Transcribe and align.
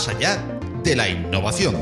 más 0.00 0.08
allá 0.08 0.42
de 0.82 0.96
la 0.96 1.10
innovación. 1.10 1.76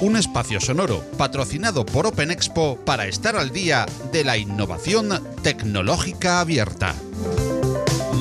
Un 0.00 0.14
espacio 0.14 0.60
sonoro 0.60 1.02
patrocinado 1.16 1.86
por 1.86 2.06
Open 2.06 2.30
Expo 2.30 2.76
para 2.84 3.06
estar 3.06 3.34
al 3.34 3.50
día 3.50 3.86
de 4.12 4.24
la 4.24 4.36
innovación 4.36 5.08
tecnológica 5.42 6.40
abierta. 6.40 6.94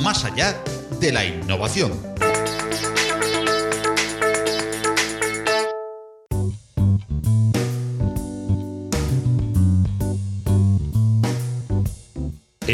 Más 0.02 0.24
allá 0.24 0.56
de 1.02 1.12
la 1.12 1.26
innovación. 1.26 2.15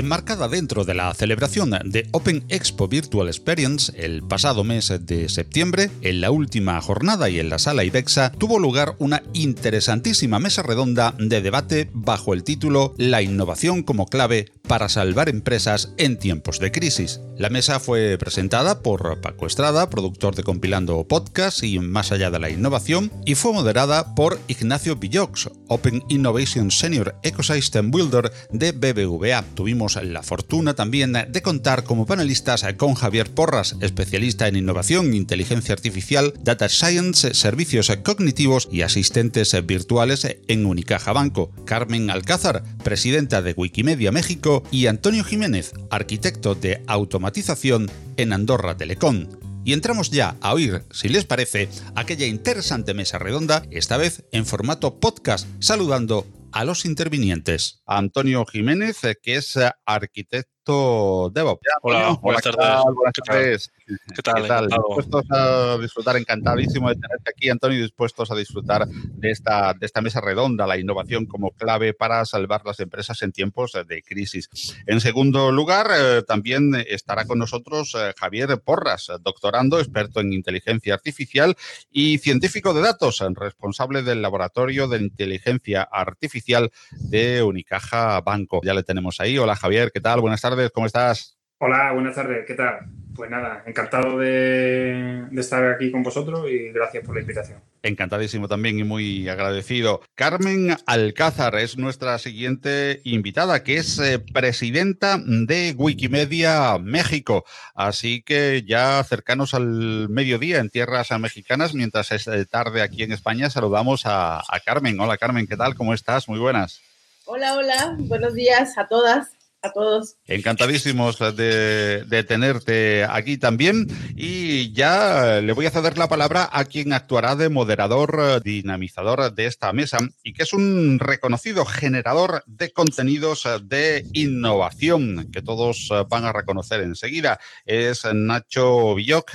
Enmarcada 0.01 0.47
dentro 0.47 0.83
de 0.83 0.95
la 0.95 1.13
celebración 1.13 1.77
de 1.85 2.07
Open 2.11 2.43
Expo 2.49 2.87
Virtual 2.87 3.27
Experience 3.27 3.93
el 3.95 4.23
pasado 4.23 4.63
mes 4.63 4.91
de 4.99 5.29
septiembre, 5.29 5.91
en 6.01 6.21
la 6.21 6.31
última 6.31 6.81
jornada 6.81 7.29
y 7.29 7.39
en 7.39 7.49
la 7.49 7.59
sala 7.59 7.83
IBEXA 7.83 8.31
tuvo 8.31 8.57
lugar 8.57 8.95
una 8.97 9.21
interesantísima 9.33 10.39
mesa 10.39 10.63
redonda 10.63 11.13
de 11.19 11.41
debate 11.41 11.87
bajo 11.93 12.33
el 12.33 12.43
título 12.43 12.95
La 12.97 13.21
innovación 13.21 13.83
como 13.83 14.07
clave 14.07 14.51
para 14.71 14.87
salvar 14.87 15.27
empresas 15.27 15.91
en 15.97 16.17
tiempos 16.17 16.57
de 16.59 16.71
crisis. 16.71 17.19
La 17.37 17.49
mesa 17.49 17.81
fue 17.81 18.17
presentada 18.17 18.81
por 18.81 19.19
Paco 19.19 19.45
Estrada, 19.45 19.89
productor 19.89 20.33
de 20.33 20.43
Compilando 20.43 21.05
Podcast 21.09 21.61
y 21.63 21.77
Más 21.79 22.13
allá 22.13 22.31
de 22.31 22.39
la 22.39 22.49
innovación, 22.49 23.11
y 23.25 23.35
fue 23.35 23.51
moderada 23.51 24.15
por 24.15 24.39
Ignacio 24.47 24.95
Villox, 24.95 25.49
Open 25.67 26.03
Innovation 26.07 26.71
Senior 26.71 27.15
Ecosystem 27.21 27.91
Builder 27.91 28.31
de 28.51 28.71
BBVA. 28.71 29.43
Tuvimos 29.55 30.01
la 30.01 30.23
fortuna 30.23 30.73
también 30.73 31.17
de 31.27 31.41
contar 31.41 31.83
como 31.83 32.05
panelistas 32.05 32.63
con 32.77 32.93
Javier 32.93 33.29
Porras, 33.29 33.75
especialista 33.81 34.47
en 34.47 34.55
innovación, 34.55 35.13
inteligencia 35.13 35.73
artificial, 35.73 36.33
data 36.43 36.69
science, 36.69 37.33
servicios 37.33 37.91
cognitivos 38.03 38.69
y 38.71 38.83
asistentes 38.83 39.53
virtuales 39.65 40.25
en 40.47 40.65
Unicaja 40.65 41.11
Banco, 41.11 41.51
Carmen 41.65 42.09
Alcázar, 42.09 42.63
presidenta 42.85 43.41
de 43.41 43.51
Wikimedia 43.51 44.13
México, 44.13 44.60
y 44.69 44.87
Antonio 44.87 45.23
Jiménez, 45.23 45.73
arquitecto 45.89 46.55
de 46.55 46.83
automatización 46.87 47.89
en 48.17 48.33
Andorra 48.33 48.77
Telecom. 48.77 49.27
Y 49.63 49.73
entramos 49.73 50.09
ya 50.11 50.37
a 50.41 50.53
oír, 50.53 50.83
si 50.91 51.09
les 51.09 51.25
parece, 51.25 51.69
aquella 51.95 52.25
interesante 52.25 52.93
mesa 52.93 53.19
redonda, 53.19 53.63
esta 53.71 53.97
vez 53.97 54.23
en 54.31 54.45
formato 54.45 54.99
podcast, 54.99 55.47
saludando 55.59 56.27
a 56.51 56.65
los 56.65 56.85
intervinientes. 56.85 57.81
Antonio 57.85 58.45
Jiménez, 58.45 58.97
que 59.21 59.35
es 59.35 59.57
arquitecto 59.85 60.51
DevOps. 60.65 61.61
Hola, 61.81 62.17
buenas 62.21 62.43
tardes. 62.43 63.71
¿Qué 64.15 64.21
tal? 64.21 64.67
Dispuestos 64.67 65.25
a 65.31 65.77
disfrutar, 65.77 66.17
encantadísimo 66.17 66.89
de 66.89 66.95
tenerte 66.95 67.31
aquí, 67.35 67.49
Antonio, 67.49 67.81
dispuestos 67.81 68.29
a 68.31 68.35
disfrutar 68.35 68.87
de 68.87 69.31
esta, 69.31 69.73
de 69.73 69.85
esta 69.85 70.01
mesa 70.01 70.21
redonda, 70.21 70.67
la 70.67 70.77
innovación 70.77 71.25
como 71.25 71.51
clave 71.51 71.93
para 71.93 72.23
salvar 72.25 72.61
las 72.65 72.79
empresas 72.79 73.21
en 73.23 73.31
tiempos 73.31 73.73
de 73.87 74.03
crisis. 74.03 74.75
En 74.85 75.01
segundo 75.01 75.51
lugar, 75.51 75.87
eh, 75.93 76.21
también 76.27 76.75
estará 76.87 77.25
con 77.25 77.39
nosotros 77.39 77.95
eh, 77.97 78.13
Javier 78.17 78.61
Porras, 78.63 79.11
doctorando, 79.21 79.79
experto 79.79 80.19
en 80.19 80.31
inteligencia 80.33 80.93
artificial 80.93 81.55
y 81.91 82.19
científico 82.19 82.73
de 82.73 82.81
datos, 82.81 83.23
responsable 83.33 84.03
del 84.03 84.21
laboratorio 84.21 84.87
de 84.87 84.99
inteligencia 84.99 85.83
artificial 85.83 86.71
de 86.91 87.41
Unicaja 87.43 88.21
Banco. 88.21 88.61
Ya 88.63 88.73
le 88.73 88.83
tenemos 88.83 89.19
ahí. 89.19 89.37
Hola 89.37 89.55
Javier, 89.55 89.91
¿qué 89.91 89.99
tal? 90.01 90.21
Buenas 90.21 90.41
tardes, 90.41 90.50
¿cómo 90.73 90.85
estás? 90.85 91.37
Hola, 91.59 91.91
buenas 91.93 92.15
tardes, 92.15 92.45
¿qué 92.45 92.55
tal? 92.55 92.79
Pues 93.15 93.29
nada, 93.29 93.63
encantado 93.65 94.17
de, 94.17 95.25
estar 95.37 95.63
aquí 95.69 95.91
con 95.91 96.01
vosotros 96.01 96.49
y 96.49 96.71
gracias 96.71 97.05
por 97.05 97.15
la 97.15 97.21
invitación. 97.21 97.59
Encantadísimo 97.83 98.47
también 98.47 98.79
y 98.79 98.83
muy 98.83 99.29
agradecido. 99.29 100.01
Carmen 100.15 100.75
Alcázar 100.85 101.55
es 101.55 101.77
nuestra 101.77 102.17
siguiente 102.17 103.01
invitada, 103.03 103.63
que 103.63 103.77
es 103.77 103.99
eh, 103.99 104.19
presidenta 104.19 105.19
de 105.23 105.73
Wikimedia 105.77 106.77
México. 106.79 107.45
Así 107.75 108.23
que 108.23 108.63
ya 108.65 109.03
cercanos 109.03 109.53
al 109.53 110.09
mediodía 110.09 110.59
en 110.59 110.69
tierras 110.69 111.11
mexicanas, 111.19 111.73
mientras 111.73 112.11
es 112.11 112.27
eh, 112.27 112.45
tarde 112.45 112.81
aquí 112.81 113.03
en 113.03 113.11
España, 113.11 113.49
saludamos 113.49 114.05
a, 114.05 114.39
a 114.39 114.59
Carmen. 114.65 114.99
Hola 114.99 115.17
Carmen, 115.17 115.47
¿qué 115.47 115.57
tal? 115.57 115.75
¿Cómo 115.75 115.93
estás? 115.93 116.27
Muy 116.27 116.39
buenas. 116.39 116.81
Hola, 117.25 117.55
hola, 117.55 117.95
buenos 117.99 118.33
días 118.33 118.77
a 118.77 118.87
todas 118.87 119.40
a 119.61 119.71
todos. 119.71 120.17
Encantadísimos 120.25 121.19
de, 121.19 122.25
tenerte 122.27 123.03
aquí 123.03 123.37
también. 123.37 123.87
Y 124.15 124.71
ya 124.73 125.41
le 125.41 125.53
voy 125.53 125.65
a 125.65 125.71
ceder 125.71 125.97
la 125.97 126.09
palabra 126.09 126.49
a 126.51 126.65
quien 126.65 126.93
actuará 126.93 127.35
de 127.35 127.49
moderador, 127.49 128.41
dinamizador 128.43 129.33
de 129.33 129.45
esta 129.45 129.71
mesa 129.73 129.99
y 130.23 130.33
que 130.33 130.43
es 130.43 130.53
un 130.53 130.99
reconocido 130.99 131.65
generador 131.65 132.43
de 132.47 132.71
contenidos 132.71 133.47
de 133.63 134.05
innovación 134.13 135.29
que 135.31 135.41
todos 135.41 135.89
van 136.09 136.25
a 136.25 136.33
reconocer 136.33 136.81
enseguida. 136.81 137.39
Es 137.65 138.05
Nacho 138.13 138.95
Villoc, 138.95 139.31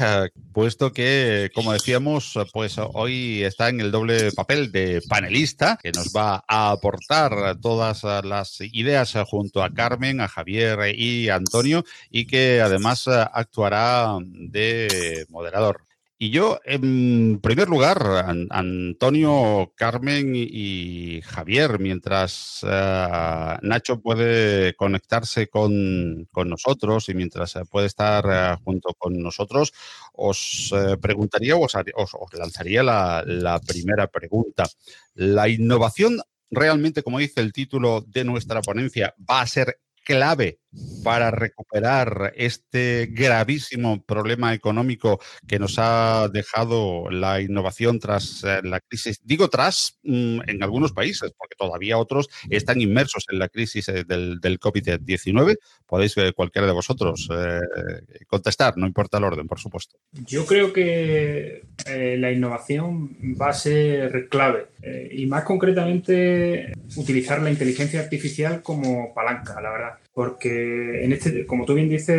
puesto 0.53 0.93
que, 0.93 1.51
como 1.55 1.73
decíamos, 1.73 2.39
pues 2.53 2.77
hoy 2.79 3.45
está 3.45 3.69
en 3.69 3.81
el 3.81 3.91
doble 3.91 4.33
papel 4.33 4.73
de 4.73 5.03
panelista 5.09 5.79
que 5.83 5.93
nos 5.93 6.09
va 6.09 6.45
a 6.49 6.71
aportar 6.71 7.59
todas 7.61 8.03
las 8.25 8.61
ideas 8.61 9.15
junto 9.29 9.63
a 9.63 9.73
Carmen 9.73 10.16
a 10.21 10.28
Javier 10.28 10.94
y 10.94 11.28
Antonio 11.28 11.84
y 12.10 12.27
que 12.27 12.60
además 12.60 13.06
eh, 13.06 13.25
actuará 13.32 14.19
de 14.22 15.27
moderador. 15.28 15.82
Y 16.19 16.31
yo, 16.31 16.59
en 16.65 17.41
primer 17.43 17.69
lugar, 17.69 18.25
Antonio, 18.49 19.71
Carmen 19.77 20.32
y 20.34 21.21
Javier, 21.22 21.78
mientras 21.78 22.65
eh, 22.66 23.59
Nacho 23.60 24.00
puede 24.00 24.75
conectarse 24.77 25.49
con, 25.49 26.27
nosotros 26.47 27.10
y 27.10 27.15
mientras 27.15 27.56
eh, 27.56 27.65
puede 27.71 27.88
estar 27.88 28.59
junto 28.65 28.94
con 28.94 29.19
nosotros, 29.22 29.75
os 30.15 30.72
preguntaría 31.03 31.54
o 31.54 31.65
os, 31.66 31.75
lanzaría 32.33 32.83
la, 32.83 33.22
la 33.27 33.60
primera 33.60 34.06
pregunta. 34.06 34.65
¿La 35.15 35.50
innovación 35.50 36.22
realmente, 36.50 37.03
como 37.03 37.19
dice 37.19 37.41
el 37.41 37.53
título 37.53 38.04
de 38.06 38.25
nuestra 38.25 38.62
ponencia, 38.62 39.15
va 39.28 39.41
a 39.41 39.47
ser 39.47 39.81
clave 40.06 40.59
para 41.07 41.31
recuperar 41.31 42.33
este 42.37 43.09
gravísimo 43.13 44.03
problema 44.03 44.55
económico 44.55 45.21
que 45.47 45.61
nos 45.61 45.77
ha 45.79 46.29
dejado 46.33 47.11
la 47.11 47.41
innovación 47.41 48.01
tras 48.01 48.43
eh, 48.43 48.61
la 48.65 48.81
crisis. 48.81 49.21
Digo 49.23 49.49
tras 49.49 50.01
mm, 50.03 50.41
en 50.49 50.63
algunos 50.65 50.93
países, 50.93 51.33
porque 51.39 51.55
todavía 51.57 51.97
otros 51.99 52.29
están 52.51 52.81
inmersos 52.81 53.25
en 53.31 53.39
la 53.39 53.49
crisis 53.49 53.89
eh, 53.89 54.03
del, 54.05 54.41
COVID-19. 54.41 55.57
Podéis 55.87 56.17
eh, 56.17 56.33
cualquiera 56.35 56.67
de 56.67 56.73
vosotros 56.73 57.29
contestar, 58.27 58.77
no 58.77 58.87
importa 58.87 59.19
el 59.19 59.25
orden, 59.25 59.47
por 59.47 59.61
supuesto. 59.61 59.97
Yo 60.13 60.45
creo 60.45 60.73
que 60.73 61.63
la 61.87 62.33
innovación 62.33 63.17
va 63.41 63.51
a 63.51 63.53
ser 63.53 64.29
clave 64.29 64.67
y 65.13 65.27
más 65.27 65.45
concretamente 65.45 66.73
utilizar 66.97 67.43
la 67.43 67.51
inteligencia 67.51 68.01
artificial 68.01 68.63
como 68.63 69.15
palanca, 69.15 69.61
la 69.61 69.71
verdad 69.71 69.99
porque 70.16 71.04
en 71.04 71.12
este, 71.12 71.44
como 71.44 71.66
tú 71.66 71.75
bien 71.75 71.91
dices, 71.91 72.16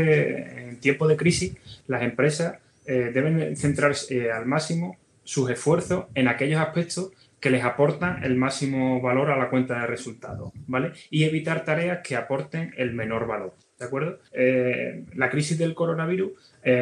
en 0.56 0.80
tiempo 0.80 1.08
de 1.08 1.18
crisis, 1.18 1.56
las 1.88 2.04
empresas 2.04 2.60
eh, 2.86 3.10
deben 3.12 3.58
centrarse 3.58 4.16
eh, 4.16 4.32
al 4.32 4.46
máximo 4.46 4.98
sus 5.24 5.50
esfuerzos 5.50 6.06
en 6.14 6.28
aquellos 6.28 6.62
aspectos 6.62 7.10
que 7.40 7.50
les 7.50 7.64
aportan 7.64 8.24
el 8.24 8.36
máximo 8.36 9.02
valor 9.02 9.32
a 9.32 9.36
la 9.36 9.50
cuenta 9.50 9.80
de 9.80 9.88
resultados, 9.88 10.54
¿vale? 10.68 10.92
Y 11.10 11.24
evitar 11.24 11.66
tareas 11.66 12.02
que 12.08 12.16
aporten 12.16 12.72
el 12.78 12.94
menor 12.94 13.26
valor, 13.26 13.56
¿de 13.80 13.86
acuerdo? 13.86 14.20
Eh, 14.32 15.06
la 15.16 15.32
crisis 15.32 15.58
del 15.58 15.74
coronavirus 15.74 16.34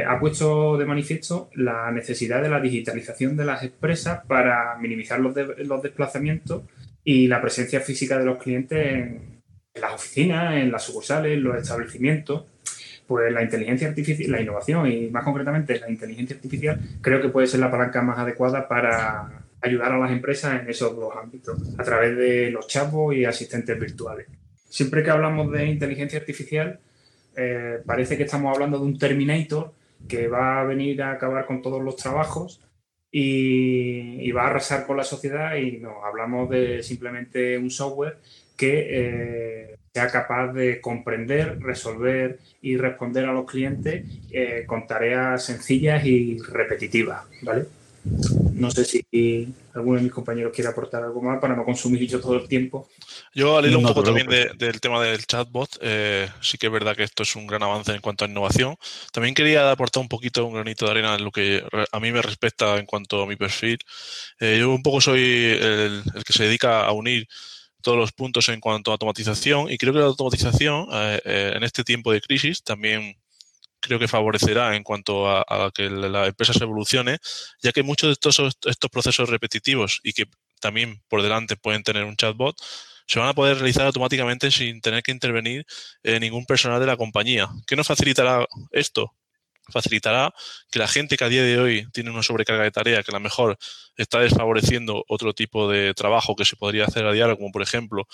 ha 0.07 0.19
puesto 0.19 0.77
de 0.77 0.85
manifiesto 0.85 1.50
la 1.53 1.91
necesidad 1.91 2.41
de 2.41 2.50
la 2.50 2.59
digitalización 2.59 3.38
de 3.38 3.45
las 3.45 3.63
empresas 3.63 4.25
para 4.25 4.75
minimizar 4.79 5.19
los, 5.21 5.33
los 5.59 5.81
desplazamientos 5.81 6.63
y 7.06 7.27
la 7.27 7.39
presencia 7.39 7.79
física 7.79 8.18
de 8.18 8.25
los 8.25 8.39
clientes 8.39 8.85
en, 8.85 9.34
en 9.75 9.81
las 9.81 9.94
oficinas, 9.94 10.56
en 10.56 10.72
las 10.72 10.83
sucursales, 10.83 11.33
en 11.33 11.44
los 11.44 11.57
establecimientos, 11.57 12.45
pues 13.06 13.31
la 13.31 13.44
inteligencia 13.44 13.89
artificial, 13.89 14.31
la 14.31 14.42
innovación 14.42 14.92
y 14.92 15.10
más 15.10 15.24
concretamente 15.24 15.80
la 15.80 15.89
inteligencia 15.89 16.36
artificial 16.36 16.80
creo 17.01 17.22
que 17.22 17.30
puede 17.30 17.45
ser 17.45 17.60
la 17.60 17.69
palanca 17.69 18.01
más 18.01 18.18
adecuada 18.18 18.68
para 18.68 19.45
ayudar 19.62 19.92
a 19.92 19.98
las 19.98 20.12
empresas 20.12 20.62
en 20.62 20.69
esos 20.69 20.95
dos 20.95 21.13
ámbitos, 21.16 21.57
a 21.77 21.83
través 21.83 22.16
de 22.18 22.51
los 22.51 22.68
chatbots 22.68 23.18
y 23.18 23.25
asistentes 23.25 23.80
virtuales. 23.80 24.27
Siempre 24.69 25.04
que 25.04 25.12
hablamos 25.12 25.51
de 25.51 25.66
inteligencia 25.66 26.19
artificial, 26.19 26.80
eh, 27.36 27.80
parece 27.86 28.18
que 28.18 28.24
estamos 28.24 28.54
hablando 28.54 28.80
de 28.80 28.86
un 28.86 28.98
Terminator 28.98 29.74
que 30.07 30.28
va 30.28 30.62
a 30.62 30.63
venir 30.63 31.01
a 31.01 31.12
acabar 31.12 31.45
con 31.45 31.62
todos 31.62 31.81
los 31.83 31.95
trabajos 31.95 32.62
y, 33.12 34.19
y 34.21 34.31
va 34.31 34.44
a 34.44 34.50
arrasar 34.50 34.86
con 34.86 34.98
la 34.98 35.04
sociedad 35.04 35.56
y 35.56 35.78
no, 35.78 36.04
hablamos 36.06 36.50
de 36.50 36.83
simplemente 36.83 37.57
un 37.57 37.71
software 37.71 38.18
que 38.56 38.88
eh, 38.90 39.75
sea 39.94 40.07
capaz 40.10 40.52
de 40.54 40.81
comprender, 40.81 41.60
resolver 41.62 42.40
y 42.62 42.78
responder 42.78 43.25
a 43.25 43.34
los 43.34 43.46
clientes 43.46 44.06
eh, 44.31 44.66
con 44.68 44.88
tareas 44.88 45.46
sencillas 45.46 46.06
y 46.06 46.38
repetitivas, 46.40 47.24
¿vale? 47.42 47.66
No 48.54 48.69
sé 48.69 48.86
si 48.86 49.54
alguno 49.74 49.98
de 49.98 50.04
mis 50.04 50.12
compañeros 50.12 50.54
quiere 50.54 50.69
aportar 50.69 51.04
algo 51.04 51.22
más 51.22 51.40
para 51.40 51.56
no 51.56 51.66
consumir 51.66 52.07
yo 52.07 52.22
todo 52.22 52.36
el 52.36 52.48
tiempo. 52.48 52.88
Yo 53.34 53.57
al 53.57 53.66
hilo 53.66 53.80
un 53.80 53.86
poco 53.86 54.04
también 54.04 54.28
del 54.28 54.80
tema 54.80 55.02
del 55.04 55.25
chatbot, 55.25 55.78
eh, 55.81 56.30
sí 56.40 56.57
que 56.57 56.68
es 56.68 56.72
verdad 56.72 56.96
que 56.96 57.04
esto 57.04 57.24
es 57.24 57.36
un 57.36 57.48
gran 57.48 57.63
avance 57.63 57.92
en 57.92 58.02
cuanto 58.02 58.24
a 58.24 58.28
innovación. 58.28 58.75
También 59.12 59.34
quería 59.34 59.72
aportar 59.72 60.02
un 60.02 60.07
poquito, 60.07 60.46
un 60.46 60.54
granito 60.54 60.86
de 60.86 60.92
arena 60.92 61.16
en 61.16 61.24
lo 61.24 61.31
que 61.31 61.63
a 61.92 62.00
mí 62.00 62.12
me 62.12 62.22
respecta 62.22 62.78
en 62.78 62.86
cuanto 62.86 63.24
a 63.24 63.28
mi 63.28 63.36
perfil. 63.36 63.80
Eh, 64.40 64.57
yo 64.60 64.72
un 64.72 64.84
poco 64.84 65.02
soy 65.02 65.22
el, 65.60 66.04
que 66.25 66.34
se 66.34 66.44
dedica 66.44 66.86
a 66.86 66.92
unir 66.92 67.28
todos 67.85 67.99
los 67.99 68.11
puntos 68.13 68.49
en 68.49 68.59
cuanto 68.59 68.89
a 68.89 68.93
automatización 68.93 69.69
y 69.69 69.77
creo 69.77 69.93
que 69.93 69.99
la 69.99 70.05
automatización 70.05 70.87
eh, 70.91 71.53
en 71.55 71.63
este 71.63 71.83
tiempo 71.83 72.11
de 72.11 72.19
crisis 72.19 72.63
también 72.63 73.15
creo 73.79 73.99
que 73.99 74.07
favorecerá 74.07 74.75
en 74.75 74.83
cuanto 74.83 75.29
a, 75.29 75.71
que 75.71 75.87
la 75.87 76.25
empresa 76.25 76.51
se 76.51 76.63
evolucione, 76.63 77.19
ya 77.61 77.71
que 77.71 77.83
muchos 77.83 78.07
de 78.07 78.13
estos, 78.13 78.57
estos 78.65 78.89
procesos 78.89 79.29
repetitivos 79.29 79.99
y 80.03 80.13
que 80.13 80.25
también 80.59 81.03
por 81.07 81.21
delante 81.21 81.57
pueden 81.57 81.83
tener 81.83 82.05
un 82.05 82.15
chatbot, 82.15 82.55
se 83.05 83.19
van 83.19 83.29
a 83.29 83.35
poder 83.35 83.57
realizar 83.57 83.85
automáticamente 83.85 84.49
sin 84.49 84.81
tener 84.81 85.03
que 85.03 85.11
intervenir 85.11 85.63
eh, 86.01 86.19
ningún 86.19 86.47
personal 86.47 86.79
de 86.79 86.87
la 86.87 86.97
compañía. 86.97 87.49
¿Qué 87.67 87.75
nos 87.75 87.85
facilitará 87.85 88.47
esto? 88.71 89.13
Facilitará 89.71 90.33
que 90.71 90.79
la 90.79 90.88
gente 90.88 91.17
que 91.17 91.23
a 91.23 91.29
día 91.29 91.44
de 91.44 91.59
hoy 91.59 91.88
tiene 91.91 92.12
una 92.12 92.23
sobrecarga 92.23 92.63
de 92.63 92.71
tarea 92.71 93.03
que 93.03 93.12
a 93.12 93.15
lo 93.15 93.19
mejor 93.19 93.57
está 93.97 94.19
desfavoreciendo 94.19 95.03
otro 95.07 95.33
tipo 95.33 95.69
de 95.69 95.94
trabajo 95.94 96.35
que 96.35 96.45
se 96.45 96.56
podría 96.56 96.85
hacer 96.85 97.06
a 97.06 97.13
diario, 97.13 97.38
como 97.38 97.51
por 97.51 97.62
ejemplo 97.62 98.07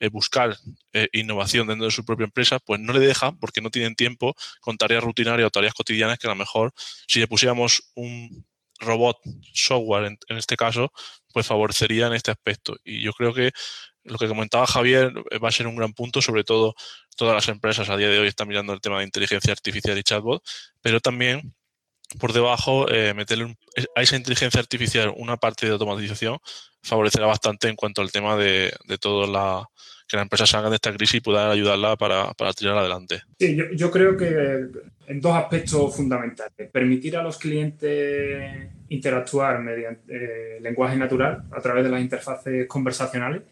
eh, 0.00 0.08
buscar 0.08 0.56
eh, 0.92 1.08
innovación 1.12 1.66
dentro 1.66 1.86
de 1.86 1.92
su 1.92 2.04
propia 2.04 2.24
empresa, 2.24 2.58
pues 2.58 2.80
no 2.80 2.92
le 2.92 3.00
deja 3.00 3.32
porque 3.32 3.60
no 3.60 3.70
tienen 3.70 3.94
tiempo 3.94 4.34
con 4.60 4.76
tareas 4.76 5.02
rutinarias 5.02 5.46
o 5.46 5.50
tareas 5.50 5.74
cotidianas 5.74 6.18
que 6.18 6.26
a 6.26 6.30
lo 6.30 6.36
mejor 6.36 6.72
si 7.06 7.20
le 7.20 7.28
pusiéramos 7.28 7.90
un 7.94 8.46
robot 8.80 9.18
software 9.54 10.04
en, 10.04 10.18
en 10.28 10.36
este 10.36 10.56
caso, 10.56 10.92
pues 11.32 11.46
favorecería 11.46 12.06
en 12.06 12.12
este 12.12 12.30
aspecto. 12.30 12.76
Y 12.84 13.02
yo 13.02 13.12
creo 13.12 13.34
que 13.34 13.52
lo 14.08 14.18
que 14.18 14.28
comentaba 14.28 14.66
Javier 14.66 15.12
eh, 15.30 15.38
va 15.38 15.48
a 15.48 15.52
ser 15.52 15.66
un 15.66 15.76
gran 15.76 15.92
punto, 15.92 16.22
sobre 16.22 16.44
todo 16.44 16.74
todas 17.16 17.34
las 17.34 17.48
empresas 17.48 17.88
a 17.88 17.96
día 17.96 18.08
de 18.08 18.18
hoy 18.18 18.28
están 18.28 18.48
mirando 18.48 18.72
el 18.72 18.80
tema 18.80 18.98
de 18.98 19.04
inteligencia 19.04 19.52
artificial 19.52 19.98
y 19.98 20.02
chatbot, 20.02 20.42
pero 20.80 21.00
también 21.00 21.54
por 22.18 22.32
debajo 22.32 22.88
eh, 22.90 23.12
meterle 23.14 23.56
a 23.94 24.02
esa 24.02 24.16
inteligencia 24.16 24.60
artificial 24.60 25.12
una 25.16 25.36
parte 25.36 25.66
de 25.66 25.72
automatización 25.72 26.38
favorecerá 26.88 27.26
bastante 27.26 27.68
en 27.68 27.76
cuanto 27.76 28.02
al 28.02 28.10
tema 28.10 28.36
de, 28.36 28.72
de 28.86 28.98
todo 28.98 29.26
la 29.30 29.68
que 30.08 30.16
la 30.16 30.22
empresa 30.22 30.46
salga 30.46 30.70
de 30.70 30.76
esta 30.76 30.92
crisis 30.92 31.16
y 31.16 31.20
pueda 31.20 31.50
ayudarla 31.50 31.96
para, 31.96 32.32
para 32.32 32.54
tirar 32.54 32.78
adelante. 32.78 33.22
Sí, 33.38 33.54
yo, 33.54 33.64
yo, 33.72 33.90
creo 33.90 34.16
que 34.16 34.68
en 35.08 35.20
dos 35.20 35.34
aspectos 35.34 35.94
fundamentales. 35.94 36.70
Permitir 36.70 37.16
a 37.16 37.22
los 37.22 37.38
clientes 37.38 38.68
interactuar 38.90 39.60
mediante 39.60 40.56
eh, 40.56 40.60
lenguaje 40.60 40.96
natural 40.96 41.44
a 41.50 41.60
través 41.60 41.84
de 41.84 41.90
las 41.90 42.00
interfaces 42.00 42.66
conversacionales 42.66 43.42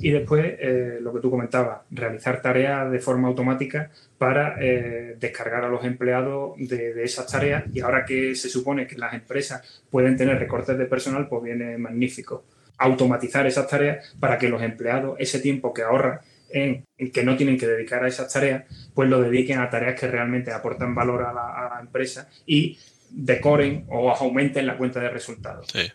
y 0.00 0.10
después, 0.10 0.44
eh, 0.58 0.98
lo 1.00 1.12
que 1.12 1.20
tú 1.20 1.30
comentabas, 1.30 1.80
realizar 1.90 2.42
tareas 2.42 2.90
de 2.90 2.98
forma 2.98 3.28
automática 3.28 3.90
para 4.18 4.56
eh, 4.60 5.16
descargar 5.18 5.64
a 5.64 5.68
los 5.68 5.84
empleados 5.84 6.52
de, 6.58 7.02
esas 7.02 7.26
tareas. 7.26 7.64
Y 7.72 7.80
ahora 7.80 8.04
que 8.04 8.34
se 8.34 8.48
supone 8.48 8.86
que 8.86 8.96
las 8.98 9.14
empresas 9.14 9.82
pueden 9.90 10.16
tener 10.16 10.38
recortes 10.38 10.76
de 10.76 10.86
personal, 10.86 11.28
pues 11.28 11.42
viene 11.42 11.78
magnífico. 11.78 12.44
Automatizar 12.80 13.46
esas 13.46 13.68
tareas 13.68 14.14
para 14.18 14.38
que 14.38 14.48
los 14.48 14.62
empleados, 14.62 15.16
ese 15.18 15.38
tiempo 15.38 15.72
que 15.72 15.82
ahorran 15.82 16.20
en, 16.48 16.84
en, 16.98 17.12
que 17.12 17.22
no 17.22 17.36
tienen 17.36 17.58
que 17.58 17.66
dedicar 17.66 18.02
a 18.02 18.08
esas 18.08 18.32
tareas, 18.32 18.64
pues 18.94 19.08
lo 19.08 19.20
dediquen 19.20 19.58
a 19.58 19.70
tareas 19.70 20.00
que 20.00 20.08
realmente 20.08 20.52
aportan 20.52 20.94
valor 20.94 21.22
a 21.22 21.32
la, 21.32 21.66
a 21.66 21.74
la 21.74 21.80
empresa 21.80 22.28
y 22.46 22.78
decoren 23.10 23.84
o 23.88 24.10
aumenten 24.10 24.66
la 24.66 24.76
cuenta 24.76 25.00
de 25.00 25.10
resultados. 25.10 25.68
Sí, 25.72 25.90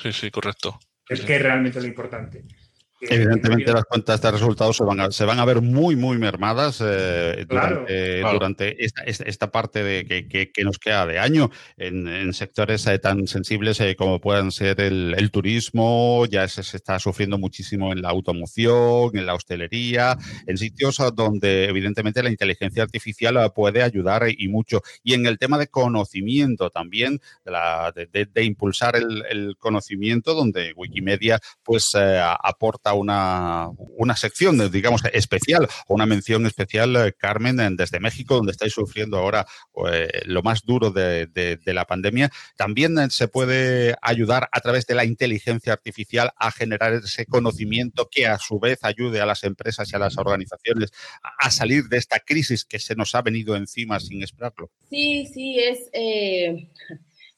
sí, 0.00 0.12
sí, 0.12 0.30
correcto. 0.30 0.78
Es 1.08 1.22
que 1.22 1.36
es 1.36 1.42
realmente 1.42 1.80
lo 1.80 1.86
importante. 1.86 2.44
Evidentemente 3.00 3.72
las 3.72 3.84
cuentas 3.84 4.20
de 4.20 4.30
resultados 4.30 4.76
se 4.76 4.84
van 4.84 5.00
a, 5.00 5.10
se 5.10 5.24
van 5.24 5.38
a 5.38 5.44
ver 5.44 5.60
muy, 5.60 5.96
muy 5.96 6.18
mermadas 6.18 6.82
eh, 6.84 7.46
claro, 7.48 7.76
durante, 7.76 8.20
claro. 8.20 8.34
durante 8.34 8.84
esta, 8.84 9.02
esta, 9.04 9.50
parte 9.50 9.82
de 9.82 10.04
que, 10.04 10.28
que, 10.28 10.52
que, 10.52 10.64
nos 10.64 10.78
queda 10.78 11.06
de 11.06 11.18
año 11.18 11.50
en, 11.76 12.06
en 12.08 12.32
sectores 12.34 12.86
eh, 12.86 12.98
tan 12.98 13.26
sensibles 13.26 13.80
eh, 13.80 13.96
como 13.96 14.20
puedan 14.20 14.52
ser 14.52 14.80
el, 14.80 15.14
el 15.16 15.30
turismo, 15.30 16.26
ya 16.26 16.46
se, 16.48 16.62
se, 16.62 16.76
está 16.76 16.98
sufriendo 16.98 17.38
muchísimo 17.38 17.92
en 17.92 18.02
la 18.02 18.10
automoción, 18.10 19.16
en 19.16 19.26
la 19.26 19.34
hostelería, 19.34 20.16
en 20.46 20.58
sitios 20.58 20.98
donde 21.14 21.64
evidentemente 21.64 22.22
la 22.22 22.30
inteligencia 22.30 22.82
artificial 22.82 23.36
eh, 23.36 23.50
puede 23.54 23.82
ayudar 23.82 24.24
y 24.28 24.48
mucho. 24.48 24.82
Y 25.02 25.14
en 25.14 25.26
el 25.26 25.38
tema 25.38 25.58
de 25.58 25.68
conocimiento 25.68 26.70
también, 26.70 27.20
de, 27.44 27.50
la, 27.50 27.92
de, 27.94 28.06
de, 28.06 28.26
de 28.26 28.44
impulsar 28.44 28.96
el, 28.96 29.24
el, 29.28 29.56
conocimiento, 29.58 30.34
donde 30.34 30.72
Wikimedia 30.76 31.40
pues 31.62 31.94
eh, 31.94 32.22
una, 32.92 33.68
una 33.96 34.16
sección, 34.16 34.70
digamos, 34.70 35.02
especial 35.12 35.68
o 35.86 35.94
una 35.94 36.06
mención 36.06 36.46
especial, 36.46 36.96
eh, 36.96 37.12
Carmen, 37.16 37.76
desde 37.76 38.00
México, 38.00 38.36
donde 38.36 38.52
estáis 38.52 38.72
sufriendo 38.72 39.18
ahora 39.18 39.46
eh, 39.90 40.22
lo 40.26 40.42
más 40.42 40.64
duro 40.64 40.90
de, 40.90 41.58
la 41.64 41.84
pandemia. 41.86 42.30
También 42.56 42.98
eh, 42.98 43.08
se 43.10 43.28
puede 43.28 43.96
ayudar 44.02 44.48
a 44.52 44.60
través 44.60 44.86
de 44.86 44.94
la 44.94 45.04
inteligencia 45.04 45.72
artificial 45.72 46.32
a 46.36 46.50
generar 46.50 46.94
ese 46.94 47.26
conocimiento 47.26 48.08
que 48.10 48.26
a 48.26 48.38
su 48.38 48.58
vez 48.58 48.78
ayude 48.82 49.20
a 49.20 49.26
las 49.26 49.44
empresas 49.44 49.90
y 49.92 49.96
a 49.96 49.98
las 49.98 50.18
organizaciones 50.18 50.90
a, 51.22 51.50
salir 51.50 51.84
de 51.84 51.98
esta 51.98 52.20
crisis 52.20 52.64
que 52.64 52.78
se 52.78 52.94
nos 52.94 53.14
ha 53.14 53.22
venido 53.22 53.56
encima 53.56 54.00
sin 54.00 54.22
esperarlo. 54.22 54.70
Sí, 54.88 55.26
sí, 55.32 55.58
es... 55.58 55.90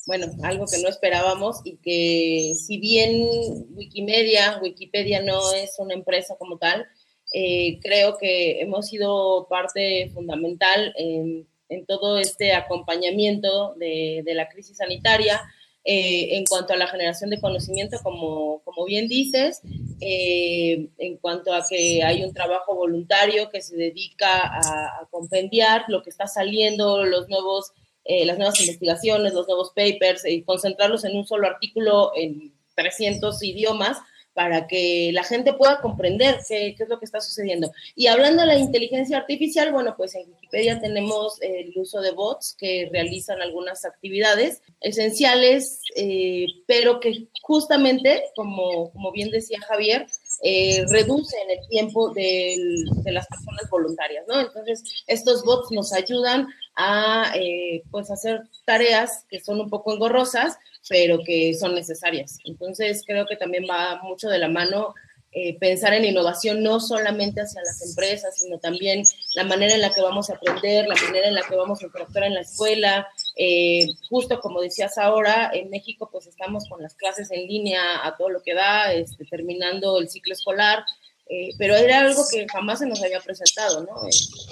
bueno, 0.06 0.26
algo 0.42 0.66
que 0.66 0.78
no 0.82 0.88
esperábamos 0.88 1.60
y 1.64 1.76
que 1.76 2.54
si 2.56 2.78
bien 2.78 3.28
Wikimedia, 3.74 4.58
Wikipedia 4.60 5.22
no 5.22 5.52
es 5.52 5.76
una 5.78 5.94
empresa 5.94 6.36
como 6.38 6.58
tal, 6.58 6.86
eh, 7.32 7.78
creo 7.80 8.18
que 8.18 8.60
hemos 8.60 8.88
sido 8.88 9.46
parte 9.48 10.10
fundamental 10.12 10.92
en, 10.96 11.46
todo 11.88 12.18
este 12.18 12.52
acompañamiento 12.52 13.72
de, 13.76 14.20
de 14.26 14.34
la 14.34 14.50
crisis 14.50 14.76
sanitaria. 14.76 15.40
Eh, 15.84 16.36
en 16.36 16.44
cuanto 16.44 16.74
a 16.74 16.76
la 16.76 16.86
generación 16.86 17.28
de 17.30 17.40
conocimiento, 17.40 17.98
como, 18.04 18.60
como 18.62 18.84
bien 18.84 19.08
dices, 19.08 19.62
eh, 20.00 20.86
en 20.98 21.16
cuanto 21.16 21.52
a 21.52 21.64
que 21.68 22.04
hay 22.04 22.22
un 22.22 22.32
trabajo 22.32 22.76
voluntario 22.76 23.50
que 23.50 23.62
se 23.62 23.74
dedica 23.74 24.42
a, 24.42 25.00
a 25.00 25.08
compendiar 25.10 25.86
lo 25.88 26.04
que 26.04 26.10
está 26.10 26.28
saliendo, 26.28 27.04
los 27.04 27.28
nuevos 27.28 27.72
eh, 28.04 28.24
las 28.24 28.38
nuevas 28.38 28.60
investigaciones, 28.60 29.34
los 29.34 29.46
nuevos 29.46 29.70
papers 29.70 30.24
y 30.26 30.42
concentrarlos 30.42 31.04
en 31.04 31.16
un 31.16 31.26
solo 31.26 31.46
artículo 31.46 32.12
en 32.14 32.52
300 32.74 33.42
idiomas 33.42 33.98
para 34.34 34.66
que 34.66 35.10
la 35.12 35.24
gente 35.24 35.52
pueda 35.52 35.80
comprender 35.80 36.38
qué, 36.48 36.74
qué, 36.76 36.84
es 36.84 36.88
lo 36.88 36.98
que 36.98 37.04
está 37.04 37.20
sucediendo. 37.20 37.70
Y 37.94 38.06
hablando 38.06 38.42
de 38.42 38.48
la 38.48 38.58
inteligencia 38.58 39.18
artificial, 39.18 39.72
bueno, 39.72 39.94
pues 39.96 40.14
en 40.14 40.30
Wikipedia 40.30 40.80
tenemos 40.80 41.40
el 41.42 41.72
uso 41.76 42.00
de 42.00 42.12
bots 42.12 42.56
que 42.58 42.88
realizan 42.90 43.42
algunas 43.42 43.84
actividades 43.84 44.62
esenciales, 44.80 45.80
eh, 45.96 46.46
pero 46.66 46.98
que 47.00 47.28
justamente, 47.42 48.24
como, 48.34 48.90
como 48.92 49.12
bien 49.12 49.30
decía 49.30 49.60
Javier, 49.60 50.06
eh, 50.42 50.84
reducen 50.88 51.50
el 51.50 51.68
tiempo 51.68 52.12
de, 52.12 52.56
de, 53.04 53.12
las 53.12 53.26
personas 53.28 53.70
voluntarias, 53.70 54.24
¿no? 54.26 54.40
Entonces, 54.40 54.82
estos 55.06 55.44
bots 55.44 55.70
nos 55.70 55.92
ayudan 55.92 56.48
a 56.74 57.32
eh, 57.36 57.82
pues 57.90 58.10
hacer 58.10 58.42
tareas 58.64 59.24
que 59.30 59.40
son 59.40 59.60
un 59.60 59.70
poco 59.70 59.92
engorrosas, 59.92 60.58
pero 60.88 61.20
que 61.24 61.54
son 61.54 61.74
necesarias. 61.74 62.38
Entonces, 62.44 63.04
creo 63.06 63.26
que 63.26 63.36
también 63.36 63.64
va 63.70 64.00
mucho 64.02 64.28
de 64.28 64.38
la 64.38 64.48
mano 64.48 64.94
eh, 65.34 65.58
pensar 65.58 65.94
en 65.94 66.04
innovación 66.04 66.62
no 66.62 66.78
solamente 66.78 67.40
hacia 67.40 67.62
las 67.62 67.80
empresas, 67.88 68.36
sino 68.36 68.58
también 68.58 69.02
la 69.34 69.44
manera 69.44 69.74
en 69.74 69.80
la 69.80 69.94
que 69.94 70.02
vamos 70.02 70.28
a 70.28 70.34
aprender, 70.34 70.86
la 70.86 70.94
manera 70.94 71.28
en 71.28 71.34
la 71.34 71.40
que 71.40 71.56
vamos 71.56 71.80
a 71.80 71.86
interactuar 71.86 72.24
en 72.24 72.34
la 72.34 72.42
escuela. 72.42 73.08
Eh, 73.36 73.86
justo 74.08 74.40
como 74.40 74.60
decías 74.60 74.98
ahora, 74.98 75.50
en 75.52 75.70
México 75.70 76.08
pues 76.12 76.26
estamos 76.26 76.68
con 76.68 76.82
las 76.82 76.94
clases 76.94 77.30
en 77.30 77.46
línea 77.46 78.06
a 78.06 78.16
todo 78.16 78.28
lo 78.28 78.42
que 78.42 78.54
da, 78.54 78.92
este, 78.92 79.24
terminando 79.24 79.98
el 79.98 80.08
ciclo 80.08 80.34
escolar, 80.34 80.84
eh, 81.28 81.50
pero 81.56 81.74
era 81.74 82.00
algo 82.00 82.22
que 82.30 82.46
jamás 82.46 82.80
se 82.80 82.86
nos 82.86 83.02
había 83.02 83.20
presentado, 83.20 83.82
¿no? 83.84 83.94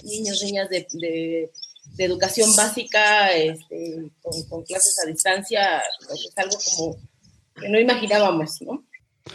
niños, 0.04 0.42
niñas 0.42 0.70
de, 0.70 0.86
de 0.92 1.50
de 1.96 2.04
educación 2.04 2.54
básica 2.56 3.32
este, 3.32 4.10
con, 4.22 4.42
con, 4.48 4.62
clases 4.64 4.98
a 5.02 5.06
distancia, 5.06 5.82
pues 6.06 6.26
es 6.28 6.38
algo 6.38 6.56
como 6.64 6.96
que 7.60 7.68
no 7.68 7.78
imaginábamos, 7.78 8.62
¿no? 8.62 8.84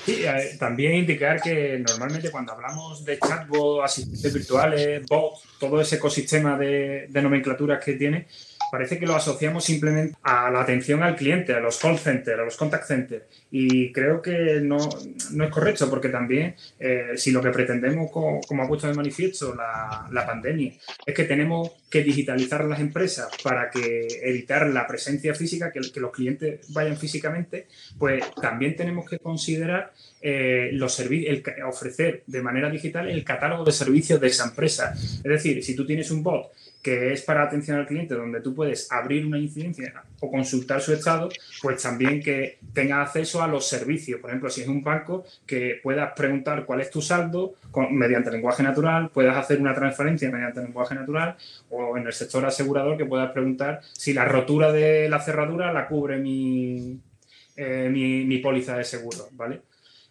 Sí, 0.06 0.24
eh, 0.26 0.58
también 0.60 0.96
indicar 0.96 1.42
que 1.42 1.80
normalmente 1.80 2.32
cuando 2.32 2.54
hablamos 2.54 3.06
de 3.06 3.20
chatbot, 3.20 3.84
asistentes 3.84 4.34
virtuales, 4.34 5.06
bots, 5.08 5.42
todo 5.60 5.80
ese 5.80 5.96
ecosistema 5.96 6.58
de, 6.58 7.08
de 7.08 7.22
nomenclaturas 7.22 7.84
que 7.84 7.94
tiene, 7.94 8.28
parece 8.72 9.00
que 9.00 9.06
lo 9.06 9.16
asociamos 9.16 9.64
simplemente 9.64 10.16
a 10.24 10.50
la 10.50 10.62
atención 10.62 11.04
al 11.04 11.16
cliente, 11.16 11.54
a 11.54 11.60
los 11.60 11.78
call 11.80 11.98
centers, 11.98 12.40
a 12.40 12.44
los 12.44 12.58
contact 12.58 12.86
centers. 12.86 13.24
Y 13.52 13.92
creo 13.92 14.22
que 14.22 14.60
no, 14.62 14.78
es 14.78 15.50
correcto, 15.50 15.90
porque 15.90 16.10
también 16.10 16.56
eh, 16.80 17.12
si 17.16 17.32
lo 17.32 17.42
que 17.42 17.52
pretendemos, 17.52 18.12
como, 18.12 18.42
ha 18.64 18.68
puesto 18.68 18.88
de 18.88 18.94
manifiesto 18.94 19.56
la, 19.56 20.08
la 20.12 20.26
pandemia, 20.26 20.74
es 21.06 21.16
que 21.16 21.24
tenemos 21.24 21.72
que 21.96 22.04
digitalizar 22.04 22.66
las 22.66 22.82
empresas 22.82 23.30
para 23.42 23.70
que 23.70 24.06
evitar 24.22 24.68
la 24.68 24.86
presencia 24.86 25.34
física, 25.34 25.72
que, 25.72 25.80
los 25.80 26.12
clientes 26.12 26.60
vayan 26.74 26.98
físicamente, 26.98 27.68
pues 27.98 28.22
también 28.36 28.76
tenemos 28.76 29.10
que 29.10 29.18
considerar 29.18 29.94
eh, 30.22 30.72
los 30.74 31.00
el, 31.00 31.42
ofrecer 31.66 32.24
de 32.28 32.42
manera 32.42 32.70
digital 32.70 33.10
el 33.10 33.24
catálogo 33.24 33.64
de 33.64 33.72
servicios 33.72 34.20
de 34.20 34.28
esa 34.28 34.44
empresa. 34.44 34.94
Es 34.94 35.24
decir, 35.24 35.64
si 35.64 35.74
tú 35.74 35.86
tienes 35.86 36.12
un 36.12 36.22
bot 36.22 36.52
que 36.86 37.14
es 37.14 37.24
para 37.24 37.42
atención 37.42 37.80
al 37.80 37.88
cliente, 37.88 38.14
donde 38.14 38.42
tú 38.42 38.54
puedes 38.54 38.92
abrir 38.92 39.26
una 39.26 39.40
incidencia 39.40 40.04
o 40.20 40.30
consultar 40.30 40.82
su 40.82 40.94
estado, 40.94 41.30
pues 41.60 41.82
también 41.82 42.22
que 42.22 42.60
tenga 42.76 43.02
acceso 43.02 43.42
a 43.42 43.48
los 43.48 43.68
servicios. 43.68 44.20
Por 44.20 44.30
ejemplo, 44.30 44.52
si 44.52 44.62
es 44.62 44.68
un 44.68 44.84
banco, 44.84 45.26
que 45.48 45.80
puedas 45.82 46.14
preguntar 46.14 46.64
cuál 46.64 46.82
es 46.82 46.92
tu 46.92 47.02
saldo 47.02 47.56
mediante 47.90 48.30
lenguaje 48.30 48.62
natural, 48.62 49.10
puedas 49.10 49.36
hacer 49.36 49.60
una 49.60 49.74
transferencia 49.74 50.30
mediante 50.30 50.62
lenguaje 50.62 50.94
natural, 50.94 51.36
o 51.72 51.85
en 51.98 52.08
el 52.08 52.14
sector 52.14 52.46
asegurador, 52.46 52.98
que 52.98 53.06
puedas 53.06 53.32
preguntar 53.32 53.82
si 53.94 54.14
la 54.14 54.26
rotura 54.26 54.72
de 54.72 55.10
la 55.10 55.20
cerradura 55.20 55.74
la 55.74 55.88
cubre 55.88 56.18
mi, 56.18 57.00
eh, 57.58 57.90
mi, 57.90 58.38
póliza 58.40 58.78
de 58.78 58.84
seguro, 58.84 59.30
¿vale? 59.32 59.62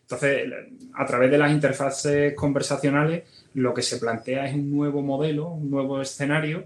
Entonces, 0.00 0.50
a 0.94 1.04
través 1.04 1.30
de 1.30 1.36
las 1.36 1.50
interfaces 1.50 2.34
conversacionales, 2.34 3.24
lo 3.54 3.74
que 3.74 3.82
se 3.82 3.98
plantea 3.98 4.46
es 4.46 4.54
un 4.54 4.70
nuevo 4.70 5.02
modelo, 5.02 5.48
un 5.48 5.70
nuevo 5.70 6.00
escenario 6.00 6.64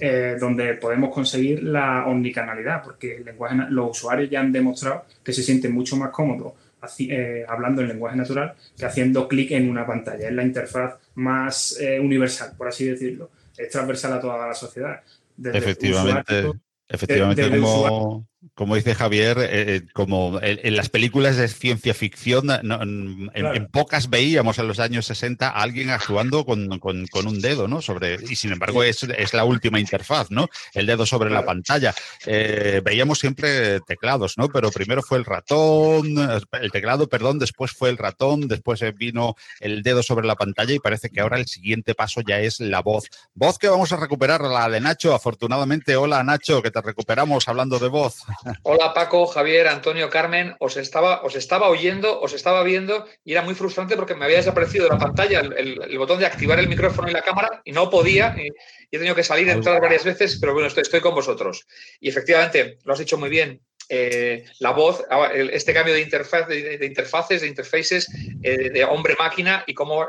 eh, 0.00 0.36
donde 0.38 0.74
podemos 0.74 1.12
conseguir 1.12 1.62
la 1.62 2.06
omnicanalidad, 2.06 2.82
porque 2.82 3.16
el 3.16 3.24
lenguaje, 3.24 3.56
los 3.70 3.90
usuarios 3.98 4.30
ya 4.30 4.40
han 4.40 4.52
demostrado 4.52 5.04
que 5.24 5.32
se 5.32 5.42
sienten 5.42 5.72
mucho 5.72 5.96
más 5.96 6.10
cómodos 6.10 6.52
eh, 6.98 7.44
hablando 7.48 7.82
en 7.82 7.88
lenguaje 7.88 8.16
natural 8.16 8.54
que 8.76 8.86
haciendo 8.86 9.26
clic 9.26 9.52
en 9.52 9.70
una 9.70 9.86
pantalla. 9.86 10.28
Es 10.28 10.34
la 10.34 10.42
interfaz 10.42 10.94
más 11.14 11.78
universal, 12.00 12.52
por 12.56 12.68
así 12.68 12.86
decirlo. 12.86 13.30
Es 13.60 13.70
transversal 13.70 14.14
a 14.14 14.20
toda 14.20 14.48
la 14.48 14.54
sociedad. 14.54 15.00
Efectivamente. 15.42 16.52
Efectivamente, 16.88 17.60
como, 17.60 18.26
como 18.54 18.74
dice 18.74 18.94
Javier, 18.94 19.38
eh, 19.38 19.48
eh, 19.50 19.82
como 19.92 20.38
en, 20.40 20.74
las 20.74 20.88
películas 20.88 21.36
de 21.36 21.46
ciencia 21.48 21.92
ficción, 21.92 22.48
en, 22.50 23.68
pocas 23.70 24.08
veíamos 24.08 24.58
en 24.58 24.66
los 24.66 24.78
años 24.78 25.06
60 25.06 25.48
a 25.48 25.62
alguien 25.62 25.90
actuando 25.90 26.46
con, 26.46 26.70
un 26.70 27.40
dedo, 27.40 27.68
¿no? 27.68 27.82
Sobre, 27.82 28.14
y 28.28 28.36
sin 28.36 28.52
embargo 28.52 28.82
es, 28.82 29.06
la 29.34 29.44
última 29.44 29.78
interfaz, 29.78 30.30
¿no? 30.30 30.48
El 30.72 30.86
dedo 30.86 31.04
sobre 31.04 31.30
la 31.30 31.44
pantalla. 31.44 31.94
Eh, 32.24 32.80
veíamos 32.82 33.18
siempre 33.18 33.80
teclados, 33.80 34.38
¿no? 34.38 34.48
Pero 34.48 34.70
primero 34.70 35.02
fue 35.02 35.18
el 35.18 35.26
ratón, 35.26 36.16
el 36.52 36.70
teclado, 36.72 37.08
perdón, 37.08 37.38
después 37.38 37.72
fue 37.72 37.90
el 37.90 37.98
ratón, 37.98 38.48
después 38.48 38.82
vino 38.96 39.34
el 39.60 39.82
dedo 39.82 40.02
sobre 40.02 40.26
la 40.26 40.34
pantalla 40.34 40.72
y 40.72 40.78
parece 40.78 41.10
que 41.10 41.20
ahora 41.20 41.38
el 41.38 41.46
siguiente 41.46 41.94
paso 41.94 42.22
ya 42.26 42.40
es 42.40 42.58
la 42.60 42.80
voz. 42.80 43.04
Voz 43.34 43.58
que 43.58 43.68
vamos 43.68 43.92
a 43.92 43.96
recuperar, 43.96 44.40
la 44.40 44.68
de 44.70 44.80
Nacho, 44.80 45.14
afortunadamente. 45.14 45.96
Hola 45.96 46.24
Nacho, 46.24 46.62
que 46.62 46.70
te 46.70 46.80
recuperamos 46.80 47.46
hablando 47.46 47.78
de 47.78 47.88
voz. 47.88 48.24
Hola 48.62 48.94
Paco, 48.94 49.26
Javier, 49.26 49.68
Antonio, 49.68 50.10
Carmen, 50.10 50.54
os 50.58 50.76
estaba, 50.76 51.22
os 51.22 51.36
estaba 51.36 51.68
oyendo, 51.68 52.20
os 52.20 52.32
estaba 52.32 52.62
viendo 52.62 53.06
y 53.24 53.32
era 53.32 53.42
muy 53.42 53.54
frustrante 53.54 53.96
porque 53.96 54.14
me 54.14 54.24
había 54.24 54.38
desaparecido 54.38 54.84
de 54.84 54.90
la 54.90 54.98
pantalla 54.98 55.40
el, 55.40 55.98
botón 55.98 56.18
de 56.18 56.26
activar 56.26 56.58
el 56.58 56.68
micrófono 56.68 57.08
y 57.08 57.12
la 57.12 57.22
cámara 57.22 57.60
y 57.64 57.72
no 57.72 57.90
podía 57.90 58.34
y, 58.38 58.48
he 58.90 58.98
tenido 58.98 59.14
que 59.14 59.22
salir, 59.22 59.48
entrar 59.48 59.80
varias 59.80 60.04
veces, 60.04 60.38
pero 60.40 60.52
bueno, 60.52 60.66
estoy, 60.66 60.82
estoy 60.82 61.00
con 61.00 61.14
vosotros. 61.14 61.66
Y 62.00 62.08
efectivamente, 62.08 62.78
lo 62.84 62.92
has 62.92 62.98
dicho 62.98 63.16
muy 63.18 63.28
bien, 63.28 63.60
eh, 63.92 64.44
la 64.60 64.70
voz, 64.70 65.04
ah, 65.10 65.30
este 65.34 65.74
cambio 65.74 65.92
de, 65.92 66.00
interfaz, 66.00 66.46
de, 66.46 66.86
interfaces, 66.86 67.40
de 67.40 67.48
interfaces 67.48 68.08
eh, 68.40 68.70
de 68.70 68.84
hombre-máquina 68.84 69.64
y 69.66 69.74
cómo 69.74 70.06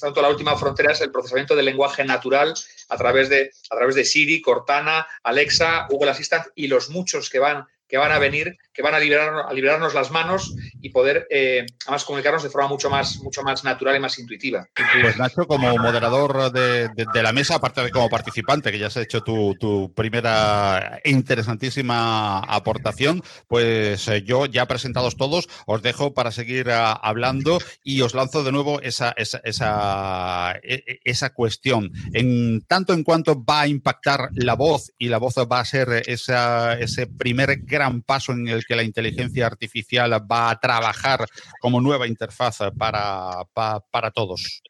tanto 0.00 0.22
la 0.22 0.30
última 0.30 0.56
frontera 0.56 0.92
es 0.92 1.02
el 1.02 1.12
procesamiento 1.12 1.54
del 1.54 1.66
lenguaje 1.66 2.04
natural 2.04 2.54
a 2.88 2.96
través, 2.96 3.28
de, 3.28 3.50
a 3.68 3.76
través 3.76 3.96
de 3.96 4.06
Siri, 4.06 4.40
Cortana, 4.40 5.06
Alexa, 5.22 5.86
Google 5.90 6.10
Assistant 6.10 6.46
y 6.54 6.68
los 6.68 6.88
muchos 6.88 7.28
que 7.28 7.38
van 7.38 7.66
que 7.88 7.96
van 7.96 8.12
a 8.12 8.18
venir, 8.18 8.58
que 8.78 8.82
van 8.82 8.94
a, 8.94 9.00
liberarnos, 9.00 9.44
a 9.48 9.52
liberarnos 9.52 9.92
las 9.92 10.12
manos 10.12 10.54
y 10.80 10.90
poder 10.90 11.26
eh, 11.30 11.66
además 11.84 12.04
comunicarnos 12.04 12.44
de 12.44 12.48
forma 12.48 12.68
mucho 12.68 12.88
más, 12.88 13.18
mucho 13.24 13.42
más 13.42 13.64
natural 13.64 13.96
y 13.96 13.98
más 13.98 14.16
intuitiva. 14.20 14.68
Pues 15.02 15.16
Nacho, 15.18 15.48
como 15.48 15.76
moderador 15.78 16.52
de, 16.52 16.88
la 17.20 17.32
mesa, 17.32 17.56
aparte 17.56 17.82
de 17.82 17.90
como 17.90 18.08
participante, 18.08 18.70
que 18.70 18.78
ya 18.78 18.86
has 18.86 18.96
hecho 18.96 19.24
tu, 19.24 19.92
primera 19.96 21.00
interesantísima 21.02 22.38
aportación, 22.38 23.20
pues 23.48 24.06
eh, 24.06 24.22
yo 24.22 24.46
ya 24.46 24.66
presentados 24.66 25.16
todos, 25.16 25.48
os 25.66 25.82
dejo 25.82 26.14
para 26.14 26.30
seguir 26.30 26.70
ah, 26.70 26.92
hablando 26.92 27.58
y 27.82 28.02
os 28.02 28.14
lanzo 28.14 28.44
de 28.44 28.52
nuevo 28.52 28.80
esa, 28.80 29.12
esa, 29.16 29.40
esa, 29.42 30.52
e, 30.62 30.84
e, 30.86 31.00
esa 31.02 31.30
cuestión. 31.30 31.90
En 32.12 32.60
tanto 32.68 32.92
en 32.92 33.02
cuanto 33.02 33.44
va 33.44 33.62
a 33.62 33.66
impactar 33.66 34.28
la 34.34 34.54
voz 34.54 34.92
y 34.98 35.08
la 35.08 35.18
voz 35.18 35.34
va 35.34 35.58
a 35.58 35.64
ser 35.64 36.04
esa, 36.06 36.78
ese 36.78 37.08
primer 37.08 37.62
gran 37.62 38.02
paso 38.02 38.30
en 38.30 38.46
el 38.46 38.67
que 38.68 38.76
la 38.76 38.82
inteligencia 38.82 39.46
artificial 39.46 40.12
va 40.30 40.50
a 40.50 40.60
trabajar 40.60 41.26
como 41.60 41.80
nueva 41.80 42.06
interfaz 42.06 42.58
para, 42.76 43.44
para, 43.90 44.10
todos. 44.10 44.62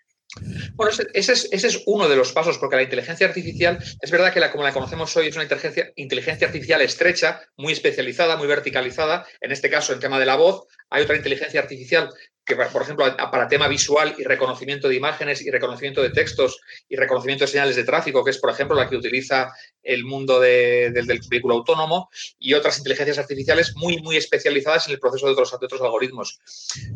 Bueno, 0.74 0.92
ese 1.14 1.32
es, 1.32 1.48
ese 1.50 1.66
es, 1.66 1.82
uno 1.86 2.08
de 2.08 2.14
los 2.14 2.32
pasos, 2.32 2.58
porque 2.58 2.76
la 2.76 2.82
inteligencia 2.82 3.26
artificial, 3.26 3.78
es 4.00 4.10
verdad 4.10 4.32
que 4.32 4.38
la, 4.38 4.52
como 4.52 4.62
la 4.62 4.72
conocemos 4.72 5.16
hoy, 5.16 5.26
es 5.26 5.34
una 5.34 5.42
inteligencia, 5.42 5.92
inteligencia 5.96 6.46
artificial 6.46 6.80
estrecha, 6.80 7.40
muy 7.56 7.72
especializada, 7.72 8.36
muy 8.36 8.46
verticalizada. 8.46 9.26
En 9.40 9.50
este 9.50 9.68
caso, 9.68 9.92
en 9.92 10.00
tema 10.00 10.20
de 10.20 10.26
la 10.26 10.36
voz, 10.36 10.66
hay 10.90 11.02
otra 11.02 11.16
inteligencia 11.16 11.60
artificial 11.60 12.10
que, 12.48 12.56
por 12.56 12.80
ejemplo, 12.80 13.14
para 13.30 13.46
tema 13.46 13.68
visual 13.68 14.14
y 14.16 14.24
reconocimiento 14.24 14.88
de 14.88 14.94
imágenes 14.94 15.42
y 15.42 15.50
reconocimiento 15.50 16.02
de 16.02 16.08
textos 16.08 16.58
y 16.88 16.96
reconocimiento 16.96 17.44
de 17.44 17.50
señales 17.50 17.76
de 17.76 17.84
tráfico, 17.84 18.24
que 18.24 18.30
es, 18.30 18.38
por 18.38 18.50
ejemplo, 18.50 18.74
la 18.74 18.88
que 18.88 18.96
utiliza 18.96 19.52
el 19.82 20.04
mundo 20.04 20.40
del, 20.40 20.92
vehículo 21.28 21.56
autónomo, 21.56 22.08
y 22.38 22.54
otras 22.54 22.78
inteligencias 22.78 23.18
artificiales 23.18 23.74
muy, 23.76 23.98
muy 23.98 24.16
especializadas 24.16 24.86
en 24.88 24.94
el 24.94 24.98
proceso 24.98 25.26
de 25.26 25.32
otros, 25.32 25.52
otros 25.52 25.82
algoritmos. 25.82 26.40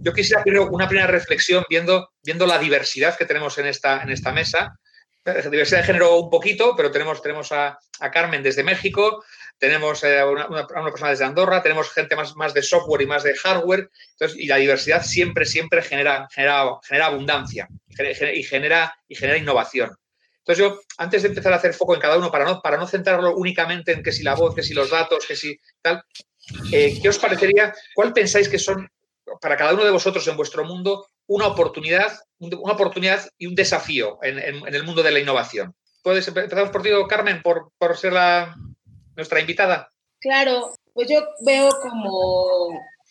Yo 0.01 0.15
quisiera 0.15 0.43
primero 0.43 0.69
una 0.71 0.89
primera 0.89 1.07
reflexión 1.07 1.65
viendo, 1.69 2.13
viendo 2.25 2.47
la 2.47 2.59
diversidad 2.59 3.17
que 3.19 3.27
tenemos 3.27 3.59
en 3.59 3.67
esta, 3.67 4.03
en 4.03 4.09
esta 4.09 4.33
mesa. 4.33 4.81
Diversidad 5.25 5.81
de 5.81 5.87
género 5.87 6.17
un 6.17 6.31
poquito, 6.31 6.75
pero 6.77 6.91
tenemos, 6.91 7.23
tenemos 7.23 7.53
a, 7.53 7.79
a 8.01 8.11
Carmen 8.11 8.43
desde 8.43 8.65
México, 8.65 9.25
tenemos 9.57 10.03
eh, 10.03 10.25
una, 10.25 10.49
una, 10.49 10.67
persona 10.67 11.11
desde 11.11 11.25
Andorra, 11.25 11.63
tenemos 11.63 11.93
gente 11.93 12.17
más, 12.17 12.35
más 12.35 12.53
de 12.53 12.63
software 12.63 13.03
y 13.03 13.07
más 13.07 13.23
de 13.23 13.37
hardware, 13.37 13.89
entonces, 14.11 14.37
y 14.37 14.49
la 14.49 14.57
diversidad 14.57 15.05
siempre, 15.05 15.47
siempre 15.47 15.81
genera, 15.83 16.27
genera, 16.33 16.65
genera 16.83 17.07
abundancia 17.07 17.69
y 17.87 18.43
genera, 18.43 18.97
y 19.07 19.15
genera 19.15 19.39
innovación. 19.39 19.97
Entonces 20.39 20.65
yo, 20.65 20.81
antes 20.99 21.23
de 21.23 21.29
empezar 21.29 21.53
a 21.53 21.57
hacer 21.57 21.75
foco 21.75 21.95
en 21.95 22.01
cada 22.01 22.19
uno, 22.19 22.33
para 22.33 22.45
no, 22.45 22.61
para 22.61 22.77
no 22.77 22.89
centrarlo 22.89 23.37
únicamente 23.37 23.93
en 23.93 24.03
que 24.03 24.11
si 24.11 24.25
la 24.25 24.35
voz, 24.35 24.57
que 24.57 24.65
si 24.65 24.75
los 24.75 24.91
datos, 24.91 25.25
que 25.25 25.37
si 25.37 25.57
tal, 25.81 26.03
eh, 26.73 26.99
¿qué 27.01 27.09
os 27.09 27.19
parecería? 27.19 27.73
¿Cuál 27.95 28.13
pensáis 28.13 28.49
que 28.49 28.59
son, 28.59 28.91
para 29.41 29.57
cada 29.57 29.75
uno 29.75 29.85
de 29.85 29.93
vosotros 29.93 30.27
en 30.27 30.37
vuestro 30.37 30.65
mundo, 30.65 31.07
una 31.27 31.47
oportunidad, 31.47 32.13
una 32.39 32.73
oportunidad 32.73 33.29
y 33.39 33.47
un 33.47 33.55
desafío 33.55 34.19
en, 34.23 34.39
el 34.39 34.85
mundo 34.85 35.03
de 35.03 35.13
la 35.13 35.21
innovación? 35.21 35.75
¿Puedes, 36.03 36.27
empezamos 36.29 36.71
por 36.71 36.83
ti, 36.83 36.91
Carmen, 37.09 37.43
por, 37.43 37.97
ser 37.97 38.13
la, 38.13 38.57
nuestra 39.17 39.41
invitada. 39.41 39.91
Claro, 40.21 40.75
pues 40.95 41.09
yo 41.09 41.21
veo 41.45 41.69
como, 41.83 42.69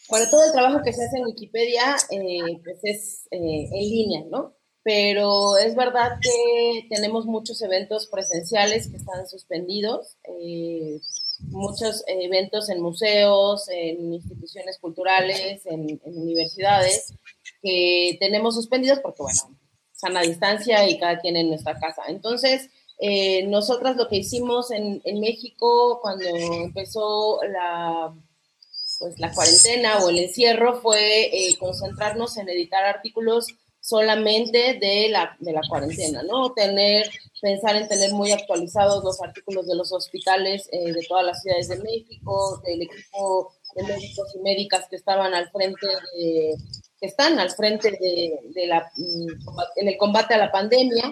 bueno, 0.10 0.26
todo 0.30 0.46
el 0.46 0.52
trabajo 0.52 0.82
que 0.84 0.94
se 0.94 1.04
hace 1.04 1.18
en 1.18 1.26
Wikipedia, 1.26 1.96
eh, 2.10 2.60
pues 2.64 2.80
es 2.84 3.28
eh, 3.32 3.70
en 3.72 3.90
línea, 3.90 4.22
¿no? 4.30 4.56
Pero 4.84 5.58
es 5.58 5.76
verdad 5.76 6.18
que 6.22 6.88
tenemos 6.90 7.26
muchos 7.26 7.62
eventos 7.62 8.08
presenciales 8.08 8.90
que 8.90 8.98
están 8.98 9.28
suspendidos, 9.28 10.18
eh, 10.24 11.00
muchos 11.50 12.04
eventos 12.08 12.70
en 12.70 12.82
museos, 12.82 13.70
en 13.70 14.14
instituciones 14.14 14.80
culturales, 14.80 15.66
en 15.66 16.00
universidades, 16.04 17.14
que 17.62 18.18
tenemos 18.20 18.56
suspendidos 18.56 19.00
porque, 19.00 19.24
bueno, 19.24 19.58
sana 19.94 20.22
distancia 20.22 20.88
y 20.90 20.98
cada 21.00 21.20
quien 21.20 21.38
en 21.38 21.50
nuestra 21.50 21.80
casa. 21.80 22.04
Entonces, 22.08 22.70
eh, 23.00 23.48
nosotras 23.48 23.96
lo 23.96 24.08
que 24.08 24.18
hicimos 24.18 24.72
en, 24.72 25.02
México 25.20 26.00
cuando 26.02 26.26
empezó 26.26 27.40
la, 27.44 28.14
pues, 29.00 29.20
la 29.20 29.34
cuarentena 29.34 30.00
o 30.00 30.10
el 30.10 30.20
encierro 30.20 30.82
fue 30.82 31.26
eh, 31.26 31.58
concentrarnos 31.58 32.38
en 32.38 32.50
editar 32.50 32.84
artículos 32.84 33.48
solamente 33.80 34.78
de 34.80 35.10
la, 35.10 35.36
de 35.40 35.54
la 35.54 35.62
cuarentena, 35.68 36.22
¿no? 36.22 36.54
Tener, 36.54 37.10
pensar 37.42 37.76
en 37.76 37.88
tener 37.88 38.14
muy 38.14 38.32
actualizados 38.32 39.04
los 39.04 39.20
artículos 39.22 39.66
de 39.66 39.76
los 39.76 39.92
hospitales 39.92 40.70
eh, 40.72 40.94
de 40.94 41.02
todas 41.08 41.26
las 41.26 41.42
ciudades 41.42 41.70
de 41.70 41.78
México, 41.78 42.62
del 42.64 42.84
equipo 42.84 43.56
de 43.76 43.84
médicos 43.84 44.36
y 44.36 44.40
médicas 44.40 44.88
que 44.88 44.98
estaban 44.98 45.34
al 45.34 45.50
frente 45.50 45.88
de, 45.88 46.56
que 47.02 47.08
están 47.08 47.40
al 47.40 47.50
frente 47.52 47.92
de, 47.92 48.40
de 48.54 48.68
la, 48.68 48.92
mm, 48.96 49.28
en 49.76 49.88
el 49.90 49.98
combate 49.98 50.36
a 50.36 50.38
la 50.38 50.52
pandemia 50.52 51.12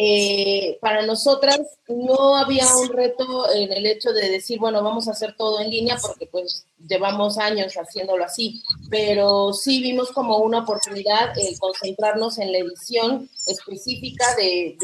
eh, 0.00 0.78
para 0.80 1.04
nosotras 1.04 1.60
no 1.88 2.36
había 2.36 2.64
un 2.76 2.88
reto 2.88 3.52
en 3.52 3.72
el 3.72 3.84
hecho 3.84 4.12
de 4.12 4.30
decir, 4.30 4.60
bueno, 4.60 4.80
vamos 4.80 5.08
a 5.08 5.10
hacer 5.10 5.34
todo 5.36 5.60
en 5.60 5.70
línea 5.70 5.98
porque 6.00 6.26
pues 6.26 6.64
llevamos 6.78 7.36
años 7.36 7.74
haciéndolo 7.74 8.24
así, 8.24 8.62
pero 8.90 9.52
sí 9.52 9.82
vimos 9.82 10.12
como 10.12 10.38
una 10.38 10.60
oportunidad 10.60 11.36
el 11.36 11.58
concentrarnos 11.58 12.38
en 12.38 12.52
la 12.52 12.58
edición 12.58 13.28
específica 13.48 14.36
de, 14.36 14.76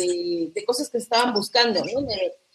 de, 0.52 0.64
cosas 0.64 0.90
que 0.90 0.98
estaban 0.98 1.32
buscando, 1.32 1.84
¿no? 1.84 2.08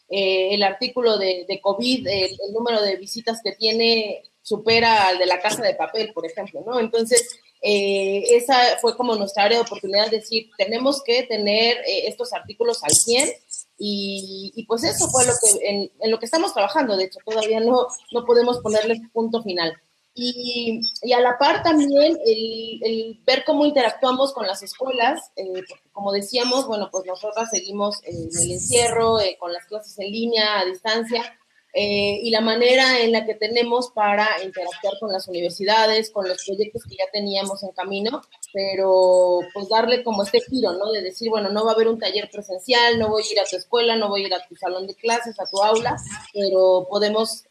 Eh, 0.09 0.53
el 0.53 0.63
artículo 0.63 1.17
de, 1.17 1.45
de 1.47 1.61
COVID, 1.61 2.07
el, 2.07 2.31
el, 2.31 2.53
número 2.53 2.81
de 2.81 2.97
visitas 2.97 3.39
que 3.41 3.53
tiene 3.53 4.23
supera 4.41 5.07
al 5.07 5.17
de 5.17 5.27
la 5.27 5.39
casa 5.39 5.61
de 5.61 5.75
papel, 5.75 6.11
por 6.11 6.25
ejemplo, 6.25 6.61
¿no? 6.65 6.77
Entonces, 6.77 7.39
eh, 7.61 8.23
esa 8.37 8.77
fue 8.79 8.95
como 8.95 9.15
nuestra 9.15 9.43
área 9.43 9.57
de 9.57 9.65
oportunidad 9.65 10.09
de 10.09 10.19
decir, 10.19 10.49
tenemos 10.57 11.03
que 11.03 11.23
tener 11.23 11.77
eh, 11.79 12.07
estos 12.07 12.31
artículos 12.31 12.83
al 12.83 12.91
100 12.91 13.29
y, 13.77 14.65
pues 14.67 14.83
eso 14.83 15.07
fue 15.09 15.25
lo 15.25 15.33
que, 15.41 15.67
en, 15.67 16.11
lo 16.11 16.19
que 16.19 16.25
estamos 16.25 16.53
trabajando, 16.53 16.97
de 16.97 17.05
hecho 17.05 17.19
todavía 17.25 17.59
no, 17.59 17.87
no 18.11 18.25
podemos 18.25 18.59
ponerle 18.59 19.01
punto 19.13 19.41
final. 19.41 19.73
Y, 20.13 20.81
y 21.01 21.13
a 21.13 21.21
la 21.21 21.37
par 21.37 21.63
también 21.63 22.17
el, 22.25 22.79
el, 22.83 23.19
ver 23.25 23.43
cómo 23.45 23.65
interactuamos 23.65 24.33
con 24.33 24.47
las 24.47 24.61
escuelas, 24.63 25.31
eh, 25.37 25.63
como 25.93 26.11
decíamos, 26.11 26.67
bueno, 26.67 26.89
pues 26.91 27.05
nosotras 27.05 27.49
seguimos 27.51 28.01
en 28.03 28.27
el 28.41 28.51
encierro, 28.51 29.17
con 29.39 29.53
las 29.53 29.65
clases 29.65 29.97
en 29.99 30.11
línea, 30.11 30.59
a 30.59 30.65
distancia, 30.65 31.38
eh, 31.73 32.19
y 32.23 32.31
la 32.31 32.41
manera 32.41 32.99
en 32.99 33.11
la 33.11 33.25
que 33.25 33.35
tenemos 33.35 33.91
para 33.91 34.27
interactuar 34.43 34.95
con 34.99 35.11
las 35.11 35.27
universidades, 35.27 36.09
con 36.09 36.27
los 36.27 36.43
proyectos 36.43 36.83
que 36.83 36.95
ya 36.95 37.05
teníamos 37.13 37.61
en 37.61 37.71
camino, 37.71 38.23
pero 38.51 39.41
pues 39.53 39.69
darle 39.69 40.03
como 40.03 40.23
este 40.23 40.41
giro, 40.41 40.73
¿no? 40.73 40.91
De 40.91 41.03
decir, 41.03 41.29
bueno, 41.29 41.49
no 41.49 41.65
va 41.65 41.71
a 41.71 41.75
haber 41.75 41.87
un 41.87 41.99
taller 41.99 42.29
presencial, 42.31 42.97
no 42.97 43.09
voy 43.09 43.23
a 43.23 43.31
ir 43.31 43.39
a 43.39 43.45
tu 43.45 43.55
escuela, 43.55 43.95
no 43.95 44.09
voy 44.09 44.23
a 44.23 44.27
ir 44.27 44.33
a 44.33 44.47
tu 44.47 44.55
salón 44.55 44.87
de 44.87 44.95
clases, 44.95 45.39
a 45.39 45.45
tu 45.45 45.61
aula, 45.61 45.95
pero 46.33 46.87
podemos 46.89 47.43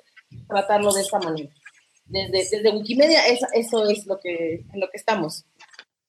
tratarlo 0.48 0.92
de 0.92 1.02
esta 1.02 1.20
manera. 1.20 1.50
Desde, 2.06 2.56
desde 2.56 2.70
Wikimedia 2.70 3.26
eso, 3.26 3.46
eso 3.52 3.88
es 3.88 4.04
lo 4.06 4.18
que, 4.18 4.64
en 4.72 4.80
lo 4.80 4.90
que 4.90 4.96
estamos. 4.96 5.44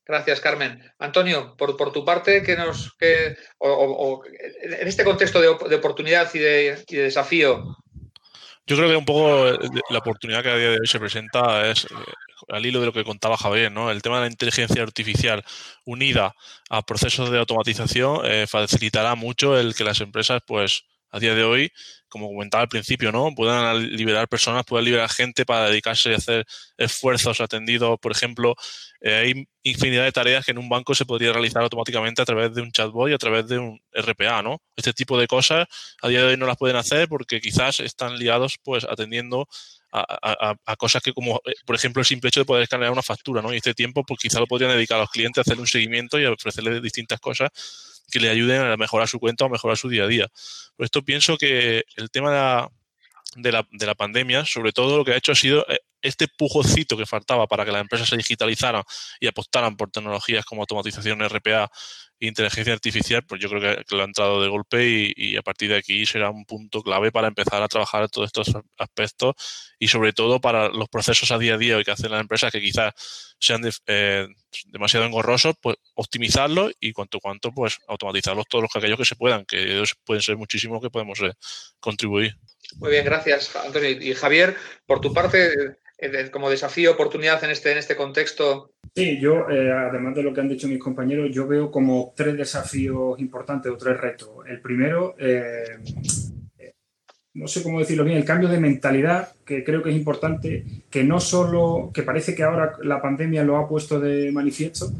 Gracias, 0.09 0.41
Carmen. 0.41 0.81
Antonio, 0.97 1.55
por, 1.55 1.77
por 1.77 1.91
tu 1.91 2.03
parte, 2.03 2.41
que 2.41 2.55
nos, 2.55 2.95
que, 2.97 3.37
o, 3.59 3.69
o, 3.69 4.25
en 4.25 4.87
este 4.87 5.03
contexto 5.03 5.39
de, 5.39 5.55
de 5.69 5.75
oportunidad 5.75 6.33
y 6.33 6.39
de, 6.39 6.83
y 6.87 6.95
de 6.95 7.03
desafío, 7.03 7.77
yo 8.69 8.75
creo 8.75 8.87
que 8.87 8.95
un 8.95 9.05
poco 9.05 9.47
eh, 9.47 9.57
la 9.89 9.97
oportunidad 9.97 10.43
que 10.43 10.49
a 10.51 10.55
día 10.55 10.69
de 10.69 10.77
hoy 10.79 10.85
se 10.87 10.99
presenta 10.99 11.67
es, 11.67 11.85
eh, 11.85 11.87
al 12.49 12.63
hilo 12.63 12.79
de 12.79 12.85
lo 12.85 12.93
que 12.93 13.03
contaba 13.03 13.35
Javier, 13.35 13.71
¿no? 13.71 13.89
El 13.89 14.03
tema 14.03 14.17
de 14.17 14.21
la 14.27 14.31
inteligencia 14.31 14.83
artificial 14.83 15.43
unida 15.85 16.35
a 16.69 16.83
procesos 16.83 17.31
de 17.31 17.39
automatización 17.39 18.21
eh, 18.25 18.45
facilitará 18.47 19.15
mucho 19.15 19.57
el 19.57 19.73
que 19.73 19.83
las 19.83 20.01
empresas, 20.01 20.43
pues, 20.45 20.83
a 21.11 21.19
día 21.19 21.35
de 21.35 21.43
hoy, 21.43 21.71
como 22.07 22.27
comentaba 22.27 22.63
al 22.63 22.69
principio, 22.69 23.11
¿no? 23.11 23.33
Puedan 23.35 23.95
liberar 23.95 24.27
personas, 24.27 24.65
puedan 24.65 24.85
liberar 24.85 25.09
gente 25.09 25.45
para 25.45 25.69
dedicarse 25.69 26.13
a 26.13 26.17
hacer 26.17 26.45
esfuerzos 26.77 27.39
atendidos. 27.41 27.99
Por 27.99 28.11
ejemplo, 28.11 28.55
eh, 29.01 29.15
hay 29.15 29.47
infinidad 29.63 30.03
de 30.03 30.11
tareas 30.11 30.45
que 30.45 30.51
en 30.51 30.57
un 30.57 30.69
banco 30.69 30.95
se 30.95 31.05
podría 31.05 31.31
realizar 31.31 31.61
automáticamente 31.63 32.21
a 32.21 32.25
través 32.25 32.53
de 32.53 32.61
un 32.61 32.71
chatbot 32.71 33.09
y 33.09 33.13
a 33.13 33.17
través 33.17 33.47
de 33.47 33.59
un 33.59 33.79
RPA, 33.93 34.41
¿no? 34.41 34.61
Este 34.75 34.93
tipo 34.93 35.19
de 35.19 35.27
cosas 35.27 35.67
a 36.01 36.07
día 36.07 36.21
de 36.21 36.27
hoy 36.27 36.37
no 36.37 36.47
las 36.47 36.57
pueden 36.57 36.75
hacer 36.75 37.07
porque 37.07 37.39
quizás 37.39 37.79
están 37.79 38.17
liados, 38.17 38.57
pues, 38.63 38.83
atendiendo 38.83 39.47
a, 39.91 40.75
cosas 40.77 41.01
que 41.01 41.13
como, 41.13 41.41
eh, 41.45 41.53
por 41.65 41.75
ejemplo, 41.75 42.01
el 42.01 42.05
simple 42.05 42.27
hecho 42.29 42.41
de 42.41 42.45
poder 42.45 42.63
escanear 42.63 42.91
una 42.91 43.01
factura, 43.01 43.41
¿no? 43.41 43.53
Y 43.53 43.57
este 43.57 43.73
tiempo, 43.73 44.03
pues 44.05 44.19
quizá 44.19 44.39
lo 44.39 44.47
podrían 44.47 44.71
dedicar 44.71 44.97
a 44.97 45.01
los 45.01 45.09
clientes 45.09 45.39
a 45.39 45.41
hacer 45.41 45.59
un 45.59 45.67
seguimiento 45.67 46.19
y 46.19 46.25
a 46.25 46.31
ofrecerles 46.31 46.81
distintas 46.81 47.19
cosas 47.19 47.49
que 48.09 48.19
le 48.19 48.29
ayuden 48.29 48.61
a 48.61 48.77
mejorar 48.77 49.07
su 49.07 49.19
cuenta 49.19 49.45
o 49.45 49.49
mejorar 49.49 49.77
su 49.77 49.89
día 49.89 50.03
a 50.03 50.07
día. 50.07 50.27
Por 50.75 50.85
esto 50.85 51.03
pienso 51.03 51.37
que 51.37 51.83
el 51.95 52.09
tema 52.09 52.31
de 52.31 52.37
la, 52.37 52.69
de 53.35 53.51
la, 53.51 53.67
de 53.71 53.85
la 53.85 53.95
pandemia, 53.95 54.45
sobre 54.45 54.71
todo 54.71 54.97
lo 54.97 55.05
que 55.05 55.13
ha 55.13 55.17
hecho 55.17 55.31
ha 55.31 55.35
sido 55.35 55.65
eh, 55.69 55.79
este 56.01 56.27
pujocito 56.27 56.97
que 56.97 57.05
faltaba 57.05 57.47
para 57.47 57.65
que 57.65 57.71
las 57.71 57.81
empresas 57.81 58.09
se 58.09 58.17
digitalizaran 58.17 58.83
y 59.19 59.27
apostaran 59.27 59.75
por 59.77 59.91
tecnologías 59.91 60.45
como 60.45 60.61
automatización 60.61 61.21
RPA 61.27 61.69
e 62.19 62.27
inteligencia 62.27 62.73
artificial, 62.73 63.23
pues 63.25 63.41
yo 63.41 63.49
creo 63.49 63.61
que, 63.85 63.95
lo 63.95 64.01
ha 64.01 64.05
entrado 64.05 64.41
de 64.41 64.49
golpe 64.49 65.13
y, 65.15 65.37
a 65.37 65.41
partir 65.41 65.69
de 65.69 65.77
aquí 65.77 66.05
será 66.05 66.29
un 66.29 66.45
punto 66.45 66.81
clave 66.81 67.11
para 67.11 67.27
empezar 67.27 67.61
a 67.61 67.67
trabajar 67.67 68.09
todos 68.09 68.27
estos 68.27 68.51
aspectos 68.77 69.35
y 69.79 69.87
sobre 69.87 70.11
todo 70.11 70.41
para 70.41 70.69
los 70.69 70.89
procesos 70.89 71.31
a 71.31 71.37
día 71.37 71.55
a 71.55 71.57
día 71.57 71.81
que 71.83 71.91
hacen 71.91 72.11
las 72.11 72.21
empresas 72.21 72.51
que 72.51 72.59
quizás 72.59 72.93
sean 73.39 73.61
eh, 73.87 74.27
demasiado 74.65 75.05
engorrosos, 75.05 75.55
pues 75.61 75.77
optimizarlos 75.95 76.73
y 76.79 76.91
cuanto 76.91 77.19
cuanto 77.19 77.51
pues 77.53 77.77
automatizarlos 77.87 78.45
todos 78.49 78.63
los 78.63 78.75
aquellos 78.75 78.97
que 78.97 79.05
se 79.05 79.15
puedan, 79.15 79.45
que 79.45 79.61
ellos 79.63 79.95
pueden 80.03 80.21
ser 80.21 80.35
muchísimos 80.37 80.81
que 80.81 80.89
podemos 80.89 81.19
eh, 81.21 81.31
contribuir. 81.79 82.35
Muy 82.77 82.91
bien, 82.91 83.05
gracias, 83.05 83.55
Antonio. 83.55 83.89
Y 83.89 84.13
Javier, 84.13 84.55
por 84.85 85.01
tu 85.01 85.13
parte, 85.13 85.51
eh, 85.97 86.29
como 86.31 86.49
desafío, 86.49 86.93
oportunidad 86.93 87.43
en 87.43 87.51
este, 87.51 87.71
en 87.71 87.77
este 87.77 87.95
contexto? 87.95 88.71
Sí, 88.95 89.19
yo, 89.19 89.49
eh, 89.49 89.71
además 89.71 90.15
de 90.15 90.23
lo 90.23 90.33
que 90.33 90.41
han 90.41 90.49
dicho 90.49 90.67
mis 90.67 90.79
compañeros, 90.79 91.29
yo 91.31 91.47
veo 91.47 91.69
como 91.71 92.13
tres 92.15 92.37
desafíos 92.37 93.19
importantes 93.19 93.71
o 93.71 93.77
tres 93.77 93.97
retos. 93.97 94.29
El 94.47 94.61
primero, 94.61 95.15
eh, 95.19 95.77
no 97.33 97.47
sé 97.47 97.63
cómo 97.63 97.79
decirlo 97.79 98.03
bien, 98.03 98.17
el 98.17 98.25
cambio 98.25 98.49
de 98.49 98.59
mentalidad, 98.59 99.33
que 99.45 99.63
creo 99.63 99.83
que 99.83 99.89
es 99.89 99.95
importante, 99.95 100.63
que 100.89 101.03
no 101.03 101.19
solo, 101.19 101.91
que 101.93 102.03
parece 102.03 102.33
que 102.33 102.43
ahora 102.43 102.77
la 102.81 103.01
pandemia 103.01 103.43
lo 103.43 103.57
ha 103.57 103.67
puesto 103.67 103.99
de 103.99 104.31
manifiesto, 104.31 104.91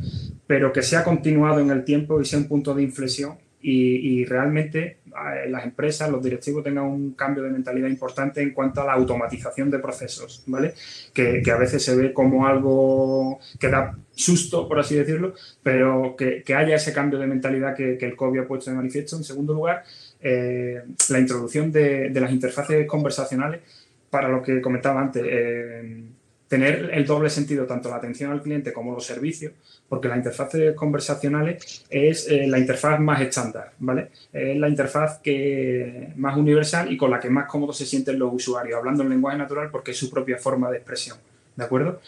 pero 0.48 0.72
que 0.72 0.84
se 0.84 0.98
ha 0.98 1.04
continuado 1.04 1.60
en 1.60 1.70
el 1.70 1.84
tiempo 1.84 2.20
y 2.20 2.26
sea 2.26 2.40
un 2.40 2.48
punto 2.48 2.74
de 2.74 2.84
inflexión 2.84 3.38
y, 3.62 4.26
realmente 4.26 5.00
las 5.48 5.65
empresas, 5.65 6.10
los 6.10 6.24
directivos 6.24 6.63
tengan 6.63 6.86
un 6.86 7.13
cambio 7.13 7.43
de 7.43 7.50
mentalidad 7.50 7.89
importante 7.89 8.41
en 8.41 8.52
cuanto 8.52 8.82
a 8.82 8.86
la 8.86 8.93
automatización 8.93 9.69
de 9.69 9.80
procesos, 9.80 10.43
¿vale? 10.48 10.74
Que, 11.13 11.43
a 11.52 11.58
veces 11.58 11.84
se 11.84 11.95
ve 11.95 12.13
como 12.13 12.48
algo 12.48 13.39
que 13.60 13.67
da 13.67 13.98
susto, 14.12 14.67
por 14.67 14.80
así 14.80 14.95
decirlo, 14.95 15.34
pero 15.62 16.15
que, 16.15 16.43
haya 16.56 16.76
ese 16.76 16.93
cambio 16.93 17.19
de 17.19 17.28
mentalidad 17.28 17.76
que, 17.76 17.98
el 18.00 18.15
COVID 18.15 18.41
ha 18.41 18.48
puesto 18.48 18.69
de 18.69 18.78
manifiesto. 18.78 19.17
En 19.17 19.24
segundo 19.24 19.54
lugar, 19.54 19.84
eh, 20.22 20.82
la 21.10 21.19
introducción 21.19 21.72
de, 21.72 22.10
las 22.12 22.32
interfaces 22.32 22.88
conversacionales 22.88 23.62
para 24.10 24.30
lo 24.30 24.41
que 24.41 24.62
comentaba 24.62 25.02
antes. 25.02 25.24
Eh, 25.26 26.04
tener 26.50 26.90
el 26.94 27.06
doble 27.06 27.30
sentido, 27.30 27.66
tanto 27.66 27.90
la 27.90 27.98
atención 27.98 28.32
al 28.32 28.42
cliente 28.42 28.74
como 28.74 28.94
los 28.94 29.06
servicios, 29.06 29.54
porque 29.88 30.08
la 30.08 30.18
interfaz 30.18 30.50
conversacionales 30.76 31.86
es 31.90 32.28
eh, 32.28 32.48
la 32.48 32.58
interfaz 32.58 33.00
más 33.00 33.22
estándar, 33.22 33.72
¿vale? 33.78 34.10
Es 34.34 34.58
la 34.58 34.68
interfaz 34.68 35.20
que 35.20 36.12
más 36.18 36.36
universal 36.36 36.92
y 36.92 36.98
con 36.98 37.12
la 37.12 37.20
que 37.20 37.30
más 37.30 37.48
cómodos 37.48 37.78
se 37.78 37.86
sienten 37.86 38.18
los 38.18 38.34
usuarios, 38.34 38.78
hablando 38.78 39.04
en 39.04 39.10
lenguaje 39.10 39.38
natural 39.38 39.70
porque 39.72 39.92
es 39.92 39.98
su 39.98 40.10
propia 40.10 40.38
forma 40.38 40.72
de 40.72 40.78
expresión, 40.78 41.18
¿de 41.56 41.64
acuerdo? 41.64 42.02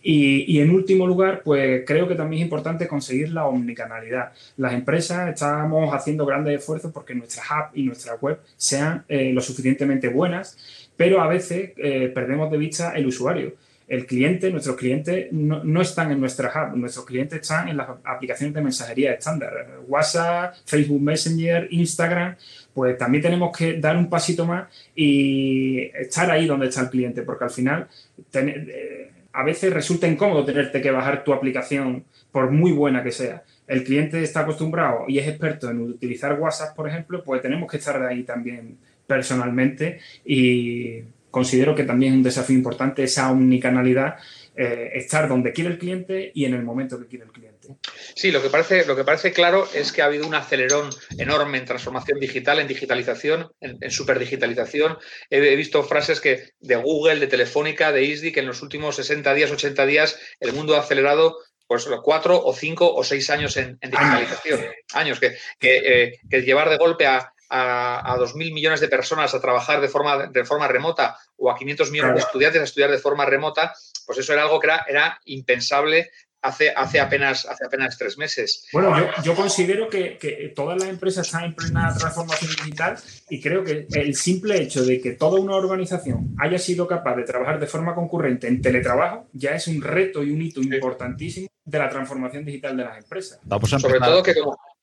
Y, 0.00 0.44
y, 0.46 0.60
en 0.60 0.70
último 0.70 1.08
lugar, 1.08 1.42
pues 1.42 1.82
creo 1.84 2.06
que 2.06 2.14
también 2.14 2.42
es 2.42 2.44
importante 2.44 2.86
conseguir 2.86 3.32
la 3.32 3.46
omnicanalidad. 3.46 4.30
Las 4.56 4.72
empresas 4.72 5.28
estamos 5.28 5.92
haciendo 5.92 6.24
grandes 6.24 6.60
esfuerzos 6.60 6.92
porque 6.92 7.16
nuestra 7.16 7.42
app 7.50 7.76
y 7.76 7.82
nuestra 7.82 8.14
web 8.14 8.38
sean 8.56 9.04
eh, 9.08 9.32
lo 9.32 9.40
suficientemente 9.40 10.08
buenas, 10.08 10.56
pero 10.96 11.20
a 11.20 11.26
veces 11.26 11.72
eh, 11.76 12.12
perdemos 12.14 12.48
de 12.52 12.58
vista 12.58 12.92
el 12.92 13.08
usuario 13.08 13.54
el 13.88 14.06
cliente, 14.06 14.50
nuestros 14.50 14.76
clientes 14.76 15.32
no, 15.32 15.80
están 15.80 16.12
en 16.12 16.20
nuestra 16.20 16.48
app, 16.48 16.76
nuestros 16.76 17.06
clientes 17.06 17.40
están 17.40 17.68
en 17.68 17.78
las 17.78 17.88
aplicaciones 18.04 18.54
de 18.54 18.60
mensajería 18.60 19.14
estándar, 19.14 19.80
WhatsApp, 19.86 20.54
Facebook 20.66 21.00
Messenger, 21.00 21.68
Instagram, 21.70 22.36
pues 22.74 22.98
también 22.98 23.22
tenemos 23.22 23.56
que 23.56 23.80
dar 23.80 23.96
un 23.96 24.10
pasito 24.10 24.44
más 24.44 24.68
y 24.94 25.90
estar 25.94 26.30
ahí 26.30 26.46
donde 26.46 26.68
está 26.68 26.82
el 26.82 26.90
cliente, 26.90 27.22
porque 27.22 27.44
al 27.44 27.50
final 27.50 27.88
eh, 28.34 29.10
a 29.32 29.42
veces 29.42 29.72
resulta 29.72 30.06
incómodo 30.06 30.44
tenerte 30.44 30.82
que 30.82 30.90
bajar 30.90 31.24
tu 31.24 31.32
aplicación 31.32 32.04
por 32.30 32.50
muy 32.50 32.72
buena 32.72 33.02
que 33.02 33.10
sea. 33.10 33.42
El 33.66 33.84
cliente 33.84 34.22
está 34.22 34.40
acostumbrado 34.40 35.04
y 35.08 35.18
es 35.18 35.26
experto 35.26 35.70
en 35.70 35.80
utilizar 35.80 36.38
WhatsApp, 36.38 36.76
por 36.76 36.88
ejemplo, 36.88 37.22
pues 37.24 37.40
tenemos 37.40 37.70
que 37.70 37.78
estar 37.78 38.02
ahí 38.02 38.22
también 38.22 38.76
personalmente 39.06 39.98
y 40.24 41.02
considero 41.30 41.74
que 41.74 41.84
también 41.84 42.12
es 42.12 42.16
un 42.18 42.22
desafío 42.22 42.56
importante 42.56 43.04
esa 43.04 43.30
omnicanalidad, 43.30 44.16
eh, 44.56 44.90
estar 44.94 45.28
donde 45.28 45.52
quiere 45.52 45.70
el 45.70 45.78
cliente 45.78 46.32
y 46.34 46.44
en 46.44 46.54
el 46.54 46.64
momento 46.64 46.98
que 46.98 47.06
quiere 47.06 47.24
el 47.24 47.32
cliente. 47.32 47.68
Sí, 48.14 48.32
lo 48.32 48.42
que, 48.42 48.50
parece, 48.50 48.84
lo 48.86 48.96
que 48.96 49.04
parece 49.04 49.32
claro 49.32 49.68
es 49.72 49.92
que 49.92 50.02
ha 50.02 50.06
habido 50.06 50.26
un 50.26 50.34
acelerón 50.34 50.90
enorme 51.16 51.58
en 51.58 51.64
transformación 51.64 52.18
digital, 52.18 52.58
en 52.58 52.66
digitalización, 52.66 53.52
en, 53.60 53.90
superdigitalización. 53.90 54.98
He, 55.30 55.54
visto 55.54 55.84
frases 55.84 56.20
que 56.20 56.50
de 56.60 56.76
Google, 56.76 57.20
de 57.20 57.26
Telefónica, 57.28 57.92
de 57.92 58.04
ISDI, 58.04 58.32
que 58.32 58.40
en 58.40 58.46
los 58.46 58.62
últimos 58.62 58.96
60 58.96 59.32
días, 59.34 59.50
80 59.50 59.86
días, 59.86 60.18
el 60.40 60.52
mundo 60.52 60.74
ha 60.74 60.80
acelerado 60.80 61.36
pues 61.66 61.86
cuatro 62.02 62.42
o 62.42 62.54
cinco 62.54 62.92
o 62.92 63.04
seis 63.04 63.28
años 63.28 63.56
en, 63.58 63.78
digitalización. 63.80 64.60
Años, 64.94 65.20
que, 65.20 65.36
eh, 65.60 66.18
que 66.28 66.42
llevar 66.42 66.70
de 66.70 66.78
golpe 66.78 67.06
a 67.06 67.32
a, 67.48 68.12
a 68.12 68.16
2.000 68.18 68.52
millones 68.52 68.80
de 68.80 68.88
personas 68.88 69.34
a 69.34 69.40
trabajar 69.40 69.80
de 69.80 69.88
forma, 69.88 70.26
de 70.26 70.44
forma 70.44 70.68
remota 70.68 71.16
o 71.36 71.50
a 71.50 71.56
500 71.56 71.90
millones 71.90 72.14
de 72.14 72.20
estudiantes 72.20 72.60
a 72.60 72.64
estudiar 72.64 72.90
de 72.90 72.98
forma 72.98 73.24
remota, 73.24 73.74
pues 74.06 74.18
eso 74.18 74.32
era 74.32 74.42
algo 74.42 74.60
que 74.60 74.66
era, 74.66 74.84
era 74.88 75.20
impensable 75.26 76.10
hace, 76.42 76.70
hace, 76.70 77.00
apenas, 77.00 77.46
hace 77.46 77.66
apenas 77.66 77.98
tres 77.98 78.18
meses. 78.18 78.66
Bueno, 78.72 78.94
yo, 79.22 79.34
considero 79.34 79.88
que, 79.88 80.52
todas 80.54 80.78
las 80.78 80.88
empresas 80.88 81.26
están 81.26 81.44
en 81.44 81.54
plena 81.54 81.94
transformación 81.96 82.50
digital 82.50 82.98
y 83.28 83.40
creo 83.40 83.64
que 83.64 83.86
el 83.92 84.14
simple 84.14 84.60
hecho 84.60 84.84
de 84.84 85.00
que 85.00 85.12
toda 85.12 85.40
una 85.40 85.56
organización 85.56 86.34
haya 86.38 86.58
sido 86.58 86.86
capaz 86.86 87.16
de 87.16 87.24
trabajar 87.24 87.58
de 87.58 87.66
forma 87.66 87.94
concurrente 87.94 88.48
en 88.48 88.62
teletrabajo 88.62 89.28
ya 89.32 89.52
es 89.52 89.68
un 89.68 89.82
reto 89.82 90.22
y 90.22 90.30
un 90.30 90.42
hito 90.42 90.60
importantísimo 90.60 91.48
de 91.64 91.78
la 91.78 91.88
transformación 91.88 92.44
digital 92.44 92.76
de 92.76 92.84
las 92.84 92.98
empresas. 92.98 93.40
Vamos 93.44 93.72
a 93.72 93.78
Sobre 93.78 94.00
todo 94.00 94.22
que 94.22 94.34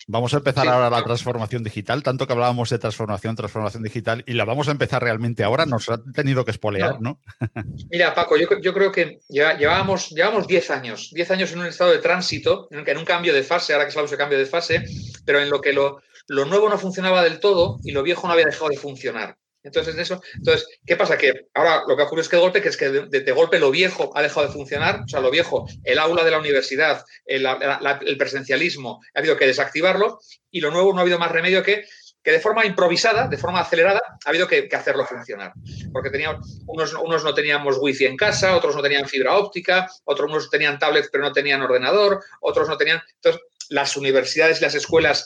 Vamos 0.07 0.33
a 0.33 0.37
empezar 0.37 0.67
ahora 0.67 0.89
la 0.89 1.03
transformación 1.03 1.63
digital, 1.63 2.03
tanto 2.03 2.27
que 2.27 2.33
hablábamos 2.33 2.69
de 2.69 2.77
transformación, 2.77 3.35
transformación 3.35 3.81
digital, 3.81 4.23
y 4.27 4.33
la 4.33 4.45
vamos 4.45 4.67
a 4.67 4.71
empezar 4.71 5.01
realmente 5.01 5.43
ahora, 5.43 5.65
nos 5.65 5.89
ha 5.89 5.99
tenido 6.13 6.45
que 6.45 6.51
espolear, 6.51 7.01
¿no? 7.01 7.21
Mira, 7.91 8.13
Paco, 8.13 8.37
yo, 8.37 8.47
creo 8.47 8.91
que 8.91 9.19
llevábamos, 9.29 10.09
llevamos 10.11 10.45
10 10.45 10.71
años, 10.71 11.09
10 11.11 11.31
años 11.31 11.51
en 11.53 11.59
un 11.59 11.65
estado 11.65 11.91
de 11.91 11.97
tránsito, 11.97 12.67
en, 12.69 12.97
un 12.97 13.05
cambio 13.05 13.33
de 13.33 13.43
fase, 13.43 13.73
ahora 13.73 13.85
que 13.85 13.91
hablamos 13.91 14.11
de 14.11 14.17
cambio 14.17 14.37
de 14.37 14.45
fase, 14.45 14.83
pero 15.25 15.39
en 15.39 15.49
lo 15.49 15.59
que 15.59 15.73
lo, 15.73 16.01
lo 16.27 16.45
nuevo 16.45 16.69
no 16.69 16.77
funcionaba 16.77 17.23
del 17.23 17.39
todo 17.39 17.79
y 17.83 17.91
lo 17.91 18.03
viejo 18.03 18.27
no 18.27 18.33
había 18.33 18.45
dejado 18.45 18.69
de 18.69 18.77
funcionar. 18.77 19.37
Entonces, 19.65 19.97
eso, 19.97 20.21
entonces, 20.35 20.67
¿qué 20.85 20.95
pasa? 20.95 21.17
Que 21.17 21.47
ahora 21.55 21.83
lo 21.87 21.97
que 21.97 22.03
ocurre 22.03 22.21
es 22.21 22.29
que 22.29 22.35
de 22.35 22.41
golpe, 22.41 22.61
que 22.61 22.69
es 22.69 22.77
que 22.77 22.89
de, 22.89 23.31
golpe 23.31 23.59
lo 23.59 23.71
viejo 23.71 24.11
ha 24.15 24.21
dejado 24.21 24.45
de 24.45 24.53
funcionar, 24.53 25.01
o 25.05 25.07
sea, 25.07 25.19
lo 25.19 25.31
viejo, 25.31 25.67
el 25.83 25.97
aula 25.97 26.23
de 26.23 26.31
la 26.31 26.39
universidad, 26.39 27.03
el, 27.25 28.17
presencialismo, 28.17 29.01
ha 29.13 29.19
habido 29.19 29.35
que 29.35 29.47
desactivarlo 29.47 30.19
y 30.51 30.61
lo 30.61 30.69
nuevo 30.69 30.93
no 30.93 30.99
ha 30.99 31.01
habido 31.01 31.19
más 31.19 31.31
remedio 31.31 31.63
que 31.63 31.85
que 32.23 32.31
de 32.31 32.39
forma 32.39 32.65
improvisada, 32.65 33.27
de 33.27 33.37
forma 33.37 33.59
acelerada, 33.59 34.01
ha 34.25 34.29
habido 34.29 34.47
que, 34.47 34.67
hacerlo 34.75 35.05
funcionar. 35.05 35.53
Porque 35.93 36.09
teníamos, 36.09 36.59
unos, 36.65 36.95
unos, 36.95 37.23
no 37.23 37.35
teníamos 37.35 37.77
wifi 37.79 38.05
en 38.05 38.17
casa, 38.17 38.55
otros 38.55 38.75
no 38.75 38.81
tenían 38.81 39.07
fibra 39.07 39.37
óptica, 39.37 39.87
otros 40.05 40.31
unos 40.31 40.49
tenían 40.49 40.79
tablets 40.79 41.09
pero 41.11 41.23
no 41.23 41.31
tenían 41.31 41.61
ordenador, 41.61 42.23
otros 42.41 42.67
no 42.67 42.77
tenían... 42.77 42.99
Entonces, 43.17 43.43
las 43.69 43.95
universidades 43.95 44.59
y 44.59 44.63
las 44.63 44.73
escuelas 44.73 45.25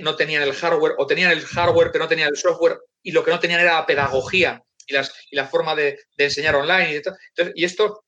no 0.00 0.16
tenían 0.16 0.42
el 0.42 0.52
hardware 0.52 0.94
o 0.98 1.06
tenían 1.06 1.32
el 1.32 1.44
hardware 1.44 1.90
pero 1.92 2.04
no 2.04 2.08
tenían 2.08 2.28
el 2.28 2.36
software 2.36 2.80
y 3.06 3.12
lo 3.12 3.22
que 3.22 3.30
no 3.30 3.38
tenían 3.38 3.60
era 3.60 3.74
la 3.74 3.86
pedagogía 3.86 4.60
y, 4.84 5.36
la 5.36 5.46
forma 5.46 5.76
de, 5.76 6.00
enseñar 6.18 6.56
online. 6.56 6.90
Y, 6.90 6.96
Entonces, 6.96 7.52
y, 7.54 7.64
esto 7.64 8.04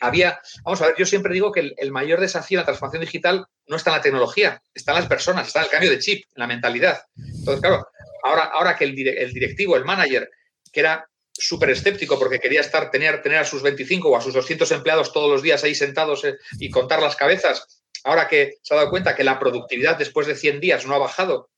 había, 0.00 0.40
vamos 0.64 0.82
a 0.82 0.86
ver, 0.86 0.96
yo 0.98 1.06
siempre 1.06 1.32
digo 1.32 1.52
que 1.52 1.72
el, 1.76 1.92
mayor 1.92 2.18
desafío 2.18 2.58
en 2.58 2.62
la 2.62 2.64
transformación 2.64 3.02
digital 3.02 3.46
no 3.68 3.76
está 3.76 3.90
en 3.90 3.96
la 3.96 4.02
tecnología, 4.02 4.60
está 4.74 4.90
en 4.90 4.98
las 4.98 5.06
personas, 5.06 5.46
está 5.46 5.60
en 5.60 5.66
el 5.66 5.70
cambio 5.70 5.90
de 5.90 6.00
chip, 6.00 6.24
en 6.34 6.40
la 6.40 6.48
mentalidad. 6.48 7.00
Entonces, 7.16 7.60
claro, 7.60 7.86
ahora, 8.24 8.42
ahora 8.46 8.76
que 8.76 8.86
el, 8.86 8.96
directivo, 8.96 9.76
el 9.76 9.84
manager, 9.84 10.28
que 10.72 10.80
era 10.80 11.08
súper 11.32 11.70
escéptico 11.70 12.18
porque 12.18 12.40
quería 12.40 12.60
estar, 12.60 12.90
tener, 12.90 13.22
tener 13.22 13.38
a 13.38 13.44
sus 13.44 13.62
25 13.62 14.08
o 14.08 14.16
a 14.16 14.20
sus 14.20 14.34
200 14.34 14.68
empleados 14.72 15.12
todos 15.12 15.30
los 15.30 15.42
días 15.42 15.62
ahí 15.62 15.76
sentados 15.76 16.24
eh, 16.24 16.34
y 16.58 16.70
contar 16.70 17.00
las 17.00 17.14
cabezas, 17.14 17.84
ahora 18.02 18.26
que 18.26 18.56
se 18.62 18.74
ha 18.74 18.78
dado 18.78 18.90
cuenta 18.90 19.14
que 19.14 19.22
la 19.22 19.38
productividad 19.38 19.96
después 19.96 20.26
de 20.26 20.34
100 20.34 20.58
días 20.58 20.86
no 20.86 20.96
ha 20.96 20.98
bajado 20.98 21.50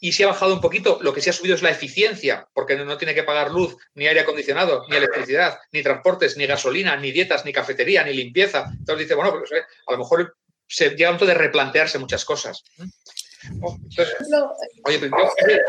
y 0.00 0.12
si 0.12 0.22
ha 0.22 0.28
bajado 0.28 0.54
un 0.54 0.60
poquito, 0.60 0.98
lo 1.02 1.12
que 1.12 1.20
sí 1.20 1.30
ha 1.30 1.32
subido 1.32 1.54
es 1.54 1.62
la 1.62 1.70
eficiencia, 1.70 2.48
porque 2.52 2.76
no 2.76 2.98
tiene 2.98 3.14
que 3.14 3.24
pagar 3.24 3.50
luz, 3.50 3.76
ni 3.94 4.06
aire 4.06 4.20
acondicionado, 4.20 4.84
ni 4.88 4.96
electricidad, 4.96 5.58
ni 5.72 5.82
transportes, 5.82 6.36
ni 6.36 6.46
gasolina, 6.46 6.96
ni 6.96 7.10
dietas, 7.10 7.44
ni 7.44 7.52
cafetería, 7.52 8.04
ni 8.04 8.12
limpieza. 8.12 8.66
Entonces 8.70 9.06
dice, 9.06 9.14
bueno, 9.14 9.32
pues, 9.32 9.50
eh, 9.52 9.64
a 9.86 9.92
lo 9.92 9.98
mejor 9.98 10.36
se 10.66 10.90
llega 10.90 11.10
un 11.10 11.16
momento 11.16 11.26
de 11.26 11.34
replantearse 11.34 11.98
muchas 11.98 12.24
cosas. 12.24 12.62
Oh, 13.62 13.78
oye, 14.84 14.98
pues 14.98 15.12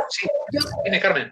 sí, 0.09 0.27
tiene 0.83 0.99
Carmen. 0.99 1.31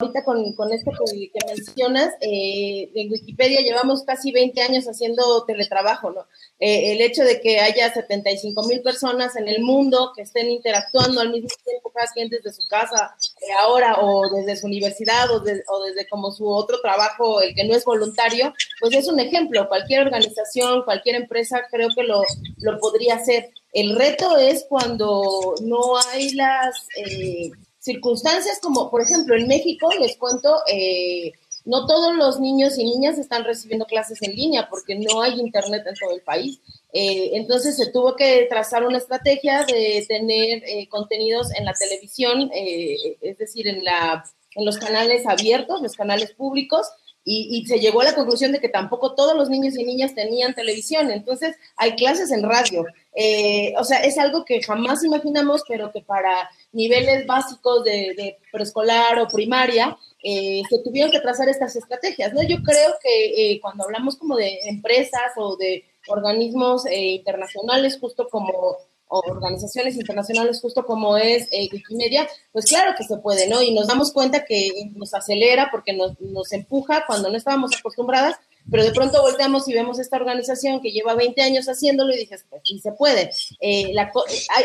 Ahorita 0.00 0.22
con, 0.22 0.52
con 0.52 0.72
esto 0.72 0.92
que, 0.92 1.28
mencionas, 1.48 2.14
eh, 2.20 2.88
en 2.94 3.10
Wikipedia 3.10 3.62
llevamos 3.62 4.04
casi 4.04 4.30
20 4.30 4.62
años 4.62 4.84
haciendo 4.84 5.44
teletrabajo, 5.44 6.12
¿no? 6.12 6.20
Eh, 6.60 6.92
el 6.92 7.00
hecho 7.00 7.24
de 7.24 7.40
que 7.40 7.58
haya 7.58 7.92
75 7.92 8.62
mil 8.68 8.80
personas 8.80 9.34
en 9.34 9.48
el 9.48 9.60
mundo 9.60 10.12
que 10.14 10.22
estén 10.22 10.52
interactuando 10.52 11.20
al 11.20 11.30
mismo 11.30 11.48
tiempo, 11.64 11.90
cada 11.92 12.06
quien 12.12 12.28
desde 12.28 12.52
su 12.52 12.62
casa, 12.68 13.16
eh, 13.40 13.46
ahora, 13.60 13.96
o 14.00 14.30
desde 14.32 14.54
su 14.54 14.66
universidad, 14.68 15.32
o, 15.32 15.42
o, 15.42 15.84
desde 15.84 16.08
como 16.08 16.30
su 16.30 16.46
otro 16.46 16.80
trabajo, 16.80 17.40
el 17.40 17.52
que 17.56 17.64
no 17.64 17.74
es 17.74 17.84
voluntario, 17.84 18.54
pues 18.78 18.94
es 18.94 19.08
un 19.08 19.18
ejemplo. 19.18 19.66
Cualquier 19.66 20.02
organización, 20.02 20.84
cualquier 20.84 21.16
empresa, 21.16 21.62
creo 21.72 21.88
que 21.92 22.04
lo, 22.04 22.22
lo 22.58 22.78
podría 22.78 23.16
hacer. 23.16 23.50
El 23.72 23.96
reto 23.96 24.36
es 24.38 24.64
cuando 24.68 25.56
no 25.60 25.98
hay 26.12 26.34
las 26.34 26.86
circunstancias 27.88 28.60
como, 28.62 28.90
por 28.90 29.00
ejemplo, 29.00 29.34
en 29.34 29.48
México, 29.48 29.88
les 29.98 30.16
cuento, 30.16 30.60
eh, 30.70 31.32
no 31.64 31.86
todos 31.86 32.14
los 32.16 32.38
niños 32.38 32.78
y 32.78 32.84
niñas 32.84 33.18
están 33.18 33.44
recibiendo 33.44 33.86
clases 33.86 34.22
en 34.22 34.36
línea 34.36 34.68
porque 34.68 34.94
no 34.94 35.22
hay 35.22 35.40
internet 35.40 35.84
en 35.86 35.94
todo 35.94 36.14
el 36.14 36.22
país. 36.22 36.60
Eh, 36.92 37.30
entonces 37.34 37.76
se 37.76 37.90
tuvo 37.90 38.14
que 38.14 38.46
trazar 38.48 38.86
una 38.86 38.98
estrategia 38.98 39.64
de 39.64 40.04
tener 40.06 40.62
eh, 40.66 40.88
contenidos 40.88 41.48
en 41.58 41.64
la 41.64 41.72
televisión, 41.72 42.50
es 42.52 43.38
decir, 43.38 43.66
en, 43.66 43.84
la, 43.84 44.24
en 44.54 44.64
los 44.64 44.76
canales 44.78 45.26
abiertos, 45.26 45.82
los 45.82 45.96
canales 45.96 46.32
públicos, 46.32 46.86
y, 47.30 47.66
se 47.66 47.78
llegó 47.78 48.00
a 48.00 48.04
la 48.04 48.14
conclusión 48.14 48.52
de 48.52 48.60
que 48.60 48.70
tampoco 48.70 49.14
todos 49.14 49.36
los 49.36 49.50
niños 49.50 49.76
y 49.76 49.84
niñas 49.84 50.14
tenían 50.14 50.54
televisión, 50.54 51.10
entonces 51.10 51.56
hay 51.76 51.94
clases 51.94 52.30
en 52.30 52.42
radio. 52.42 52.86
o 53.78 53.84
sea, 53.84 53.98
es 54.02 54.16
algo 54.16 54.46
que 54.46 54.62
jamás 54.62 55.04
imaginamos, 55.04 55.62
pero 55.68 55.92
que 55.92 56.00
para 56.00 56.48
niveles 56.72 57.26
básicos 57.26 57.84
de, 57.84 58.38
preescolar 58.52 59.18
o 59.18 59.28
primaria, 59.28 59.96
eh, 60.22 60.62
se 60.68 60.78
tuvieron 60.82 61.10
que 61.10 61.20
trazar 61.20 61.48
estas 61.48 61.76
estrategias. 61.76 62.32
¿no? 62.32 62.42
Yo 62.42 62.62
creo 62.62 62.94
que 63.02 63.52
eh, 63.52 63.60
cuando 63.60 63.84
hablamos 63.84 64.16
como 64.16 64.36
de 64.36 64.58
empresas 64.64 65.32
o 65.36 65.56
de 65.56 65.84
organismos 66.08 66.86
eh, 66.86 67.12
internacionales, 67.12 67.98
justo 68.00 68.28
como 68.30 68.76
organizaciones 69.10 69.96
internacionales, 69.96 70.60
justo 70.60 70.84
como 70.84 71.16
es 71.16 71.48
Wikimedia, 71.72 72.28
pues 72.52 72.66
claro 72.66 72.94
que 72.94 73.04
se 73.04 73.16
puede, 73.16 73.48
¿no? 73.48 73.62
Y 73.62 73.72
nos 73.72 73.86
damos 73.86 74.12
cuenta 74.12 74.44
que 74.44 74.70
nos 74.94 75.14
acelera 75.14 75.70
porque 75.70 75.94
nos, 75.94 76.20
nos 76.20 76.52
empuja 76.52 77.04
cuando 77.06 77.30
no 77.30 77.38
estábamos 77.38 77.70
acostumbradas 77.74 78.36
pero 78.70 78.84
de 78.84 78.92
pronto 78.92 79.22
volteamos 79.22 79.68
y 79.68 79.74
vemos 79.74 79.98
esta 79.98 80.16
organización 80.16 80.80
que 80.80 80.92
lleva 80.92 81.14
20 81.14 81.40
años 81.42 81.68
haciéndolo 81.68 82.12
y 82.12 82.18
dices, 82.18 82.44
pues 82.48 82.62
sí 82.64 82.78
se 82.78 82.92
puede. 82.92 83.30
Eh, 83.60 83.92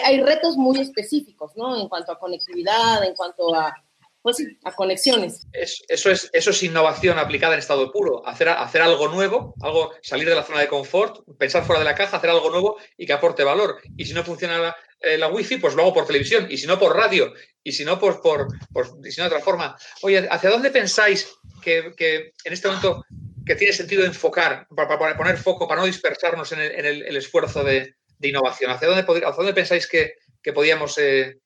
hay, 0.06 0.22
retos 0.22 0.58
muy 0.58 0.80
específicos, 0.80 1.52
¿no? 1.56 1.80
En 1.80 1.88
cuanto 1.88 2.12
a 2.12 2.20
conectividad, 2.20 3.04
en 3.04 3.16
cuanto 3.16 3.54
a, 3.56 3.74
pues 4.22 4.38
sí, 4.38 4.58
a 4.64 4.72
conexiones. 4.72 5.48
eso, 5.52 6.10
es, 6.10 6.30
eso 6.34 6.50
es 6.50 6.64
innovación 6.64 7.20
aplicada 7.20 7.54
en 7.54 7.60
estado 7.60 7.92
puro, 7.92 8.26
hacer, 8.26 8.50
hacer 8.50 8.82
algo 8.82 9.08
nuevo, 9.10 9.54
algo, 9.62 9.92
salir 10.02 10.28
de 10.28 10.36
la 10.36 10.44
zona 10.44 10.62
de 10.62 10.68
confort, 10.68 11.24
pensar 11.38 11.66
fuera 11.66 11.80
de 11.80 11.86
la 11.86 11.96
caja, 11.96 12.18
hacer 12.18 12.30
algo 12.30 12.50
nuevo 12.50 12.78
y 12.98 13.06
que 13.06 13.14
aporte 13.14 13.44
valor. 13.44 13.82
Y 13.98 14.06
si 14.06 14.14
no 14.14 14.24
funciona 14.24 14.58
la, 14.58 14.76
eh, 15.02 15.18
la 15.18 15.28
wifi, 15.28 15.58
pues 15.58 15.76
lo 15.76 15.84
hago 15.84 15.94
por 15.94 16.08
televisión, 16.08 16.48
y 16.50 16.58
si 16.58 16.68
no 16.68 16.80
por 16.80 16.96
radio, 16.96 17.34
y 17.62 17.74
si 17.74 17.84
no 17.84 18.00
por, 18.00 18.22
por, 18.22 18.48
por 18.72 18.88
si 18.88 19.20
no 19.20 19.30
de 19.30 19.36
otra 19.36 19.42
forma. 19.42 19.78
Oye, 20.02 20.28
¿hacia 20.30 20.50
dónde 20.50 20.72
pensáis 20.72 21.30
que, 21.62 21.92
que 21.96 22.34
en 22.46 22.54
este 22.54 22.68
momento 22.68 23.04
que 23.46 23.56
tiene 23.56 23.74
sentido 23.74 24.06
enfocar, 24.06 24.68
para, 24.76 25.18
poner 25.18 25.38
foco, 25.38 25.68
para 25.68 25.82
no 25.82 25.88
dispersarnos 25.88 26.52
en 26.52 26.60
el, 26.60 27.18
esfuerzo 27.18 27.64
de, 27.64 27.96
innovación? 28.22 28.72
¿Hacia 28.72 28.88
dónde, 28.88 29.04
¿Hacia 29.04 29.32
dónde 29.32 29.54
pensáis 29.54 29.88
que, 29.88 30.16
podíamos, 30.54 30.98
eh, 30.98 31.40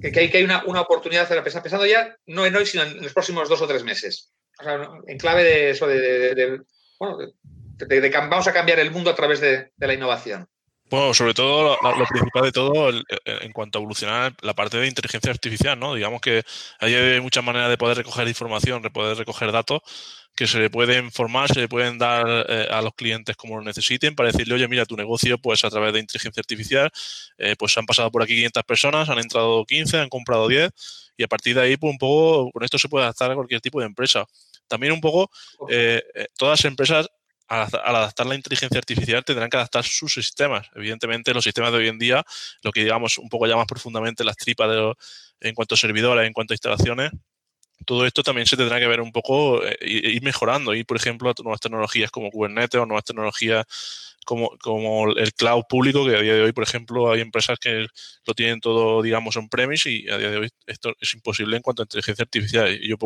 que, 0.00 0.18
hay, 0.18 0.30
que 0.30 0.38
hay 0.38 0.44
una, 0.44 0.80
oportunidad 0.80 1.28
de 1.28 1.42
pensando 1.42 1.86
ya, 1.86 2.16
no 2.26 2.46
en 2.46 2.56
hoy, 2.56 2.66
sino 2.66 2.84
en 2.84 3.02
los 3.02 3.12
próximos 3.12 3.48
dos 3.48 3.62
o 3.62 3.68
tres 3.68 3.84
meses? 3.84 4.32
O 4.60 4.64
sea, 4.64 4.80
en 5.06 5.18
clave 5.18 5.44
de 5.44 5.70
eso, 5.70 5.86
de, 5.86 6.60
bueno, 6.98 7.18
vamos 8.12 8.48
a 8.48 8.52
cambiar 8.52 8.78
el 8.80 8.90
mundo 8.90 9.10
a 9.10 9.14
través 9.14 9.40
de 9.40 9.70
la 9.76 9.94
innovación. 9.94 10.48
Bueno, 10.90 11.12
sobre 11.12 11.34
todo, 11.34 11.76
lo, 11.82 12.06
principal 12.06 12.44
de 12.44 12.52
todo, 12.52 12.90
en 13.24 13.52
cuanto 13.52 13.78
a 13.78 13.80
evolucionar 13.80 14.34
la 14.40 14.54
parte 14.54 14.78
de 14.78 14.86
inteligencia 14.86 15.30
artificial, 15.30 15.78
¿no? 15.78 15.94
Digamos 15.94 16.22
que 16.22 16.42
hay 16.80 17.20
muchas 17.20 17.44
maneras 17.44 17.68
de 17.68 17.76
poder 17.76 17.98
recoger 17.98 18.26
información, 18.26 18.80
de 18.80 18.90
poder 18.90 19.18
recoger 19.18 19.52
datos 19.52 19.82
que 20.38 20.46
se 20.46 20.60
le 20.60 20.70
pueden 20.70 21.10
formar, 21.10 21.52
se 21.52 21.58
le 21.58 21.66
pueden 21.66 21.98
dar 21.98 22.46
eh, 22.48 22.68
a 22.70 22.80
los 22.80 22.94
clientes 22.94 23.34
como 23.34 23.56
lo 23.56 23.64
necesiten 23.64 24.14
para 24.14 24.30
decirle, 24.30 24.54
oye, 24.54 24.68
mira, 24.68 24.86
tu 24.86 24.96
negocio, 24.96 25.36
pues 25.36 25.64
a 25.64 25.68
través 25.68 25.92
de 25.92 25.98
inteligencia 25.98 26.40
artificial, 26.40 26.92
eh, 27.38 27.56
pues 27.58 27.76
han 27.76 27.84
pasado 27.86 28.08
por 28.12 28.22
aquí 28.22 28.36
500 28.36 28.62
personas, 28.62 29.08
han 29.08 29.18
entrado 29.18 29.64
15, 29.64 29.98
han 29.98 30.08
comprado 30.08 30.46
10 30.46 30.70
y 31.16 31.24
a 31.24 31.26
partir 31.26 31.56
de 31.56 31.62
ahí, 31.62 31.76
pues 31.76 31.90
un 31.90 31.98
poco, 31.98 32.52
con 32.52 32.62
esto 32.62 32.78
se 32.78 32.88
puede 32.88 33.02
adaptar 33.02 33.32
a 33.32 33.34
cualquier 33.34 33.60
tipo 33.60 33.80
de 33.80 33.86
empresa. 33.86 34.26
También 34.68 34.92
un 34.92 35.00
poco, 35.00 35.28
eh, 35.70 36.04
todas 36.36 36.60
las 36.60 36.64
empresas 36.66 37.08
al, 37.48 37.66
adaptar 37.72 38.26
la 38.26 38.36
inteligencia 38.36 38.78
artificial 38.78 39.24
tendrán 39.24 39.50
que 39.50 39.56
adaptar 39.56 39.82
sus 39.82 40.14
sistemas. 40.14 40.68
Evidentemente, 40.76 41.34
los 41.34 41.42
sistemas 41.42 41.72
de 41.72 41.78
hoy 41.78 41.88
en 41.88 41.98
día, 41.98 42.24
lo 42.62 42.70
que 42.70 42.84
digamos 42.84 43.18
un 43.18 43.28
poco 43.28 43.48
ya 43.48 43.56
más 43.56 43.66
profundamente 43.66 44.22
las 44.22 44.36
tripas 44.36 44.70
de 44.70 44.94
en 45.40 45.54
cuanto 45.54 45.74
a 45.74 45.78
servidores, 45.78 46.26
en 46.26 46.32
cuanto 46.32 46.52
a 46.52 46.56
instalaciones, 46.56 47.10
todo 47.88 48.04
esto 48.04 48.22
también 48.22 48.46
se 48.46 48.54
tendrá 48.54 48.78
que 48.78 48.86
ver 48.86 49.00
un 49.00 49.12
poco, 49.12 49.64
eh, 49.64 49.78
ir 49.80 50.22
mejorando, 50.22 50.74
ir, 50.74 50.84
por 50.84 50.98
ejemplo, 50.98 51.30
a 51.30 51.34
nuevas 51.42 51.58
tecnologías 51.58 52.10
como 52.10 52.30
Kubernetes 52.30 52.78
o 52.78 52.84
nuevas 52.84 53.02
tecnologías 53.02 53.64
como, 54.26 54.50
como 54.58 55.08
el 55.12 55.32
cloud 55.32 55.62
público, 55.70 56.04
que 56.04 56.14
a 56.14 56.20
día 56.20 56.34
de 56.34 56.42
hoy, 56.42 56.52
por 56.52 56.64
ejemplo, 56.64 57.10
hay 57.10 57.22
empresas 57.22 57.58
que 57.58 57.86
lo 58.26 58.34
tienen 58.34 58.60
todo, 58.60 59.00
digamos, 59.00 59.36
en 59.36 59.48
premise 59.48 59.90
y 59.90 60.06
a 60.10 60.18
día 60.18 60.30
de 60.30 60.36
hoy 60.36 60.48
esto 60.66 60.92
es 61.00 61.14
imposible 61.14 61.56
en 61.56 61.62
cuanto 61.62 61.80
a 61.80 61.84
inteligencia 61.84 62.24
artificial. 62.24 62.78
Yo, 62.82 62.96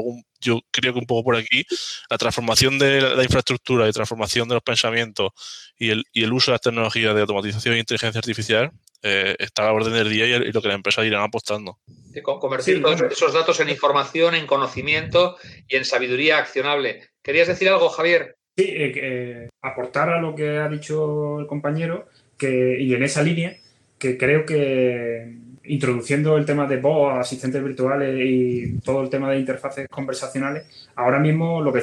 yo 0.41 0.61
creo 0.73 0.93
que 0.93 0.99
un 0.99 1.07
poco 1.07 1.23
por 1.23 1.37
aquí 1.37 1.65
la 2.11 2.19
transformación 2.19 2.77
de 2.81 3.03
la 3.03 3.23
infraestructura 3.23 3.89
y 3.89 3.93
transformación 3.93 4.49
de 4.49 4.55
los 4.55 4.65
pensamientos 4.65 5.31
y 5.79 5.91
el, 5.91 6.05
y 6.13 6.25
el 6.25 6.33
uso 6.33 6.51
de 6.51 6.55
las 6.55 6.61
tecnologías 6.61 7.15
de 7.15 7.21
automatización 7.21 7.77
e 7.77 7.79
inteligencia 7.79 8.19
artificial 8.19 8.73
eh, 9.03 9.35
está 9.39 9.63
a 9.63 9.67
la 9.67 9.73
orden 9.73 9.93
del 9.93 10.11
día 10.11 10.27
y, 10.27 10.53
lo 10.53 10.63
que 10.63 10.69
las 10.69 10.77
empresas 10.77 11.05
irán 11.05 11.23
apostando. 11.23 11.79
convertir 12.23 12.81
todos 12.81 13.03
esos 13.03 13.33
datos 13.33 13.59
en 13.61 13.69
información, 13.69 14.35
en 14.35 14.47
conocimiento 14.47 15.37
y 15.67 15.77
en 15.77 15.85
sabiduría 15.85 16.39
accionable. 16.39 17.09
¿Querías 17.23 17.49
decir 17.49 17.69
algo, 17.69 17.89
Javier? 17.89 18.37
Sí, 18.57 18.65
eh, 18.65 18.93
eh, 18.97 19.49
aportar 19.63 20.11
a 20.11 20.21
lo 20.21 20.35
que 20.35 20.59
ha 20.59 20.69
dicho 20.69 21.41
el 21.41 21.47
compañero 21.47 22.07
que, 22.37 22.79
y 22.79 22.95
en 22.95 23.03
esa 23.03 23.23
línea, 23.23 23.57
que 23.99 24.19
creo 24.19 24.45
que 24.45 25.37
introduciendo 25.65 26.37
el 26.37 26.45
tema 26.45 26.67
de 26.67 26.79
voz, 26.79 27.19
asistentes 27.19 27.63
virtuales 27.63 28.17
y 28.21 28.79
todo 28.81 29.03
el 29.03 29.11
tema 29.11 29.31
de 29.31 29.39
interfaces 29.39 29.89
conversacionales, 29.89 30.89
ahora 30.97 31.19
mismo 31.19 31.61
lo 31.61 31.73
que, 31.73 31.83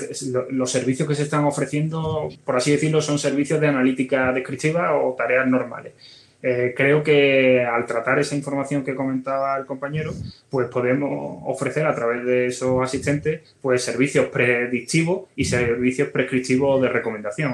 los 0.52 0.72
servicios 0.72 1.08
que 1.08 1.16
se 1.16 1.24
están 1.24 1.46
ofreciendo, 1.46 2.30
por 2.44 2.58
así 2.58 2.72
decirlo, 2.72 3.02
son 3.02 3.20
servicios 3.20 3.60
de 3.60 3.68
analítica 3.68 4.32
descriptiva 4.34 4.96
o 4.96 5.16
tareas 5.16 5.48
normales. 5.48 5.94
Eh, 6.42 6.74
creo 6.76 7.04
que 7.04 7.66
al 7.66 7.86
tratar 7.86 8.18
esa 8.18 8.36
información 8.36 8.86
que 8.86 8.96
comentaba 8.96 9.58
el 9.58 9.66
compañero, 9.66 10.14
pues 10.50 10.70
podemos 10.70 11.42
ofrecer 11.46 11.86
a 11.86 11.94
través 11.94 12.26
de 12.26 12.48
esos 12.48 12.82
asistentes 12.82 13.42
pues 13.62 13.84
servicios 13.84 14.28
predictivos 14.28 15.28
y 15.36 15.46
servicios 15.46 16.10
prescriptivos 16.10 16.82
de 16.82 16.88
recomendación. 16.88 17.54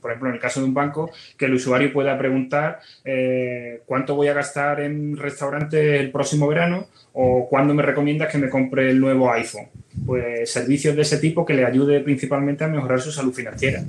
Por 0.00 0.10
ejemplo, 0.10 0.30
en 0.30 0.34
el 0.34 0.40
caso 0.40 0.60
de 0.60 0.66
un 0.66 0.74
banco, 0.74 1.12
que 1.36 1.44
el 1.44 1.54
usuario 1.54 1.92
pueda 1.92 2.18
preguntar 2.18 2.80
eh, 3.04 3.82
cuánto 3.86 4.16
voy 4.16 4.26
a 4.28 4.34
gastar 4.34 4.80
en 4.80 5.16
restaurantes 5.16 6.00
el 6.00 6.10
próximo 6.10 6.48
verano 6.48 6.88
o 7.12 7.48
cuándo 7.48 7.72
me 7.72 7.84
recomiendas 7.84 8.32
que 8.32 8.38
me 8.38 8.50
compre 8.50 8.90
el 8.90 9.00
nuevo 9.00 9.30
iPhone. 9.32 9.68
Pues 10.06 10.50
servicios 10.50 10.96
de 10.96 11.02
ese 11.02 11.18
tipo 11.18 11.44
que 11.44 11.54
le 11.54 11.64
ayude 11.64 12.00
principalmente 12.00 12.64
a 12.64 12.68
mejorar 12.68 13.00
su 13.00 13.12
salud 13.12 13.32
financiera. 13.32 13.84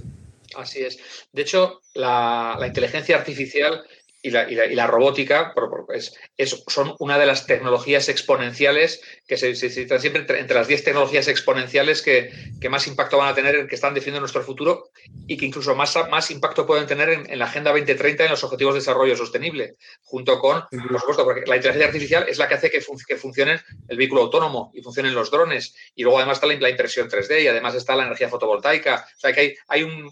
Así 0.55 0.81
es. 0.81 0.99
De 1.31 1.43
hecho, 1.43 1.81
la 1.93 2.59
inteligencia 2.65 3.17
artificial 3.17 3.83
y 4.21 4.31
la, 4.31 4.49
y 4.49 4.55
la, 4.55 4.65
y 4.65 4.75
la 4.75 4.87
robótica 4.87 5.53
es, 5.93 6.13
es, 6.35 6.63
son 6.67 6.95
una 6.99 7.17
de 7.17 7.25
las 7.25 7.45
tecnologías 7.45 8.09
exponenciales 8.09 9.01
que 9.25 9.37
se, 9.37 9.55
citan 9.55 10.01
siempre 10.01 10.25
entre, 10.37 10.55
las 10.55 10.67
10 10.67 10.83
tecnologías 10.83 11.27
exponenciales 11.29 12.01
que, 12.01 12.31
que, 12.59 12.69
más 12.69 12.87
impacto 12.87 13.17
van 13.17 13.29
a 13.29 13.35
tener, 13.35 13.67
que 13.67 13.75
están 13.75 13.93
definiendo 13.93 14.19
nuestro 14.19 14.43
futuro 14.43 14.89
y 15.25 15.37
que 15.37 15.45
incluso 15.45 15.73
más, 15.73 15.97
más 16.09 16.31
impacto 16.31 16.65
pueden 16.65 16.85
tener 16.85 17.09
en, 17.09 17.39
la 17.39 17.45
Agenda 17.45 17.71
2030 17.71 18.25
en 18.25 18.31
los 18.31 18.43
Objetivos 18.43 18.73
de 18.73 18.81
Desarrollo 18.81 19.15
Sostenible, 19.15 19.75
junto 20.03 20.39
con, 20.39 20.63
por 20.69 20.99
supuesto, 20.99 21.23
porque 21.23 21.43
la 21.45 21.55
inteligencia 21.55 21.87
artificial 21.87 22.25
es 22.27 22.37
la 22.37 22.47
que 22.49 22.55
hace 22.55 22.69
que, 22.69 22.83
que 23.07 23.15
funcione 23.15 23.61
el 23.87 23.97
vehículo 23.97 24.23
autónomo 24.23 24.71
y 24.73 24.81
funcionen 24.81 25.15
los 25.15 25.31
drones. 25.31 25.75
Y 25.95 26.03
luego 26.03 26.17
además 26.17 26.37
está 26.37 26.47
la, 26.47 26.55
la, 26.55 26.69
impresión 26.69 27.09
3D 27.09 27.43
y 27.43 27.47
además 27.47 27.75
está 27.75 27.95
la 27.95 28.03
energía 28.03 28.27
fotovoltaica. 28.27 29.05
O 29.15 29.19
sea 29.19 29.31
que 29.31 29.39
hay, 29.39 29.55
hay 29.69 29.83
un, 29.83 30.09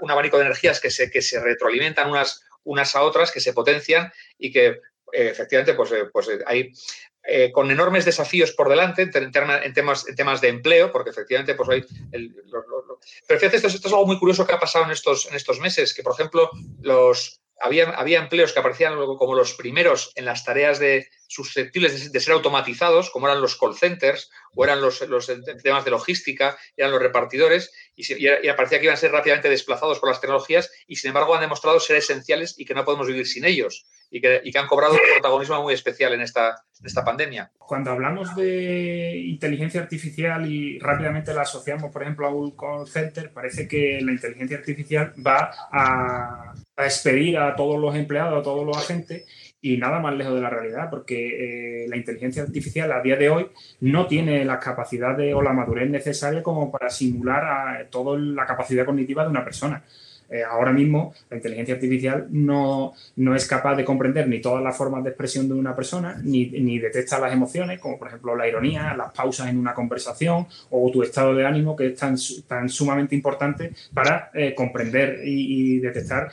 un 0.00 0.10
abanico 0.10 0.38
de 0.38 0.44
energías 0.44 0.80
que 0.80 0.90
se, 0.90 1.10
que 1.10 1.20
se 1.20 1.40
retroalimentan 1.40 2.08
unas 2.08 2.42
unas 2.64 2.94
a 2.96 3.02
otras 3.02 3.30
que 3.30 3.40
se 3.40 3.52
potencian 3.52 4.12
y 4.38 4.50
que 4.52 4.66
eh, 5.12 5.28
efectivamente 5.30 5.74
pues, 5.74 5.92
eh, 5.92 6.06
pues 6.12 6.28
eh, 6.28 6.38
hay 6.46 6.72
con 7.52 7.70
enormes 7.70 8.06
desafíos 8.06 8.52
por 8.52 8.68
delante 8.68 9.02
en, 9.02 9.30
temas, 9.30 10.08
en 10.08 10.16
temas 10.16 10.40
de 10.40 10.48
empleo, 10.48 10.90
porque 10.90 11.10
efectivamente 11.10 11.54
pues 11.54 11.68
hay... 11.68 11.84
Pero 13.28 13.38
fíjate, 13.38 13.56
esto, 13.56 13.68
esto, 13.68 13.86
es 13.86 13.92
algo 13.92 14.06
muy 14.06 14.18
curioso 14.18 14.46
que 14.46 14.54
ha 14.54 14.58
pasado 14.58 14.86
en 14.86 14.90
estos, 14.90 15.26
en 15.26 15.36
estos 15.36 15.60
meses, 15.60 15.94
que 15.94 16.02
por 16.02 16.14
ejemplo 16.14 16.50
los, 16.80 17.40
había, 17.60 17.90
había 17.90 18.20
empleos 18.20 18.52
que 18.52 18.60
aparecían 18.60 18.94
como 18.94 19.34
los 19.34 19.54
primeros 19.54 20.12
en 20.16 20.24
las 20.24 20.44
tareas 20.44 20.78
de, 20.78 21.08
susceptibles 21.28 22.12
de, 22.12 22.20
ser 22.20 22.34
automatizados, 22.34 23.10
como 23.10 23.28
eran 23.28 23.40
los 23.40 23.56
call 23.56 23.76
centers 23.76 24.30
o 24.54 24.64
eran 24.64 24.80
los, 24.80 24.98
temas 25.62 25.84
de 25.84 25.90
logística, 25.90 26.58
eran 26.76 26.90
los 26.90 27.00
repartidores, 27.00 27.72
y, 27.94 28.02
y, 28.14 28.52
parecía 28.56 28.78
que 28.78 28.84
iban 28.84 28.94
a 28.94 28.96
ser 28.96 29.12
rápidamente 29.12 29.48
desplazados 29.48 29.98
por 29.98 30.08
las 30.08 30.20
tecnologías 30.20 30.70
y 30.86 30.96
sin 30.96 31.08
embargo 31.08 31.34
han 31.34 31.40
demostrado 31.42 31.78
ser 31.80 31.96
esenciales 31.96 32.58
y 32.58 32.64
que 32.64 32.74
no 32.74 32.84
podemos 32.84 33.06
vivir 33.06 33.26
sin 33.26 33.44
ellos 33.44 33.86
y 34.10 34.20
que, 34.20 34.58
han 34.58 34.66
cobrado 34.66 34.94
un 34.94 35.00
protagonismo 35.14 35.62
muy 35.62 35.72
especial 35.72 36.12
en 36.12 36.20
esta, 36.20 36.64
en 36.80 36.86
esta 36.86 37.04
pandemia. 37.04 37.52
Cuando 37.58 37.92
hablamos 37.92 38.34
de 38.34 39.16
inteligencia 39.16 39.80
artificial 39.80 40.50
y 40.50 40.78
rápidamente 40.80 41.32
la 41.32 41.42
asociamos, 41.42 41.92
por 41.92 42.02
ejemplo, 42.02 42.26
a 42.26 42.34
un 42.34 42.56
call 42.56 42.88
center, 42.88 43.32
parece 43.32 43.68
que 43.68 44.00
la 44.02 44.12
inteligencia 44.12 44.58
artificial 44.58 45.14
va 45.24 45.52
a, 45.72 46.54
a 46.80 46.86
expedir 46.86 47.38
a 47.38 47.54
todos 47.56 47.80
los 47.80 47.94
empleados, 47.94 48.40
a 48.40 48.42
todos 48.42 48.66
los 48.66 48.76
agentes 48.76 49.24
y 49.62 49.76
nada 49.76 50.00
más 50.00 50.14
lejos 50.14 50.34
de 50.34 50.40
la 50.40 50.50
realidad, 50.50 50.88
porque 50.90 51.84
eh, 51.84 51.88
la 51.88 51.96
inteligencia 51.96 52.42
artificial 52.42 52.90
a 52.92 53.02
día 53.02 53.16
de 53.16 53.28
hoy 53.28 53.46
no 53.80 54.06
tiene 54.06 54.44
las 54.44 54.62
capacidades 54.62 55.34
o 55.34 55.42
la 55.42 55.52
madurez 55.52 55.90
necesaria 55.90 56.42
como 56.42 56.70
para 56.70 56.88
simular 56.88 57.44
a 57.44 57.86
toda 57.90 58.18
la 58.18 58.46
capacidad 58.46 58.86
cognitiva 58.86 59.24
de 59.24 59.30
una 59.30 59.44
persona. 59.44 59.84
Eh, 60.30 60.44
ahora 60.44 60.72
mismo 60.72 61.12
la 61.28 61.36
inteligencia 61.36 61.74
artificial 61.74 62.28
no, 62.30 62.92
no, 63.16 63.34
es 63.34 63.46
capaz 63.46 63.74
de 63.74 63.84
comprender 63.84 64.28
ni 64.28 64.40
todas 64.40 64.62
las 64.62 64.76
formas 64.76 65.02
de 65.02 65.10
expresión 65.10 65.48
de 65.48 65.54
una 65.54 65.74
persona, 65.74 66.20
ni, 66.22 66.46
ni, 66.46 66.78
detecta 66.78 67.18
las 67.18 67.32
emociones, 67.32 67.80
como 67.80 67.98
por 67.98 68.08
ejemplo 68.08 68.36
la 68.36 68.46
ironía, 68.46 68.94
las 68.96 69.12
pausas 69.12 69.48
en 69.48 69.58
una 69.58 69.74
conversación 69.74 70.46
o 70.70 70.90
tu 70.92 71.02
estado 71.02 71.34
de 71.34 71.44
ánimo, 71.44 71.74
que 71.74 71.88
es 71.88 71.98
tan, 71.98 72.14
tan 72.46 72.68
sumamente 72.68 73.16
importante 73.16 73.72
para 73.92 74.30
eh, 74.32 74.54
comprender 74.54 75.20
y, 75.24 75.80
detectar 75.80 76.30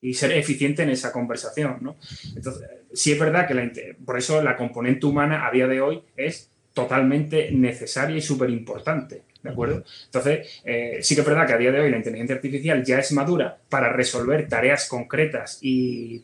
y 0.00 0.14
ser 0.14 0.32
eficiente 0.32 0.82
en 0.82 0.90
esa 0.90 1.12
conversación, 1.12 1.78
¿no? 1.80 1.96
Entonces, 2.34 2.68
sí 2.92 3.12
es 3.12 3.18
verdad 3.18 3.46
que 3.46 3.96
por 4.04 4.18
eso 4.18 4.42
la 4.42 4.56
componente 4.56 5.06
humana 5.06 5.46
a 5.46 5.50
día 5.50 5.66
de 5.66 5.80
hoy 5.80 6.02
es 6.16 6.50
totalmente 6.72 7.50
necesaria 7.52 8.16
y 8.16 8.20
súper 8.20 8.50
importante, 8.50 9.22
¿de 9.42 9.50
acuerdo? 9.50 9.84
Entonces, 10.06 10.60
eh, 10.64 10.98
sí 11.02 11.14
que 11.14 11.22
es 11.22 11.26
verdad 11.26 11.46
que 11.46 11.52
a 11.54 11.58
día 11.58 11.72
de 11.72 11.80
hoy 11.80 11.90
la 11.90 11.96
inteligencia 11.96 12.36
artificial 12.36 12.84
ya 12.84 12.98
es 12.98 13.12
madura 13.12 13.58
para 13.68 13.92
resolver 13.92 14.48
tareas 14.48 14.88
concretas 14.88 15.58
y 15.62 16.22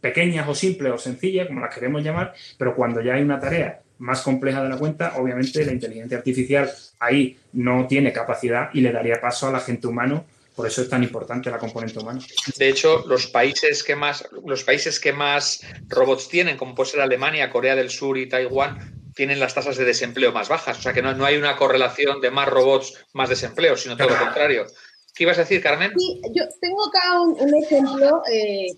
pequeñas 0.00 0.48
o 0.48 0.54
simples 0.54 0.92
o 0.92 0.98
sencillas, 0.98 1.46
como 1.46 1.60
las 1.60 1.74
queremos 1.74 2.02
llamar, 2.02 2.34
pero 2.56 2.74
cuando 2.74 3.00
ya 3.00 3.14
hay 3.14 3.22
una 3.22 3.40
tarea 3.40 3.80
más 3.98 4.22
compleja 4.22 4.62
de 4.62 4.68
la 4.68 4.76
cuenta, 4.76 5.14
obviamente 5.16 5.64
la 5.64 5.72
inteligencia 5.72 6.18
artificial 6.18 6.70
ahí 7.00 7.36
no 7.52 7.86
tiene 7.86 8.12
capacidad 8.12 8.70
y 8.72 8.80
le 8.80 8.92
daría 8.92 9.20
paso 9.20 9.48
al 9.48 9.56
agente 9.56 9.86
humano 9.86 10.24
por 10.58 10.66
eso 10.66 10.82
es 10.82 10.88
tan 10.88 11.04
importante 11.04 11.52
la 11.52 11.58
componente 11.58 12.00
humana. 12.00 12.18
De 12.56 12.68
hecho, 12.68 13.04
los 13.06 13.28
países 13.28 13.84
que 13.84 13.94
más, 13.94 14.28
los 14.44 14.64
países 14.64 14.98
que 14.98 15.12
más 15.12 15.64
robots 15.86 16.28
tienen, 16.28 16.56
como 16.56 16.74
puede 16.74 16.90
ser 16.90 17.00
Alemania, 17.00 17.48
Corea 17.48 17.76
del 17.76 17.90
Sur 17.90 18.18
y 18.18 18.28
Taiwán, 18.28 18.97
tienen 19.18 19.40
las 19.40 19.52
tasas 19.52 19.76
de 19.76 19.84
desempleo 19.84 20.30
más 20.30 20.48
bajas. 20.48 20.78
O 20.78 20.82
sea 20.82 20.92
que 20.92 21.02
no, 21.02 21.12
no 21.12 21.24
hay 21.24 21.36
una 21.36 21.56
correlación 21.56 22.20
de 22.20 22.30
más 22.30 22.48
robots, 22.48 22.94
más 23.14 23.28
desempleo, 23.28 23.76
sino 23.76 23.96
todo 23.96 24.10
lo 24.10 24.18
contrario. 24.18 24.64
¿Qué 25.12 25.24
ibas 25.24 25.38
a 25.38 25.40
decir, 25.40 25.60
Carmen? 25.60 25.90
Sí, 25.98 26.22
yo 26.32 26.44
tengo 26.60 26.86
acá 26.86 27.20
un, 27.20 27.54
ejemplo. 27.56 28.22
Eh, 28.32 28.68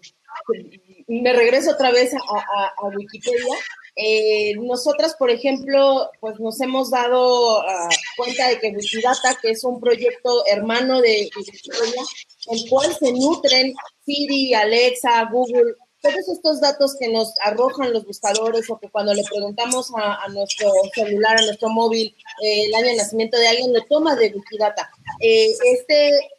me 1.09 1.35
regreso 1.35 1.73
otra 1.73 1.91
vez 1.91 2.15
a 2.15 2.87
Wikipedia 2.97 3.55
eh, 3.97 4.55
nosotras, 4.57 5.15
por 5.19 5.31
ejemplo, 5.31 6.11
pues 6.21 6.39
nos 6.41 6.61
hemos 6.61 6.91
dado 6.91 7.61
ah, 7.61 7.89
cuenta 8.17 8.49
de 8.49 8.59
que 8.59 8.71
Wikidata, 8.71 9.37
que 9.41 9.51
es 9.51 9.65
un 9.65 9.79
proyecto 9.79 10.47
hermano 10.47 11.01
de, 11.01 11.29
Wikipedia, 11.37 12.03
el 12.51 12.69
cual 12.71 12.95
se 12.95 13.13
nutren 13.13 13.75
Siri, 14.05 14.55
Alexa, 14.55 15.29
Google, 15.31 15.75
todos 16.01 16.29
estos 16.29 16.61
datos 16.61 16.97
que 16.99 17.09
nos 17.09 17.35
arrojan 17.45 17.93
los 17.93 18.07
buscadores 18.07 18.69
o 18.71 18.79
que 18.79 18.89
cuando 18.89 19.15
le 19.15 19.23
preguntamos 19.25 19.91
a, 19.97 20.29
nuestro 20.29 20.71
celular, 20.95 21.39
a 21.39 21.43
nuestro 21.43 21.69
móvil, 21.69 22.15
eh, 22.43 22.65
el 22.67 22.75
año 22.75 22.87
de 22.87 22.97
nacimiento 22.97 23.37
de 23.39 23.49
alguien, 23.49 23.73
lo 23.73 23.83
toma 23.85 24.17
de 24.17 24.33
Wikidata. 24.35 24.91
Eh, 25.21 25.51
este 25.75 26.31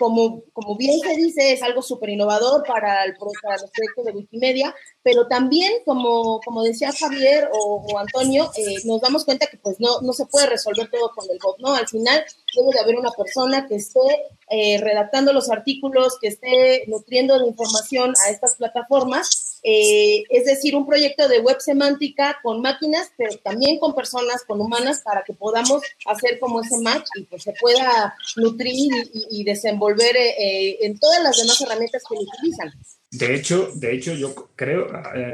como, 0.00 0.44
como 0.54 0.78
bien 0.78 0.98
se 0.98 1.14
dice, 1.14 1.52
es 1.52 1.62
algo 1.62 1.82
súper 1.82 2.08
innovador 2.08 2.64
para, 2.66 3.04
el, 3.04 3.14
para 3.42 3.58
los 3.58 3.70
proyectos 3.70 4.06
de 4.06 4.12
Wikimedia, 4.12 4.74
pero 5.02 5.28
también, 5.28 5.70
como, 5.84 6.40
como 6.40 6.62
decía 6.62 6.90
Javier 6.90 7.50
o, 7.52 7.98
Antonio, 7.98 8.50
eh, 8.56 8.76
nos 8.86 9.02
damos 9.02 9.26
cuenta 9.26 9.46
que 9.46 9.58
pues 9.58 9.78
no, 9.78 10.00
no 10.00 10.14
se 10.14 10.24
puede 10.24 10.46
resolver 10.46 10.88
todo 10.90 11.12
con 11.14 11.26
el 11.30 11.38
bot, 11.38 11.58
¿no? 11.58 11.74
Al 11.74 11.86
final 11.86 12.24
debe 12.56 12.72
de 12.72 12.80
haber 12.80 12.96
una 12.96 13.10
persona 13.10 13.66
que 13.66 13.74
esté 13.74 14.00
eh, 14.48 14.78
redactando 14.78 15.34
los 15.34 15.50
artículos, 15.50 16.18
que 16.18 16.28
esté 16.28 16.84
nutriendo 16.86 17.38
de 17.38 17.48
información 17.48 18.14
a 18.24 18.30
estas 18.30 18.54
plataformas 18.54 19.49
eh, 19.62 20.22
es 20.28 20.44
decir, 20.44 20.74
un 20.74 20.86
proyecto 20.86 21.28
de 21.28 21.40
web 21.40 21.60
semántica 21.60 22.38
con 22.42 22.60
máquinas, 22.60 23.12
pero 23.16 23.36
también 23.38 23.78
con 23.78 23.94
personas, 23.94 24.44
con 24.44 24.60
humanas, 24.60 25.02
para 25.04 25.22
que 25.22 25.32
podamos 25.32 25.82
hacer 26.06 26.38
como 26.38 26.60
ese 26.60 26.78
match 26.80 27.06
y 27.16 27.24
pues 27.24 27.42
se 27.42 27.52
pueda 27.60 28.14
nutrir 28.36 28.90
y, 29.12 29.44
desenvolver 29.44 30.16
eh, 30.16 30.34
eh, 30.38 30.78
en 30.82 30.98
todas 30.98 31.22
las 31.22 31.36
demás 31.36 31.60
herramientas 31.60 32.02
que 32.08 32.14
utilizan. 32.14 32.72
De 33.10 33.34
hecho, 33.34 33.70
de 33.74 33.92
hecho, 33.94 34.14
yo 34.14 34.34
creo, 34.54 34.86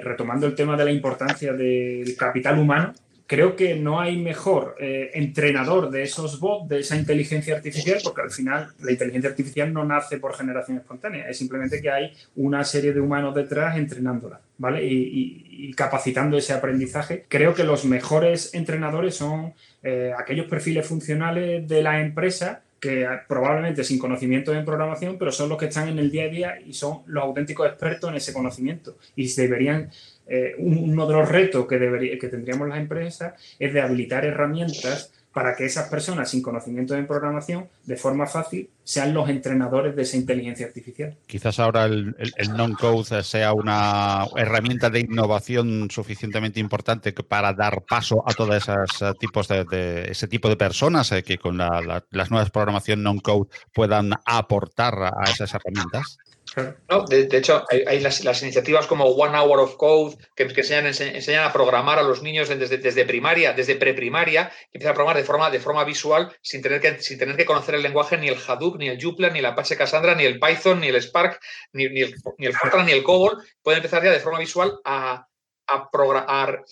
retomando 0.03 0.47
el 0.47 0.55
tema 0.55 0.77
de 0.77 0.85
la 0.87 0.93
importancia 0.93 1.53
del 1.53 2.17
capital 2.17 2.59
humano, 2.59 2.95
creo 3.27 3.57
que 3.57 3.75
no 3.75 4.01
hay 4.01 4.17
mejor 4.17 4.77
eh, 4.79 5.11
entrenador 5.15 5.91
de 5.91 6.03
esos 6.03 6.39
bots, 6.39 6.69
de 6.69 6.81
esa 6.81 6.97
inteligencia 6.97 7.57
artificial, 7.57 7.99
porque 8.03 8.23
al 8.23 8.31
final 8.31 8.69
la 8.81 8.93
inteligencia 8.93 9.31
artificial 9.31 9.73
no 9.73 9.85
nace 9.85 10.19
por 10.19 10.35
generación 10.35 10.79
espontánea, 10.79 11.29
es 11.29 11.39
simplemente 11.39 11.81
que 11.81 11.91
hay 11.91 12.13
una 12.37 12.65
serie 12.65 12.93
de 12.93 13.01
humanos 13.01 13.35
detrás 13.35 13.77
entrenándola, 13.77 14.41
¿vale? 14.59 14.85
Y, 14.85 15.43
capacitando 15.75 16.37
ese 16.37 16.53
aprendizaje. 16.53 17.25
Creo 17.29 17.55
que 17.55 17.65
los 17.65 17.85
mejores 17.85 18.55
entrenadores 18.55 19.17
son 19.17 19.53
eh, 19.83 20.13
aquellos 20.17 20.47
perfiles 20.47 20.87
funcionales 20.87 21.67
de 21.67 21.83
la 21.83 22.01
empresa 22.01 22.63
que 22.81 23.07
probablemente 23.27 23.83
sin 23.83 23.99
conocimiento 23.99 24.55
en 24.55 24.65
programación, 24.65 25.17
pero 25.19 25.33
son 25.33 25.49
los 25.49 25.59
que 25.59 25.67
están 25.67 25.89
en 25.89 25.99
el 25.99 26.11
día 26.11 26.25
a 26.25 26.29
día 26.29 26.61
y 26.61 26.73
son 26.75 27.01
los 27.07 27.25
auténticos 27.25 27.67
expertos 27.67 28.11
en 28.11 28.17
ese 28.17 28.33
conocimiento. 28.33 28.97
Y 29.17 29.33
deberían 29.35 29.91
eh, 30.27 30.55
uno 30.59 31.07
de 31.07 31.15
los 31.15 31.29
retos 31.29 31.67
que, 31.67 31.79
debería, 31.79 32.19
que 32.19 32.29
tendríamos 32.29 32.69
las 32.69 32.79
empresas 32.79 33.35
es 33.59 33.73
de 33.73 33.81
habilitar 33.81 34.25
herramientas 34.25 35.13
para 35.37 35.55
que 35.55 35.67
esas 35.67 35.91
personas 35.91 36.31
sin 36.31 36.41
conocimiento 36.41 36.97
en 36.97 37.07
programación, 37.07 37.69
de 37.85 37.99
forma 37.99 38.27
fácil, 38.27 38.71
sean 38.83 39.13
los 39.13 39.29
entrenadores 39.29 39.95
de 39.95 40.01
esa 40.01 40.17
inteligencia 40.17 40.65
artificial. 40.65 41.15
Quizás 41.27 41.61
ahora 41.61 41.85
el, 41.85 42.17
non-code 42.57 43.23
sea 43.23 43.53
una 43.53 44.25
herramienta 44.35 44.89
de 44.89 45.01
innovación 45.01 45.91
suficientemente 45.91 46.59
importante 46.59 47.13
para 47.13 47.53
dar 47.53 47.83
paso 47.83 48.25
a 48.27 48.33
todos 48.33 48.57
esos 48.57 49.03
eh, 49.03 49.13
tipos 49.21 49.47
de, 49.47 50.07
ese 50.09 50.27
tipo 50.27 50.49
de 50.49 50.57
personas 50.57 51.13
eh, 51.13 51.23
que 51.23 51.37
con 51.37 51.59
las 51.59 52.31
nuevas 52.31 52.49
programación 52.51 53.03
non-code 53.03 53.51
puedan 53.75 54.13
aportar 54.25 54.95
a 54.95 55.31
esas 55.31 55.53
herramientas. 55.53 56.17
No, 56.89 57.05
de, 57.05 57.29
hecho, 57.37 57.65
hay, 57.69 58.01
las, 58.01 58.43
iniciativas 58.43 58.87
como 58.87 59.05
One 59.05 59.39
Hour 59.39 59.61
of 59.61 59.77
Code 59.77 60.17
que, 60.35 60.45
enseñan, 60.45 60.87
enseñan, 60.87 61.45
a 61.45 61.53
programar 61.53 61.99
a 61.99 62.03
los 62.03 62.23
niños 62.23 62.49
desde, 62.49 62.79
desde 62.79 63.05
primaria, 63.05 63.53
desde 63.53 63.77
preprimaria, 63.77 64.49
que 64.49 64.79
empiezan 64.79 64.93
a 64.93 64.95
programar 64.95 65.17
de 65.17 65.25
forma, 65.25 65.51
de 65.51 65.61
forma 65.61 65.85
visual 65.85 66.35
sin 66.41 66.63
tener, 66.63 66.81
que, 66.81 66.99
sin 67.01 67.19
tener 67.19 67.37
que 67.37 67.45
conocer 67.45 67.75
el 67.75 67.83
lenguaje 67.83 68.17
ni 68.17 68.29
el 68.29 68.39
Hadoop, 68.39 68.79
ni 68.79 68.89
el 68.89 69.03
Joomla, 69.03 69.31
ni 69.31 69.41
el 69.41 69.47
Apache 69.47 69.77
Cassandra, 69.77 70.15
ni 70.15 70.25
el 70.25 70.41
Python, 70.41 70.81
ni 70.81 70.89
el 70.89 71.03
Spark, 71.03 71.41
ni, 71.73 71.89
ni 71.89 72.01
el, 72.01 72.15
ni 72.39 72.47
el 72.47 72.55
Fortran, 72.55 72.87
ni 72.87 72.93
el 72.93 73.03
COBOL. 73.03 73.43
Pueden 73.63 73.79
empezar 73.79 74.03
ya 74.03 74.11
de 74.11 74.21
forma 74.21 74.39
visual 74.39 74.79
a, 74.85 75.27
a 75.67 75.91
programar, 75.91 76.65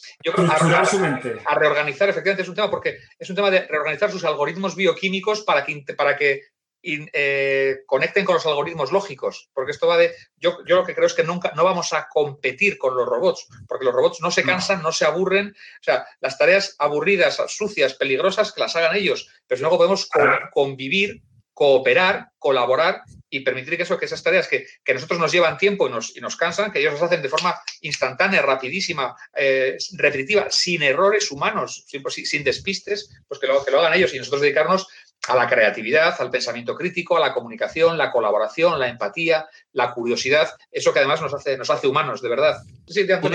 a, 1.47 1.55
reorganizar, 1.55 2.09
efectivamente 2.09 2.43
es 2.43 2.49
un 2.49 2.55
tema 2.55 2.71
porque 2.71 2.99
es 3.19 3.29
un 3.29 3.37
tema 3.37 3.51
de 3.51 3.67
reorganizar 3.67 4.11
sus 4.11 4.25
algoritmos 4.25 4.77
bioquímicos 4.77 5.43
para 5.43 5.65
que, 5.65 5.85
para 5.97 6.17
que 6.17 6.43
y, 6.85 7.07
eh, 7.13 7.79
conecten 7.87 8.25
con 8.25 8.35
los 8.35 8.47
algoritmos 8.47 8.93
lógicos, 8.93 9.49
porque 9.55 9.73
esto 9.73 9.87
va 9.87 9.97
de, 9.97 10.15
yo, 10.37 10.59
yo 10.67 10.77
lo 10.77 10.85
que 10.85 10.95
creo 10.95 11.07
es 11.07 11.15
que 11.15 11.25
nunca, 11.25 11.53
no 11.57 11.65
vamos 11.65 11.93
a 11.95 12.09
competir 12.09 12.77
con 12.77 12.95
los 12.95 13.09
robots, 13.09 13.49
porque 13.67 13.87
los 13.87 13.95
robots 13.95 14.21
no 14.21 14.31
se 14.31 14.43
cansan, 14.43 14.83
no, 14.83 14.93
se 14.93 15.07
aburren, 15.07 15.49
o 15.49 15.83
sea, 15.83 16.07
las 16.21 16.37
tareas 16.37 16.77
aburridas, 16.79 17.41
sucias, 17.49 17.95
peligrosas, 17.95 18.53
que 18.53 18.61
las 18.61 18.77
hagan 18.77 18.97
ellos, 18.97 19.29
pero 19.47 19.57
si 19.57 19.63
luego 19.63 19.79
podemos 19.79 20.09
convivir, 20.53 21.23
cooperar, 21.55 22.33
colaborar 22.39 23.03
y 23.31 23.41
permitir 23.41 23.77
que, 23.77 23.85
eso, 23.85 23.97
que 23.99 24.05
esas 24.05 24.23
tareas 24.23 24.49
que, 24.49 24.67
que 24.85 24.95
nosotros 24.95 25.19
nos 25.19 25.33
llevan 25.33 25.57
tiempo 25.57 25.89
y 25.89 25.91
nos, 25.91 26.17
y 26.17 26.21
nos, 26.21 26.37
cansan, 26.37 26.71
que 26.71 26.81
ellos 26.81 26.95
las 26.95 27.03
hacen 27.03 27.23
de 27.23 27.29
forma 27.29 27.59
instantánea, 27.81 28.43
rapidísima, 28.43 29.17
eh, 29.35 29.77
repetitiva, 29.93 30.49
sin 30.51 30.83
errores 30.83 31.31
humanos, 31.31 31.85
sin, 31.87 32.03
pues, 32.03 32.15
sin, 32.15 32.45
despistes, 32.45 33.11
pues 33.27 33.41
que 33.41 33.47
lo, 33.47 33.65
que 33.65 33.71
lo 33.71 33.81
hagan 33.81 33.95
ellos 33.95 34.13
y 34.15 34.19
nosotros 34.19 34.43
dedicarnos 34.43 34.87
a 35.29 35.35
la 35.35 35.49
creatividad, 35.49 36.15
al 36.21 36.31
pensamiento 36.31 36.75
crítico, 36.75 37.17
a 37.17 37.21
la 37.21 37.33
comunicación, 37.33 37.97
la 37.97 38.11
colaboración, 38.11 38.79
la 38.79 38.89
empatía, 38.89 39.47
la 39.73 39.93
curiosidad, 39.93 40.51
eso 40.71 40.93
que 40.93 40.99
además 40.99 41.23
nos 41.23 41.33
hace, 41.33 41.57
nos 41.57 41.71
hace 41.71 41.87
humanos, 41.87 42.21
de 42.21 42.29
verdad. 42.29 42.63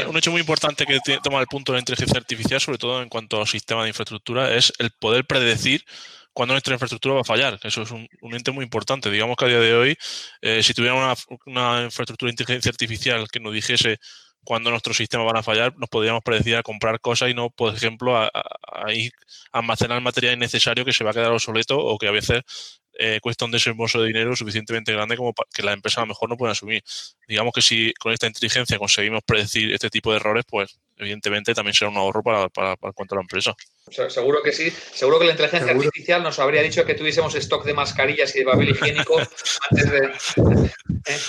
un, 0.08 0.18
hecho 0.18 0.32
muy 0.32 0.42
importante 0.42 0.86
que 0.86 1.00
toma 1.24 1.40
el 1.40 1.48
punto 1.48 1.72
de 1.72 1.78
la 1.78 1.80
inteligencia 1.80 2.20
artificial, 2.20 2.62
sobre 2.62 2.78
todo 2.78 3.02
en 3.02 3.10
cuanto 3.10 3.42
al 3.42 3.48
sistema 3.48 3.84
de 3.84 3.90
infraestructura, 3.90 4.54
es 4.54 4.72
el 4.78 4.92
poder 4.92 5.26
predecir 5.26 5.84
cuándo 6.34 6.54
nuestra 6.54 6.74
infraestructura 6.74 7.16
va 7.16 7.22
a 7.22 7.26
fallar. 7.26 7.60
Eso 7.64 7.82
es 7.82 7.92
un, 7.92 8.08
ente 8.32 8.52
muy 8.52 8.64
importante. 8.64 9.10
Digamos 9.10 9.36
que 9.36 9.46
a 9.46 9.48
día 9.48 9.60
de 9.60 9.74
hoy, 9.74 9.98
eh, 10.42 10.62
si 10.64 10.74
tuviéramos 10.74 11.26
una, 11.46 11.72
una 11.74 11.84
infraestructura 11.86 12.30
de 12.30 12.34
inteligencia 12.34 12.70
artificial 12.70 13.28
que 13.32 13.40
nos 13.40 13.54
dijese 13.54 14.00
cuando 14.44 14.72
nuestros 14.72 14.98
sistemas 14.98 15.26
van 15.26 15.38
a 15.38 15.44
fallar, 15.44 15.76
nos 15.78 15.90
podríamos 15.90 16.24
predecir 16.24 16.56
a 16.56 16.64
comprar 16.64 17.00
cosas 17.00 17.30
y 17.30 17.34
no, 17.34 17.50
por 17.50 17.74
ejemplo, 17.74 18.18
a, 18.18 18.32
almacenar 19.52 20.02
material 20.02 20.36
innecesario 20.36 20.86
que 20.86 20.94
se 20.94 21.04
va 21.04 21.12
a 21.12 21.14
quedar 21.14 21.32
obsoleto 21.32 21.78
o 21.78 21.98
que 21.98 22.08
a 22.08 22.12
veces 22.12 22.44
eh, 22.94 23.20
cuesta 23.22 23.46
un 23.46 23.52
desembolso 23.52 24.02
de 24.02 24.08
dinero 24.08 24.36
suficientemente 24.36 24.92
grande 24.92 25.18
como 25.18 25.34
para 25.34 25.48
que 25.54 25.64
la 25.64 25.74
empresa 25.74 26.02
a 26.02 26.04
lo 26.04 26.08
mejor 26.08 26.30
no 26.30 26.38
pueda 26.38 26.52
asumir. 26.54 26.84
Digamos 27.28 27.54
que 27.54 27.62
si 27.62 27.94
con 27.94 28.12
esta 28.12 28.28
inteligencia 28.28 28.78
conseguimos 28.78 29.22
predecir 29.26 29.74
este 29.74 29.90
tipo 29.90 30.12
de 30.12 30.18
errores, 30.18 30.46
pues 30.48 30.80
evidentemente 31.00 31.54
también 31.54 31.74
será 31.74 31.90
un 31.90 31.98
ahorro 31.98 32.22
para, 32.22 32.50
para, 32.50 32.76
para 32.76 32.94
cuanto 32.94 33.16
a 33.16 33.18
la 33.18 33.22
empresa. 33.22 33.56
Seguro 34.10 34.44
que 34.44 34.52
sí. 34.52 34.72
Seguro 34.94 35.20
que 35.20 35.26
la 35.26 35.32
inteligencia 35.32 35.72
artificial 35.72 36.22
nos 36.22 36.38
habría 36.40 36.62
dicho 36.62 36.86
que 36.86 36.94
tuviésemos 36.94 37.34
stock 37.36 37.66
de 37.66 37.74
mascarillas 37.74 38.36
y 38.36 38.40
de 38.40 38.46
papel 38.46 38.70
higiénico 38.70 39.18
antes 39.72 39.92
de, 39.92 40.12
¿eh? 41.08 41.20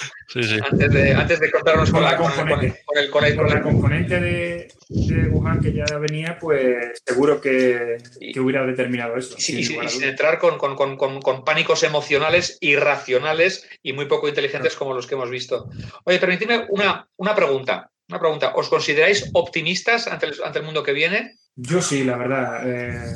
Antes, 0.70 0.92
de 0.92 1.14
antes 1.14 1.40
de 1.40 1.50
contarnos 1.50 1.90
con, 1.90 2.02
la, 2.02 2.16
componente, 2.16 2.82
con, 3.10 3.24
el, 3.24 3.36
la 3.36 3.62
componente 3.62 4.20
de, 4.20 4.68
de, 4.88 5.28
Wuhan 5.28 5.60
que 5.60 5.72
ya 5.72 5.84
venía, 5.98 6.38
pues 6.38 7.02
seguro 7.04 7.40
que, 7.40 7.98
que 8.32 8.40
hubiera 8.40 8.64
determinado 8.66 9.16
eso. 9.16 9.36
Sí, 9.38 9.58
y, 9.58 9.64
sin 9.64 10.04
entrar 10.04 10.38
con, 10.38 10.58
con, 10.58 11.44
pánicos 11.44 11.82
emocionales 11.82 12.58
irracionales 12.60 13.68
y 13.82 13.92
muy 13.92 14.06
poco 14.06 14.28
inteligentes 14.28 14.76
como 14.76 14.94
los 14.94 15.06
que 15.06 15.14
hemos 15.14 15.30
visto. 15.30 15.68
Oye, 16.04 16.18
permitidme 16.18 16.66
una, 16.68 17.08
una 17.16 17.34
pregunta. 17.34 17.90
Una 18.10 18.18
pregunta. 18.18 18.52
¿Os 18.56 18.68
consideráis 18.68 19.30
optimistas 19.34 20.08
ante 20.08 20.58
el 20.58 20.64
mundo 20.64 20.82
que 20.82 20.92
viene? 20.92 21.36
Yo 21.54 21.80
sí, 21.80 22.02
la 22.02 22.16
verdad. 22.16 22.62
Eh, 22.66 23.14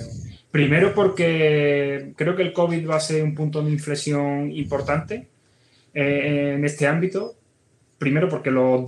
primero 0.52 0.94
porque 0.94 2.12
creo 2.16 2.36
que 2.36 2.42
el 2.42 2.52
COVID 2.52 2.88
va 2.88 2.96
a 2.96 3.00
ser 3.00 3.24
un 3.24 3.34
punto 3.34 3.60
de 3.60 3.72
inflexión 3.72 4.52
importante 4.52 5.26
eh, 5.92 6.54
en 6.56 6.64
este 6.64 6.86
ámbito. 6.86 7.34
Primero 7.98 8.28
porque 8.28 8.50
los, 8.50 8.84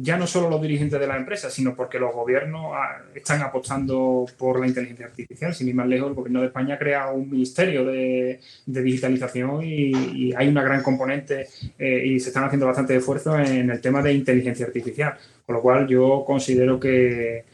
ya 0.00 0.16
no 0.16 0.26
solo 0.26 0.48
los 0.48 0.62
dirigentes 0.62 0.98
de 0.98 1.06
la 1.06 1.16
empresa, 1.16 1.50
sino 1.50 1.76
porque 1.76 1.98
los 1.98 2.14
gobiernos 2.14 2.72
ah, 2.74 3.02
están 3.14 3.42
apostando 3.42 4.24
por 4.38 4.58
la 4.58 4.66
inteligencia 4.66 5.06
artificial. 5.06 5.54
Sin 5.54 5.68
ir 5.68 5.74
más 5.74 5.86
lejos, 5.86 6.08
el 6.08 6.14
gobierno 6.14 6.40
de 6.40 6.46
España 6.46 6.76
ha 6.76 6.78
creado 6.78 7.14
un 7.14 7.30
ministerio 7.30 7.84
de, 7.84 8.40
digitalización 8.66 9.62
y, 9.62 10.32
hay 10.34 10.48
una 10.48 10.62
gran 10.62 10.82
componente 10.82 11.46
eh, 11.78 12.04
y 12.06 12.20
se 12.20 12.30
están 12.30 12.44
haciendo 12.44 12.66
bastante 12.66 12.96
esfuerzo 12.96 13.38
en 13.38 13.70
el 13.70 13.80
tema 13.80 14.02
de 14.02 14.14
inteligencia 14.14 14.66
artificial. 14.66 15.14
Con 15.44 15.56
lo 15.56 15.62
cual 15.62 15.86
yo 15.86 16.24
considero 16.26 16.80
que, 16.80 17.44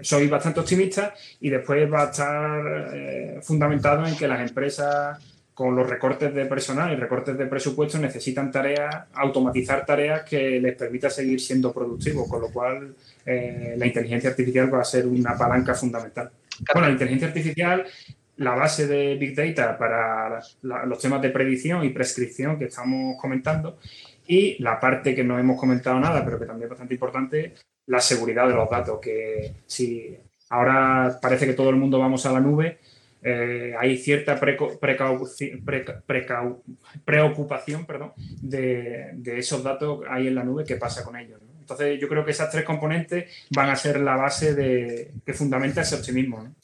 soy 0.00 0.28
bastante 0.28 0.60
optimista 0.60 1.14
y 1.40 1.50
después 1.50 1.92
va 1.92 2.04
a 2.04 2.10
estar 2.10 2.90
eh, 2.94 3.38
fundamentado 3.42 4.06
en 4.06 4.16
que 4.16 4.26
las 4.26 4.40
empresas 4.40 5.18
con 5.58 5.74
los 5.74 5.90
recortes 5.90 6.32
de 6.32 6.46
personal 6.46 6.92
y 6.92 6.94
recortes 6.94 7.36
de 7.36 7.46
presupuesto 7.46 7.98
necesitan 7.98 8.48
tareas, 8.52 9.06
automatizar 9.12 9.84
tareas 9.84 10.22
que 10.22 10.60
les 10.60 10.76
permita 10.76 11.10
seguir 11.10 11.40
siendo 11.40 11.72
productivos, 11.72 12.28
con 12.28 12.42
lo 12.42 12.52
cual 12.52 12.94
eh, 13.26 13.74
la 13.76 13.84
inteligencia 13.84 14.30
artificial 14.30 14.72
va 14.72 14.82
a 14.82 14.84
ser 14.84 15.08
una 15.08 15.36
palanca 15.36 15.74
fundamental. 15.74 16.30
Bueno, 16.72 16.86
la 16.86 16.92
inteligencia 16.92 17.26
artificial, 17.26 17.84
la 18.36 18.54
base 18.54 18.86
de 18.86 19.16
Big 19.16 19.34
Data 19.34 19.76
para 19.76 20.40
los 20.62 20.98
temas 21.00 21.20
de 21.22 21.30
predicción 21.30 21.84
y 21.84 21.88
prescripción 21.88 22.56
que 22.56 22.66
estamos 22.66 23.20
comentando, 23.20 23.80
y 24.28 24.62
la 24.62 24.78
parte 24.78 25.12
que 25.12 25.24
no 25.24 25.40
hemos 25.40 25.58
comentado 25.58 25.98
nada, 25.98 26.24
pero 26.24 26.38
que 26.38 26.46
también 26.46 26.66
es 26.66 26.70
bastante 26.70 26.94
importante, 26.94 27.54
la 27.86 27.98
seguridad 27.98 28.46
de 28.46 28.54
los 28.54 28.70
datos, 28.70 29.00
que 29.00 29.54
si 29.66 30.16
ahora 30.50 31.18
parece 31.20 31.46
que 31.46 31.54
todo 31.54 31.70
el 31.70 31.76
mundo 31.76 31.98
vamos 31.98 32.24
a 32.26 32.32
la 32.32 32.38
nube, 32.38 32.78
eh, 33.22 33.74
hay 33.78 33.98
cierta 33.98 34.38
preocupación 37.04 37.86
perdón, 37.86 38.12
de, 38.40 39.14
esos 39.38 39.62
datos 39.62 40.00
ahí 40.08 40.28
en 40.28 40.34
la 40.34 40.44
nube, 40.44 40.64
qué 40.64 40.76
pasa 40.76 41.04
con 41.04 41.16
ellos. 41.16 41.40
Entonces 41.60 42.00
yo 42.00 42.08
creo 42.08 42.24
que 42.24 42.30
esas 42.30 42.50
tres 42.50 42.64
componentes 42.64 43.30
van 43.50 43.70
a 43.70 43.76
ser 43.76 44.00
la 44.00 44.16
base 44.16 44.54
de, 44.54 45.12
que 45.24 45.34
fundamenta 45.34 45.82
ese 45.82 45.96
optimismo. 45.96 46.54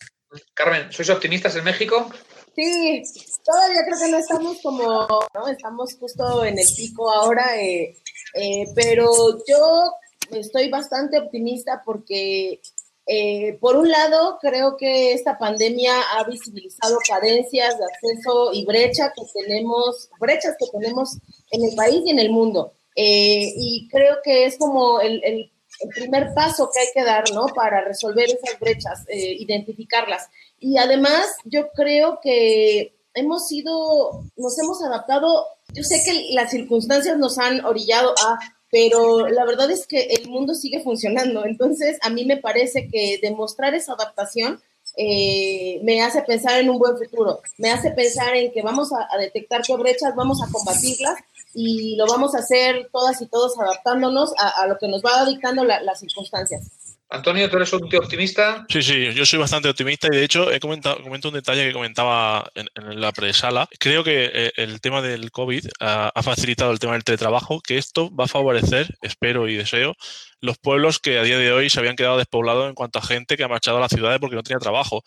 Carmen, 0.54 0.90
¿sois 0.90 1.10
optimistas 1.10 1.54
en 1.56 1.64
México? 1.64 2.10
Sí, 2.54 3.02
todavía 3.44 3.84
creo 3.84 3.98
que 3.98 4.10
no 4.10 4.18
estamos 4.18 4.60
como, 4.62 5.06
¿no? 5.34 5.48
Estamos 5.48 5.94
justo 5.98 6.44
en 6.44 6.58
el 6.58 6.66
pico 6.76 7.12
ahora, 7.12 7.60
eh, 7.60 7.96
eh, 8.34 8.66
pero 8.74 9.38
yo 9.46 9.92
estoy 10.30 10.70
bastante 10.70 11.18
optimista 11.18 11.82
porque, 11.84 12.60
eh, 13.06 13.58
por 13.60 13.76
un 13.76 13.90
lado, 13.90 14.38
creo 14.40 14.76
que 14.76 15.12
esta 15.12 15.36
pandemia 15.36 15.92
ha 16.12 16.24
visibilizado 16.24 16.96
carencias 17.06 17.78
de 17.78 17.84
acceso 17.84 18.50
y 18.52 18.64
brecha 18.64 19.12
que 19.14 19.22
tenemos, 19.32 20.08
brechas 20.18 20.56
que 20.58 20.66
tenemos 20.72 21.18
en 21.50 21.64
el 21.64 21.74
país 21.76 22.02
y 22.04 22.10
en 22.10 22.18
el 22.18 22.30
mundo. 22.30 22.72
Eh, 22.96 23.52
y 23.56 23.88
creo 23.88 24.16
que 24.22 24.46
es 24.46 24.56
como 24.56 25.00
el, 25.00 25.22
el, 25.24 25.50
primer 25.94 26.32
paso 26.34 26.70
que 26.72 26.80
hay 26.80 26.86
que 26.94 27.04
dar, 27.04 27.24
¿no? 27.34 27.46
Para 27.46 27.82
resolver 27.82 28.26
esas 28.26 28.58
brechas, 28.60 29.04
eh, 29.08 29.36
identificarlas. 29.38 30.28
Y 30.58 30.78
además, 30.78 31.26
yo 31.44 31.70
creo 31.72 32.20
que 32.22 32.96
hemos 33.12 33.48
sido, 33.48 34.24
nos 34.36 34.58
hemos 34.58 34.82
adaptado, 34.82 35.46
yo 35.74 35.82
sé 35.82 36.00
que 36.04 36.32
las 36.32 36.50
circunstancias 36.50 37.18
nos 37.18 37.38
han 37.38 37.64
orillado 37.64 38.14
a 38.24 38.38
pero 38.74 39.28
la 39.28 39.44
verdad 39.44 39.70
es 39.70 39.86
que 39.86 40.00
el 40.06 40.28
mundo 40.28 40.52
sigue 40.52 40.82
funcionando. 40.82 41.46
Entonces, 41.46 41.96
a 42.02 42.10
mí 42.10 42.24
me 42.24 42.38
parece 42.38 42.88
que 42.88 43.20
demostrar 43.22 43.72
esa 43.72 43.92
adaptación 43.92 44.60
eh, 44.96 45.78
me 45.84 46.02
hace 46.02 46.22
pensar 46.22 46.58
en 46.58 46.68
un 46.70 46.80
buen 46.80 46.98
futuro, 46.98 47.40
me 47.56 47.70
hace 47.70 47.92
pensar 47.92 48.34
en 48.34 48.50
que 48.50 48.62
vamos 48.62 48.90
a, 48.92 49.16
detectar 49.16 49.62
qué 49.62 49.76
brechas, 49.76 50.16
vamos 50.16 50.42
a 50.42 50.50
combatirlas 50.50 51.20
y 51.54 51.94
lo 51.94 52.06
vamos 52.06 52.34
a 52.34 52.38
hacer 52.38 52.88
todas 52.92 53.22
y 53.22 53.26
todos 53.26 53.56
adaptándonos 53.60 54.34
a, 54.38 54.66
lo 54.66 54.76
que 54.76 54.88
nos 54.88 55.02
va 55.04 55.24
dictando 55.24 55.62
las 55.62 56.00
circunstancias. 56.00 56.68
Antonio, 57.14 57.48
¿tú 57.48 57.56
eres 57.56 57.72
un 57.72 57.88
tío 57.88 58.00
optimista? 58.00 58.66
Sí, 58.68 58.82
sí, 58.82 59.12
yo 59.14 59.24
soy 59.24 59.38
bastante 59.38 59.68
optimista 59.68 60.08
y 60.10 60.16
de 60.16 60.24
hecho 60.24 60.50
he 60.50 60.60
comentado 60.60 61.02
comento 61.02 61.28
un 61.28 61.34
detalle 61.34 61.66
que 61.66 61.72
comentaba 61.72 62.50
en, 62.54 62.68
la 63.00 63.12
presala. 63.12 63.68
Creo 63.78 64.02
que 64.02 64.30
eh, 64.32 64.52
el 64.56 64.80
tema 64.80 65.00
del 65.00 65.30
COVID 65.30 65.66
ha, 65.80 66.10
ha 66.14 66.22
facilitado 66.22 66.72
el 66.72 66.78
tema 66.78 66.94
del 66.94 67.04
teletrabajo, 67.04 67.60
que 67.60 67.78
esto 67.78 68.14
va 68.14 68.24
a 68.24 68.28
favorecer, 68.28 68.88
espero 69.00 69.48
y 69.48 69.56
deseo, 69.56 69.94
los 70.40 70.58
pueblos 70.58 70.98
que 70.98 71.18
a 71.18 71.22
día 71.22 71.38
de 71.38 71.52
hoy 71.52 71.70
se 71.70 71.80
habían 71.80 71.96
quedado 71.96 72.18
despoblados 72.18 72.68
en 72.68 72.74
cuanto 72.74 72.98
a 72.98 73.02
gente 73.02 73.36
que 73.36 73.44
ha 73.44 73.48
marchado 73.48 73.78
a 73.78 73.80
las 73.80 73.90
ciudades 73.92 74.18
porque 74.20 74.36
no 74.36 74.42
tenía 74.42 74.58
trabajo. 74.58 75.02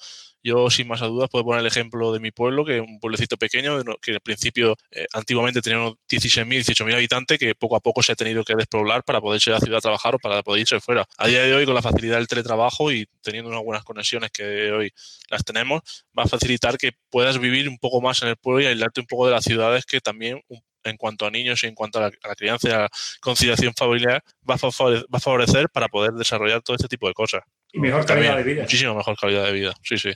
Yo, 0.48 0.70
sin 0.70 0.88
más 0.88 1.02
dudas, 1.02 1.30
puedo 1.30 1.43
poner 1.43 1.60
el 1.60 1.68
ejemplo 1.68 2.14
de 2.14 2.22
mi 2.22 2.32
pueblo, 2.32 2.64
que 2.64 2.78
es 2.78 2.82
un 2.82 3.02
pueblecito 3.02 3.36
pequeño, 3.36 3.84
que 4.02 4.14
al 4.14 4.22
principio 4.22 4.78
eh, 4.91 5.06
antiguamente 5.12 5.62
tenía 5.62 5.80
unos 5.80 5.95
16.000, 6.10 6.64
18.000 6.64 6.93
habitantes, 6.93 7.38
que 7.38 7.54
poco 7.54 7.76
a 7.76 7.82
poco 7.82 8.02
se 8.02 8.14
ha 8.14 8.16
tenido 8.16 8.45
que 8.45 8.56
despoblar 8.56 9.04
para 9.04 9.20
poder 9.20 9.41
ir 9.45 9.52
a 9.52 9.56
la 9.56 9.60
ciudad 9.60 9.80
a 9.80 9.82
trabajar 9.82 10.16
o 10.16 10.20
para 10.20 10.41
poder 10.43 10.62
irse 10.62 10.80
fuera. 10.80 11.06
A 11.18 11.28
día 11.28 11.43
de 11.43 11.54
hoy, 11.54 11.66
con 11.66 11.76
la 11.76 11.82
facilidad 11.82 12.16
del 12.16 12.30
teletrabajo 12.30 12.93
y 12.93 13.10
teniendo 13.22 13.50
unas 13.50 13.62
buenas 13.62 13.84
conexiones 13.84 14.32
que 14.32 14.72
hoy 14.72 14.93
las 15.30 15.43
tenemos, 15.43 15.82
va 16.18 16.24
a 16.24 16.28
facilitar 16.28 16.78
que 16.78 16.93
puedas 17.10 17.39
vivir 17.39 17.68
un 17.68 17.78
poco 17.78 18.00
más 18.00 18.22
en 18.22 18.30
el 18.30 18.38
pueblo 18.38 18.62
y 18.62 18.68
aislarte 18.68 19.02
un 19.02 19.08
poco 19.08 19.26
de 19.26 19.34
las 19.34 19.43
ciudades 19.43 19.86
que 19.86 20.00
también 20.00 20.41
en 20.86 20.95
cuanto 20.95 21.26
a 21.26 21.32
niños 21.32 21.62
y 21.64 21.68
en 21.68 21.76
cuanto 21.76 22.00
a 22.00 22.04
la, 22.04 22.36
crianza 22.36 22.70
y 22.70 22.72
a 22.72 22.78
la 22.84 22.89
conciliación 23.20 23.74
familiar 23.74 24.24
va 24.50 24.56
a, 24.56 25.20
favorecer, 25.20 25.70
para 25.70 25.89
poder 25.89 26.14
desarrollar 26.14 26.62
todo 26.62 26.78
este 26.78 26.88
tipo 26.88 27.08
de 27.08 27.14
cosas. 27.14 27.41
Y 27.78 27.80
mejor 27.80 28.05
calidad 28.05 28.38
de 28.38 28.43
vida. 28.43 28.61
Muchísimo 28.63 28.95
mejor 28.95 29.15
calidad 29.17 29.45
de 29.45 29.51
vida, 29.51 29.73
sí, 29.84 29.97
sí. 29.97 30.11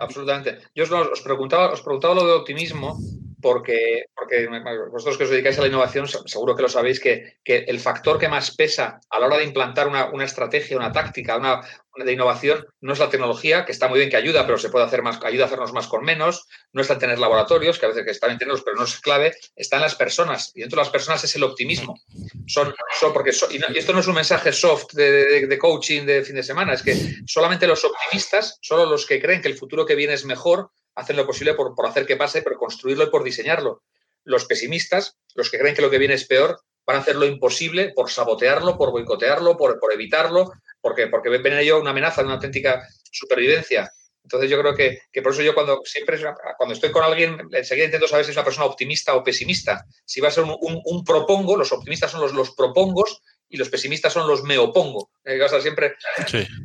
Absolutamente. 0.00 0.58
Yo 0.74 0.84
os, 0.84 1.20
preguntaba, 1.20 1.72
os 1.72 1.82
preguntaba 1.82 2.14
lo 2.14 2.26
de 2.26 2.32
optimismo 2.32 2.98
porque, 3.40 4.06
porque 4.14 4.48
vosotros 4.90 5.16
que 5.16 5.24
os 5.24 5.30
dedicáis 5.30 5.58
a 5.58 5.62
la 5.62 5.68
innovación 5.68 6.06
seguro 6.08 6.54
que 6.56 6.62
lo 6.62 6.68
sabéis 6.68 7.00
que, 7.00 7.38
el 7.44 7.78
factor 7.80 8.18
que 8.18 8.28
más 8.28 8.54
pesa 8.56 9.00
a 9.08 9.18
la 9.18 9.26
hora 9.26 9.38
de 9.38 9.44
implantar 9.44 9.88
una, 9.88 10.10
una 10.10 10.24
estrategia, 10.24 10.76
una 10.76 10.92
táctica, 10.92 11.36
una, 11.36 11.60
de 11.96 12.12
innovación 12.12 12.66
no 12.80 12.92
es 12.92 12.98
la 12.98 13.10
tecnología, 13.10 13.64
que 13.64 13.72
está 13.72 13.88
muy 13.88 13.98
bien 13.98 14.10
que 14.10 14.16
ayuda, 14.16 14.46
pero 14.46 14.58
se 14.58 14.70
puede 14.70 14.84
hacer 14.84 15.02
más, 15.02 15.22
ayuda 15.22 15.44
a 15.44 15.46
hacernos 15.46 15.72
más 15.72 15.86
con 15.86 16.04
menos, 16.04 16.46
no 16.72 16.80
está 16.80 16.94
en 16.94 17.00
tener 17.00 17.18
laboratorios, 17.18 17.78
que 17.78 17.86
a 17.86 17.88
veces 17.88 18.04
que 18.04 18.10
están 18.10 18.30
en 18.30 18.38
tenerlos, 18.38 18.62
pero 18.62 18.76
no 18.76 18.84
es 18.84 18.98
clave, 19.00 19.34
está 19.56 19.76
en 19.76 19.82
las 19.82 19.94
personas, 19.94 20.52
y 20.54 20.60
dentro 20.60 20.76
de 20.76 20.84
las 20.84 20.92
personas 20.92 21.22
es 21.24 21.34
el 21.36 21.44
optimismo. 21.44 21.98
Son, 22.46 22.74
son 22.98 23.12
porque 23.12 23.30
y, 23.50 23.78
esto 23.78 23.92
no 23.92 24.00
es 24.00 24.06
un 24.06 24.14
mensaje 24.14 24.52
soft 24.52 24.92
de, 24.94 25.58
coaching 25.58 26.06
de 26.06 26.24
fin 26.24 26.36
de 26.36 26.42
semana, 26.42 26.74
es 26.74 26.82
que 26.82 26.96
solamente 27.26 27.66
los 27.66 27.84
optimistas, 27.84 28.58
solo 28.62 28.86
los 28.86 29.06
que 29.06 29.20
creen 29.20 29.42
que 29.42 29.48
el 29.48 29.58
futuro 29.58 29.84
que 29.84 29.94
viene 29.94 30.14
es 30.14 30.24
mejor, 30.24 30.70
hacen 30.94 31.16
lo 31.16 31.26
posible 31.26 31.54
por, 31.54 31.74
por 31.74 31.86
hacer 31.86 32.06
que 32.06 32.16
pase, 32.16 32.42
por 32.42 32.56
construirlo 32.56 33.04
y 33.04 33.10
por 33.10 33.24
diseñarlo. 33.24 33.82
Los 34.24 34.44
pesimistas, 34.44 35.16
los 35.34 35.50
que 35.50 35.58
creen 35.58 35.74
que 35.74 35.82
lo 35.82 35.90
que 35.90 35.98
viene 35.98 36.14
es 36.14 36.26
peor, 36.26 36.60
van 36.86 36.96
a 36.96 37.00
hacer 37.00 37.16
lo 37.16 37.26
imposible 37.26 37.92
por 37.94 38.10
sabotearlo, 38.10 38.76
por 38.76 38.90
boicotearlo, 38.90 39.56
por, 39.56 39.78
por 39.78 39.92
evitarlo, 39.92 40.52
porque, 40.82 41.06
porque 41.06 41.30
ven 41.30 41.46
en 41.46 41.60
ello 41.60 41.80
una 41.80 41.90
amenaza, 41.90 42.22
una 42.22 42.34
auténtica 42.34 42.86
supervivencia. 43.10 43.90
Entonces 44.24 44.50
yo 44.50 44.60
creo 44.60 44.74
que, 44.74 45.00
por 45.22 45.32
eso 45.32 45.42
yo 45.42 45.54
cuando 45.54 45.80
siempre 45.84 46.18
cuando 46.56 46.74
estoy 46.74 46.92
con 46.92 47.02
alguien 47.02 47.40
enseguida 47.52 47.86
intento 47.86 48.06
saber 48.06 48.24
si 48.24 48.30
es 48.30 48.36
una 48.36 48.44
persona 48.44 48.66
optimista 48.66 49.14
o 49.14 49.24
pesimista. 49.24 49.84
Si 50.04 50.20
va 50.20 50.28
a 50.28 50.30
ser 50.30 50.44
un, 50.44 51.04
propongo, 51.04 51.56
los 51.56 51.72
optimistas 51.72 52.10
son 52.10 52.20
los, 52.20 52.32
los 52.32 52.54
propongos 52.54 53.20
y 53.48 53.56
los 53.56 53.68
pesimistas 53.68 54.12
son 54.12 54.28
los 54.28 54.44
me 54.44 54.58
opongo. 54.58 55.10
Hay 55.24 55.38
que 55.38 55.44
estar 55.44 55.60
siempre 55.60 55.96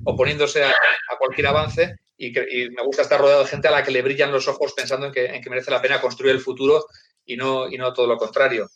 oponiéndose 0.05 0.63
a, 0.63 0.73
cualquier 1.17 1.47
avance 1.47 1.95
y, 2.15 2.31
me 2.31 2.83
gusta 2.83 3.01
estar 3.01 3.19
rodeado 3.19 3.43
de 3.43 3.49
gente 3.49 3.67
a 3.67 3.71
la 3.71 3.83
que 3.83 3.91
le 3.91 4.03
brillan 4.03 4.31
los 4.31 4.47
ojos 4.47 4.73
pensando 4.73 5.07
en 5.07 5.11
que, 5.11 5.25
en 5.25 5.41
que 5.41 5.49
merece 5.49 5.71
la 5.71 5.81
pena 5.81 5.99
construir 5.99 6.33
el 6.33 6.41
futuro 6.41 6.85
y 7.25 7.37
no, 7.37 7.67
y 7.67 7.77
no 7.77 7.91
todo 7.91 8.07
lo 8.07 8.17
contrario. 8.17 8.69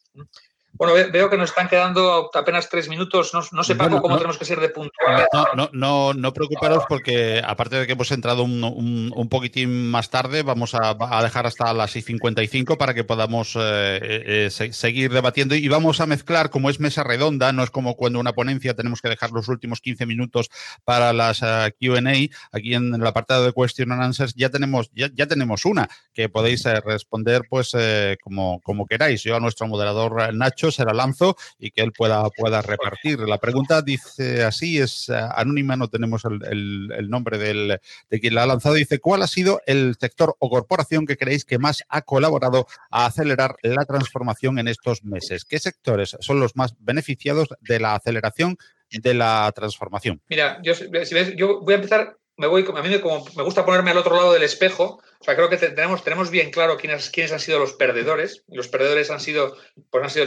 Bueno, 0.74 0.94
veo 1.12 1.30
que 1.30 1.38
nos 1.38 1.50
están 1.50 1.68
quedando 1.68 2.30
apenas 2.34 2.70
tres 2.70 2.88
minutos. 2.88 3.34
No, 3.34 3.64
sé, 3.64 3.76
Paco, 3.76 4.02
cómo 4.02 4.16
tenemos 4.18 4.38
que 4.38 4.46
ser 4.46 4.60
de 4.60 4.70
puntual. 4.70 5.28
No, 5.54 5.70
no, 5.74 6.14
no, 6.14 6.34
preocuparos 6.34 6.86
porque 6.88 7.42
aparte 7.46 7.76
de 7.76 7.86
que 7.86 7.94
hemos 7.94 8.12
entrado 8.12 8.44
un, 8.44 9.28
poquitín 9.30 9.90
más 9.90 10.10
tarde, 10.10 10.44
vamos 10.44 10.74
a, 10.74 10.96
dejar 11.22 11.46
hasta 11.46 11.74
las 11.74 11.96
6.55 11.96 12.78
para 12.78 12.94
que 12.94 13.04
podamos 13.04 13.56
eh, 13.56 14.48
eh, 14.48 14.72
seguir 14.72 15.12
debatiendo 15.12 15.56
y 15.56 15.68
vamos 15.68 16.00
a 16.00 16.06
mezclar, 16.06 16.50
como 16.50 16.70
es 16.70 16.80
mesa 16.80 17.04
redonda, 17.04 17.52
no 17.52 17.64
es 17.64 17.70
como 17.70 17.96
cuando 17.96 18.20
una 18.20 18.34
ponencia 18.34 18.74
tenemos 18.74 19.02
que 19.02 19.10
dejar 19.10 19.32
los 19.32 19.48
últimos 19.50 19.82
15 19.82 20.06
minutos 20.06 20.50
para 20.84 21.14
las 21.14 21.42
eh, 21.44 21.74
Q&A. 21.80 22.12
Aquí 22.52 22.74
en 22.74 22.94
el 22.94 23.06
apartado 23.06 23.46
de 23.46 23.54
Question 23.54 23.92
and 23.92 24.04
Answers 24.04 24.34
ya 24.36 24.50
tenemos, 24.50 24.90
ya, 24.94 25.10
ya 25.14 25.28
tenemos 25.28 25.66
una 25.66 25.90
que 26.14 26.30
podéis 26.30 26.64
responder 26.86 27.44
pues 27.50 27.76
como, 28.24 28.62
como 28.62 28.86
queráis. 28.86 29.24
Yo 29.24 29.36
a 29.36 29.40
nuestro 29.40 29.68
moderador 29.68 30.34
Nacho 30.34 30.61
se 30.70 30.86
la 30.86 30.94
lanzo 30.94 31.36
y 31.58 31.72
que 31.72 31.82
él 31.82 31.92
pueda, 31.92 32.30
pueda 32.30 32.62
repartir. 32.62 33.20
La 33.22 33.40
pregunta 33.40 33.82
dice 33.82 34.44
así, 34.44 34.78
es 34.78 35.10
eh, 35.10 35.14
anónima, 35.36 35.76
no 35.76 35.88
tenemos 35.88 36.24
el, 36.26 37.10
nombre 37.10 37.38
del, 37.38 37.80
de 38.10 38.20
quien 38.20 38.36
la 38.36 38.44
ha 38.44 38.48
lanzado. 38.48 38.76
Dice, 38.76 39.00
¿cuál 39.00 39.24
ha 39.24 39.28
sido 39.28 39.62
el 39.66 39.96
sector 40.00 40.36
o 40.40 40.50
corporación 40.50 41.06
que 41.06 41.18
creéis 41.18 41.46
que 41.46 41.58
más 41.58 41.84
ha 41.90 42.02
colaborado 42.02 42.68
a 42.90 43.06
acelerar 43.06 43.56
la 43.64 43.86
transformación 43.86 44.60
en 44.60 44.68
estos 44.68 45.04
meses? 45.04 45.46
¿Qué 45.46 45.60
sectores 45.60 46.18
son 46.20 46.40
los 46.40 46.56
más 46.56 46.76
beneficiados 46.80 47.48
de 47.62 47.80
la 47.80 47.96
aceleración 47.96 48.58
de 48.92 49.14
la 49.14 49.52
transformación? 49.56 50.22
Mira, 50.30 50.60
yo, 50.62 50.76
si 50.76 50.88
ves, 50.90 51.36
yo 51.36 51.62
voy 51.62 51.74
a 51.74 51.78
empezar 51.78 52.18
me 52.42 52.48
voy, 52.48 52.66
a 52.76 52.82
mí 52.82 52.90
me, 52.90 53.00
como, 53.02 53.24
me 53.38 53.44
gusta 53.44 53.64
ponerme 53.64 53.92
al 53.92 53.98
otro 53.98 54.16
lado 54.16 54.34
del 54.34 54.42
espejo. 54.42 55.00
O 55.20 55.24
sea, 55.24 55.36
creo 55.36 55.48
que 55.48 55.58
tenemos, 55.58 56.04
tenemos 56.04 56.32
bien 56.32 56.50
claro 56.50 56.76
quiénes, 56.76 57.12
quiénes 57.12 57.32
han 57.32 57.40
sido 57.40 57.60
los 57.60 57.74
perdedores. 57.74 58.44
Los 58.48 58.68
perdedores 58.68 59.12
han 59.12 59.20
sido, 59.20 59.56
pues 59.92 60.04
han 60.04 60.10
sido 60.10 60.26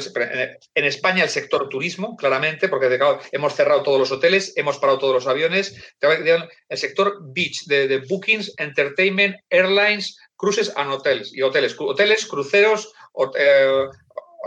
en 0.75 0.85
España 0.85 1.25
el 1.25 1.29
sector 1.29 1.69
turismo, 1.69 2.17
claramente, 2.17 2.69
porque 2.69 3.01
hemos 3.33 3.55
cerrado 3.55 3.83
todos 3.83 3.99
los 3.99 4.13
hoteles, 4.13 4.53
hemos 4.55 4.79
parado 4.79 5.01
todos 5.01 5.15
los 5.15 5.27
aviones. 5.27 5.75
El 6.01 6.79
sector 6.79 7.19
beach, 7.35 7.65
de, 7.67 7.99
bookings, 8.09 8.55
entertainment, 8.59 9.35
airlines, 9.51 10.17
cruises 10.37 10.73
and 10.77 10.93
hotels. 10.93 11.37
Y 11.37 11.43
hoteles, 11.43 11.75
hoteles 11.77 12.27
cruceros, 12.27 12.93
eh, 13.37 13.87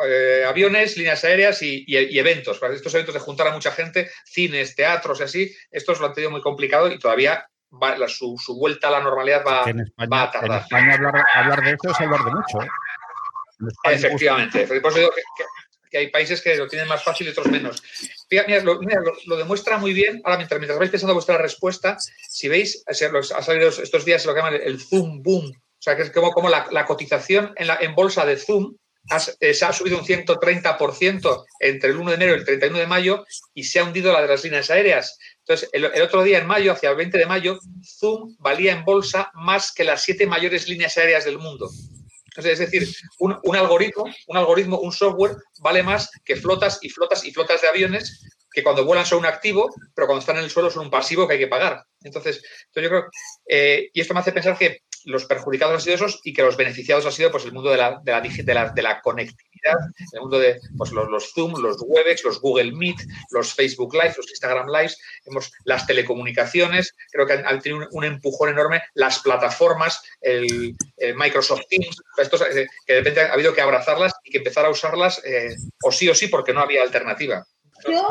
eh, 0.05 0.43
aviones, 0.45 0.97
líneas 0.97 1.24
aéreas 1.24 1.61
y, 1.61 1.86
eventos. 1.88 2.59
Estos 2.72 2.93
eventos 2.93 3.13
de 3.13 3.20
juntar 3.20 3.47
a 3.47 3.51
mucha 3.51 3.72
gente, 3.72 4.09
cines, 4.26 4.76
teatros 4.76 5.20
y 5.20 5.24
así, 5.24 5.55
estos 5.72 5.99
lo 5.99 6.07
han 6.07 6.13
tenido 6.13 6.32
muy 6.32 6.41
complicado 6.41 6.91
y 6.91 6.99
todavía 6.99 7.47
su, 8.07 8.57
vuelta 8.57 8.88
a 8.88 8.91
la 8.91 9.01
normalidad 9.01 9.43
va, 9.45 9.61
a 9.61 10.32
tardar. 10.32 10.51
En 10.51 10.59
España 10.59 10.93
hablar, 11.36 11.63
de 11.63 11.72
eso 11.72 11.91
es 11.91 12.01
hablar 12.01 12.24
de 12.24 12.32
mucho. 12.32 12.61
¿eh? 12.61 13.93
Efectivamente. 13.93 14.68
Por 14.68 14.91
eso 14.91 14.99
digo 14.99 15.11
que, 15.89 15.97
hay 15.97 16.11
países 16.11 16.41
que 16.41 16.55
lo 16.55 16.68
tienen 16.68 16.88
más 16.88 17.03
fácil 17.03 17.28
y 17.28 17.32
otros 17.32 17.47
menos. 17.47 17.82
Mira, 18.30 18.61
lo, 18.61 19.38
demuestra 19.38 19.78
muy 19.78 19.93
bien. 19.93 20.22
Ahora, 20.24 20.38
mientras, 20.38 20.59
mientras 20.59 20.80
vais 20.80 20.91
pensando 20.91 21.13
vuestra 21.13 21.38
respuesta, 21.38 21.97
si 22.30 22.47
veis, 22.47 22.84
ha 22.88 22.93
salido 23.41 23.70
estos 23.70 24.05
días 24.05 24.26
lo 24.26 24.34
que 24.34 24.39
llaman 24.39 24.59
el 24.61 24.80
Zoom 24.80 25.24
Boom. 25.24 25.45
O 25.47 25.82
sea, 25.82 25.95
que 25.95 26.03
es 26.03 26.11
como, 26.11 26.32
como 26.32 26.49
la, 26.49 26.86
cotización 26.86 27.53
en, 27.55 27.68
la, 27.68 27.78
en 27.80 27.95
bolsa 27.95 28.26
de 28.26 28.38
Zoom 28.38 28.76
eh, 29.39 29.53
se 29.53 29.65
ha 29.65 29.72
subido 29.72 29.97
un 29.97 30.05
130% 30.05 31.45
entre 31.59 31.91
el 31.91 31.97
1 31.97 32.09
de 32.09 32.15
enero 32.15 32.32
y 32.34 32.39
el 32.39 32.45
31 32.45 32.80
de 32.80 32.88
mayo 32.88 33.26
y 33.53 33.63
se 33.63 33.80
ha 33.80 33.84
hundido 33.84 34.11
la 34.11 34.22
de 34.22 34.28
las 34.28 34.43
líneas 34.43 34.70
aéreas. 34.70 35.18
Entonces, 35.48 35.70
el, 35.72 36.02
otro 36.02 36.24
día, 36.24 36.39
en 36.39 36.45
mayo, 36.45 36.74
hacia 36.74 36.89
el 36.89 36.98
20 36.98 37.18
de 37.18 37.26
mayo, 37.26 37.58
Zoom 37.82 38.36
valía 38.39 38.74
en 38.74 38.84
bolsa 38.84 39.32
más 39.34 39.72
que 39.72 39.86
las 39.86 40.04
siete 40.04 40.28
mayores 40.28 40.68
líneas 40.68 40.98
aéreas 40.98 41.24
del 41.24 41.38
mundo. 41.38 41.70
es 42.36 42.60
decir, 42.60 42.86
un, 43.20 43.39
un, 43.43 43.56
algoritmo, 43.56 44.04
un 44.28 44.38
algoritmo, 44.38 44.80
un 44.80 44.91
software 44.91 45.38
vale 45.60 45.84
más 45.84 46.12
que 46.26 46.36
flotas 46.36 46.80
y 46.82 46.89
flotas 46.89 47.24
y 47.24 47.32
flotas 47.32 47.62
de 47.62 47.70
aviones 47.70 48.26
que 48.52 48.64
cuando 48.64 48.84
vuelan 48.84 49.06
son 49.06 49.20
un 49.20 49.26
activo, 49.26 49.74
pero 49.95 50.08
cuando 50.08 50.20
están 50.20 50.38
en 50.38 50.43
el 50.43 50.50
suelo 50.50 50.70
son 50.70 50.86
un 50.86 50.91
pasivo 50.91 51.28
que 51.28 51.34
hay 51.36 51.39
que 51.39 51.48
pagar. 51.48 51.86
Entonces, 52.02 52.43
yo 52.76 52.89
creo, 52.89 53.06
eh, 53.48 53.89
y 53.93 54.02
esto 54.02 54.14
me 54.14 54.20
hace 54.20 54.34
pensar 54.34 54.58
que 54.58 54.82
los 55.08 55.26
perjudicados 55.26 55.76
han 55.76 55.82
sido 55.82 55.95
esos 55.95 56.20
y 56.24 56.34
que 56.34 56.43
los 56.43 56.58
beneficiados 56.58 57.05
ha 57.05 57.12
sido 57.12 57.32
pues, 57.32 57.45
el 57.45 57.53
mundo 57.53 57.72
de 57.72 57.78
la, 57.78 58.01
de 58.03 58.12
la, 58.12 58.70
de 58.70 58.82
la, 58.82 59.01
conectividad, 59.01 59.76
el 60.12 60.20
mundo 60.20 60.38
de 60.38 60.60
pues, 60.78 60.91
los, 60.91 61.34
Zoom, 61.34 61.62
los 61.62 61.78
Webex, 61.80 62.26
los 62.26 62.41
Google 62.41 62.74
Meet, 62.74 62.97
los 63.32 63.53
Facebook 63.53 63.93
Live, 63.93 64.16
los 64.18 64.30
Instagram 64.30 64.68
Lives, 64.68 64.97
hemos, 65.26 65.51
las 65.64 65.88
telecomunicaciones, 65.88 66.93
creo 67.10 67.26
que 67.26 67.34
han, 67.34 67.60
tenido 67.62 67.88
un, 67.91 68.03
empujón 68.03 68.49
enorme, 68.49 68.84
las 68.95 69.20
plataformas, 69.20 70.01
el, 70.20 70.76
Microsoft 71.16 71.62
Teams, 71.70 72.01
estos, 72.18 72.41
eh, 72.41 72.68
que 72.86 72.93
de 72.93 72.99
repente 72.99 73.22
ha 73.22 73.34
habido 73.34 73.53
que 73.53 73.62
abrazarlas 73.62 74.14
y 74.26 74.32
que 74.32 74.39
empezar 74.39 74.66
a 74.66 74.70
usarlas 74.70 75.22
eh, 75.24 75.55
o 75.84 75.91
sí 75.91 76.10
o 76.10 76.16
sí 76.16 76.28
porque 76.28 76.53
no 76.53 76.60
había 76.60 76.84
alternativa. 76.84 77.45
Yo 77.88 78.03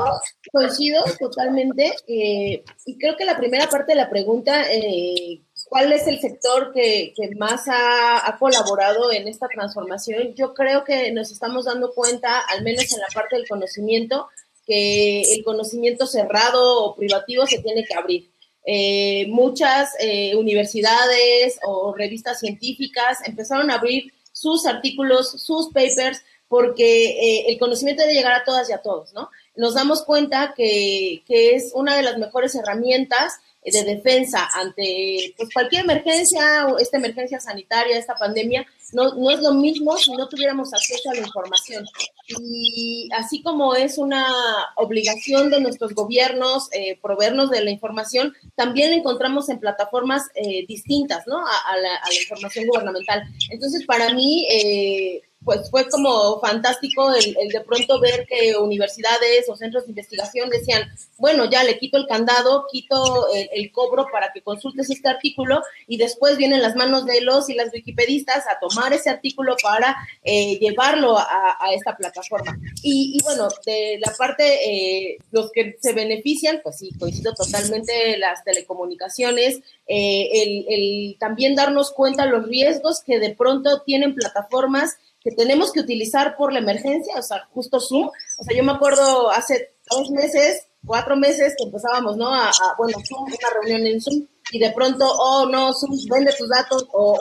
coincido 0.52 1.02
totalmente 1.18 1.92
y 2.06 2.62
creo 2.98 3.16
que 3.16 3.24
la 3.24 3.36
primera 3.36 3.68
parte 3.68 3.92
de 3.92 3.96
la 3.96 4.08
pregunta 4.08 4.64
¿cuál 5.68 5.92
es 5.92 6.06
el 6.06 6.20
sector 6.20 6.72
que, 6.72 7.12
más 7.36 7.64
ha, 7.68 8.36
colaborado 8.38 9.12
en 9.12 9.28
esta 9.28 9.48
transformación? 9.48 10.34
Yo 10.34 10.54
creo 10.54 10.84
que 10.84 11.10
nos 11.12 11.30
estamos 11.30 11.64
dando 11.64 11.92
cuenta, 11.92 12.40
al 12.40 12.62
menos 12.62 12.92
en 12.92 13.00
la 13.00 13.08
parte 13.12 13.36
del 13.36 13.48
conocimiento, 13.48 14.28
que 14.66 15.22
el 15.22 15.44
conocimiento 15.44 16.06
cerrado 16.06 16.84
o 16.84 16.96
privativo 16.96 17.46
se 17.46 17.60
tiene 17.60 17.84
que 17.84 17.94
abrir. 17.94 18.30
Eh, 18.64 19.26
muchas 19.28 19.90
eh, 20.00 20.34
universidades 20.34 21.58
o 21.64 21.94
revistas 21.94 22.40
científicas 22.40 23.18
empezaron 23.24 23.70
a 23.70 23.74
abrir 23.74 24.12
sus 24.32 24.66
artículos, 24.66 25.30
sus 25.40 25.68
papers, 25.68 26.22
porque 26.48 27.10
eh, 27.10 27.44
el 27.48 27.58
conocimiento 27.58 28.02
debe 28.02 28.14
llegar 28.14 28.32
a 28.32 28.44
todas 28.44 28.68
y 28.68 28.72
a 28.72 28.82
todos, 28.82 29.12
¿no? 29.12 29.30
Nos 29.54 29.74
damos 29.74 30.02
cuenta 30.02 30.52
que, 30.56 31.22
que 31.26 31.54
es 31.54 31.72
una 31.74 31.96
de 31.96 32.02
las 32.02 32.18
mejores 32.18 32.54
herramientas 32.54 33.34
de 33.72 33.84
defensa 33.84 34.48
ante 34.54 35.34
pues, 35.36 35.48
cualquier 35.52 35.82
emergencia, 35.82 36.66
esta 36.78 36.96
emergencia 36.98 37.40
sanitaria, 37.40 37.98
esta 37.98 38.14
pandemia, 38.14 38.66
no, 38.92 39.14
no 39.14 39.30
es 39.30 39.40
lo 39.40 39.52
mismo 39.54 39.96
si 39.96 40.12
no 40.12 40.28
tuviéramos 40.28 40.72
acceso 40.72 41.10
a 41.10 41.14
la 41.14 41.26
información. 41.26 41.84
Y 42.40 43.08
así 43.16 43.42
como 43.42 43.74
es 43.74 43.98
una 43.98 44.24
obligación 44.76 45.50
de 45.50 45.60
nuestros 45.60 45.94
gobiernos 45.94 46.68
eh, 46.72 46.98
proveernos 47.02 47.50
de 47.50 47.64
la 47.64 47.70
información, 47.70 48.34
también 48.54 48.90
la 48.90 48.96
encontramos 48.96 49.48
en 49.48 49.58
plataformas 49.58 50.28
eh, 50.34 50.64
distintas, 50.66 51.26
¿no? 51.26 51.38
A, 51.38 51.76
la, 51.76 51.96
a, 51.96 52.08
la, 52.08 52.14
información 52.14 52.66
gubernamental. 52.66 53.22
Entonces, 53.50 53.84
para 53.84 54.14
mí, 54.14 54.46
eh, 54.50 55.22
pues 55.46 55.70
fue 55.70 55.88
como 55.88 56.40
fantástico 56.40 57.14
el, 57.14 57.34
de 57.34 57.60
pronto 57.60 58.00
ver 58.00 58.26
que 58.26 58.56
universidades 58.56 59.48
o 59.48 59.54
centros 59.54 59.84
de 59.84 59.92
investigación 59.92 60.50
decían, 60.50 60.90
bueno, 61.18 61.48
ya 61.48 61.62
le 61.62 61.78
quito 61.78 61.98
el 61.98 62.08
candado, 62.08 62.66
quito 62.70 63.28
el, 63.32 63.70
cobro 63.70 64.08
para 64.10 64.32
que 64.32 64.42
consultes 64.42 64.90
este 64.90 65.08
artículo 65.08 65.62
y 65.86 65.98
después 65.98 66.36
vienen 66.36 66.62
las 66.62 66.74
manos 66.74 67.06
de 67.06 67.20
los 67.20 67.48
y 67.48 67.54
las 67.54 67.72
wikipedistas 67.72 68.44
a 68.48 68.58
tomar 68.58 68.92
ese 68.92 69.08
artículo 69.08 69.56
para 69.62 69.96
eh, 70.24 70.58
llevarlo 70.58 71.16
a, 71.16 71.58
esta 71.72 71.96
plataforma. 71.96 72.58
Y, 72.82 73.18
bueno, 73.22 73.48
de 73.64 74.00
la 74.04 74.12
parte, 74.16 74.44
eh, 74.68 75.18
los 75.30 75.52
que 75.52 75.76
se 75.80 75.92
benefician, 75.92 76.60
pues 76.62 76.78
sí, 76.78 76.90
coincido 76.98 77.34
totalmente 77.34 78.16
las 78.18 78.42
telecomunicaciones, 78.42 79.60
eh, 79.86 80.28
el, 80.32 80.66
el 80.68 81.16
también 81.20 81.54
darnos 81.54 81.92
cuenta 81.92 82.26
los 82.26 82.48
riesgos 82.48 83.02
que 83.02 83.20
de 83.20 83.34
pronto 83.34 83.82
tienen 83.82 84.14
plataformas 84.14 84.96
que 85.26 85.34
tenemos 85.34 85.72
que 85.72 85.80
utilizar 85.80 86.36
por 86.36 86.52
la 86.52 86.60
emergencia, 86.60 87.18
o 87.18 87.22
sea, 87.22 87.48
justo 87.52 87.80
Zoom. 87.80 88.08
O 88.38 88.44
sea, 88.44 88.56
yo 88.56 88.62
me 88.62 88.70
acuerdo 88.70 89.28
hace 89.28 89.74
dos 89.90 90.08
meses, 90.10 90.68
cuatro 90.84 91.16
meses 91.16 91.54
que 91.58 91.64
empezábamos, 91.64 92.16
¿no? 92.16 92.32
A, 92.32 92.52
bueno, 92.78 92.96
una 93.10 93.50
reunión 93.60 93.84
en 93.88 94.00
Zoom, 94.00 94.24
y 94.52 94.60
de 94.60 94.70
pronto, 94.70 95.04
oh, 95.04 95.46
no, 95.46 95.72
Zoom 95.72 95.98
vende 96.08 96.32
tus 96.38 96.48
datos 96.48 96.86
o, 96.92 97.18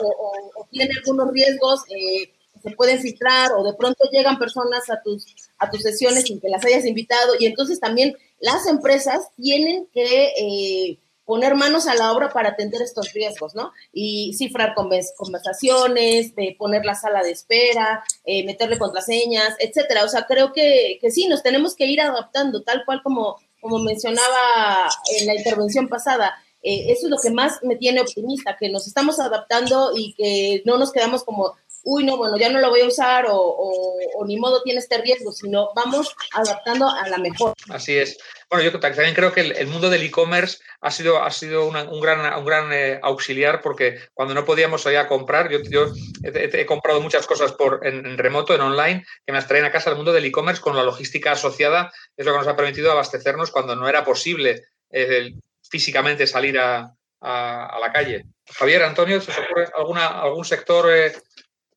tiene 0.70 0.92
algunos 0.98 1.32
riesgos, 1.32 1.80
eh, 1.90 2.32
se 2.62 2.70
pueden 2.76 3.00
filtrar, 3.00 3.50
o 3.54 3.64
de 3.64 3.74
pronto 3.74 4.04
llegan 4.12 4.38
personas 4.38 4.88
a 4.88 5.02
tus, 5.02 5.26
a 5.58 5.68
tus 5.68 5.82
sesiones 5.82 6.22
sin 6.22 6.40
que 6.40 6.48
las 6.48 6.64
hayas 6.64 6.84
invitado, 6.84 7.32
y 7.40 7.46
entonces 7.46 7.80
también 7.80 8.16
las 8.38 8.68
empresas 8.68 9.30
tienen 9.36 9.88
que... 9.92 10.32
Eh, 10.38 10.98
poner 11.26 11.56
manos 11.56 11.86
a 11.88 11.94
la 11.94 12.12
obra 12.12 12.30
para 12.30 12.50
atender 12.50 12.80
estos 12.80 13.12
riesgos, 13.12 13.54
¿no? 13.54 13.72
Y 13.92 14.32
cifrar 14.34 14.74
conversaciones, 14.74 16.34
de 16.36 16.56
poner 16.58 16.84
la 16.84 16.94
sala 16.94 17.22
de 17.22 17.32
espera, 17.32 18.04
eh, 18.24 18.46
meterle 18.46 18.78
contraseñas, 18.78 19.56
etcétera. 19.58 20.04
O 20.04 20.08
sea, 20.08 20.24
creo 20.26 20.52
que, 20.52 20.98
que, 21.00 21.10
sí, 21.10 21.26
nos 21.28 21.42
tenemos 21.42 21.74
que 21.74 21.86
ir 21.86 22.00
adaptando, 22.00 22.62
tal 22.62 22.84
cual 22.86 23.02
como, 23.02 23.36
como 23.60 23.80
mencionaba 23.80 24.88
en 25.18 25.26
la 25.26 25.34
intervención 25.34 25.88
pasada. 25.88 26.34
Eh, 26.62 26.92
eso 26.92 27.06
es 27.06 27.10
lo 27.10 27.18
que 27.18 27.30
más 27.30 27.60
me 27.62 27.76
tiene 27.76 28.00
optimista, 28.00 28.56
que 28.58 28.70
nos 28.70 28.86
estamos 28.86 29.20
adaptando 29.20 29.92
y 29.96 30.14
que 30.14 30.62
no 30.64 30.78
nos 30.78 30.92
quedamos 30.92 31.24
como 31.24 31.54
uy, 31.86 32.04
no, 32.04 32.16
bueno, 32.16 32.36
ya 32.36 32.50
no 32.50 32.58
lo 32.58 32.70
voy 32.70 32.80
a 32.80 32.86
usar 32.86 33.26
o, 33.28 33.96
ni 34.26 34.36
modo 34.36 34.60
tiene 34.62 34.80
este 34.80 34.98
riesgo, 34.98 35.30
sino 35.30 35.70
vamos 35.74 36.14
adaptando 36.32 36.88
a 36.88 37.08
la 37.08 37.18
mejor. 37.18 37.54
Así 37.70 37.96
es. 37.96 38.18
Bueno, 38.50 38.64
yo 38.64 38.78
también 38.80 39.14
creo 39.14 39.32
que 39.32 39.42
el, 39.42 39.66
mundo 39.68 39.88
del 39.88 40.02
e-commerce 40.02 40.58
ha 40.80 40.90
sido, 40.90 41.22
ha 41.22 41.30
sido 41.30 41.66
un 41.66 42.00
gran, 42.00 42.36
un 42.36 42.44
gran 42.44 42.72
eh, 42.72 42.98
auxiliar 43.02 43.60
porque 43.60 44.00
cuando 44.14 44.34
no 44.34 44.44
podíamos 44.44 44.84
ir 44.86 44.96
a 44.96 45.06
comprar, 45.06 45.48
yo, 45.48 45.60
yo 45.62 45.92
he, 46.24 46.66
comprado 46.66 47.00
muchas 47.00 47.24
cosas 47.24 47.52
por, 47.52 47.86
en, 47.86 48.18
remoto, 48.18 48.52
en 48.54 48.62
online, 48.62 49.04
que 49.24 49.32
me 49.32 49.40
traen 49.42 49.64
a 49.64 49.72
casa 49.72 49.90
el 49.90 49.96
mundo 49.96 50.12
del 50.12 50.24
e-commerce 50.24 50.60
con 50.60 50.74
la 50.74 50.82
logística 50.82 51.32
asociada, 51.32 51.92
es 52.16 52.26
lo 52.26 52.32
que 52.32 52.38
nos 52.38 52.48
ha 52.48 52.56
permitido 52.56 52.90
abastecernos 52.90 53.52
cuando 53.52 53.76
no 53.76 53.88
era 53.88 54.04
posible 54.04 54.64
eh, 54.90 55.34
físicamente 55.62 56.26
salir 56.26 56.58
a, 56.58 56.92
la 57.22 57.92
calle. 57.92 58.24
Javier, 58.52 58.84
Antonio, 58.84 59.20
¿se 59.20 59.32
os 59.32 59.38
ocurre 59.38 59.68
alguna, 59.76 60.06
algún 60.06 60.44
sector 60.44 60.88
eh, 60.92 61.12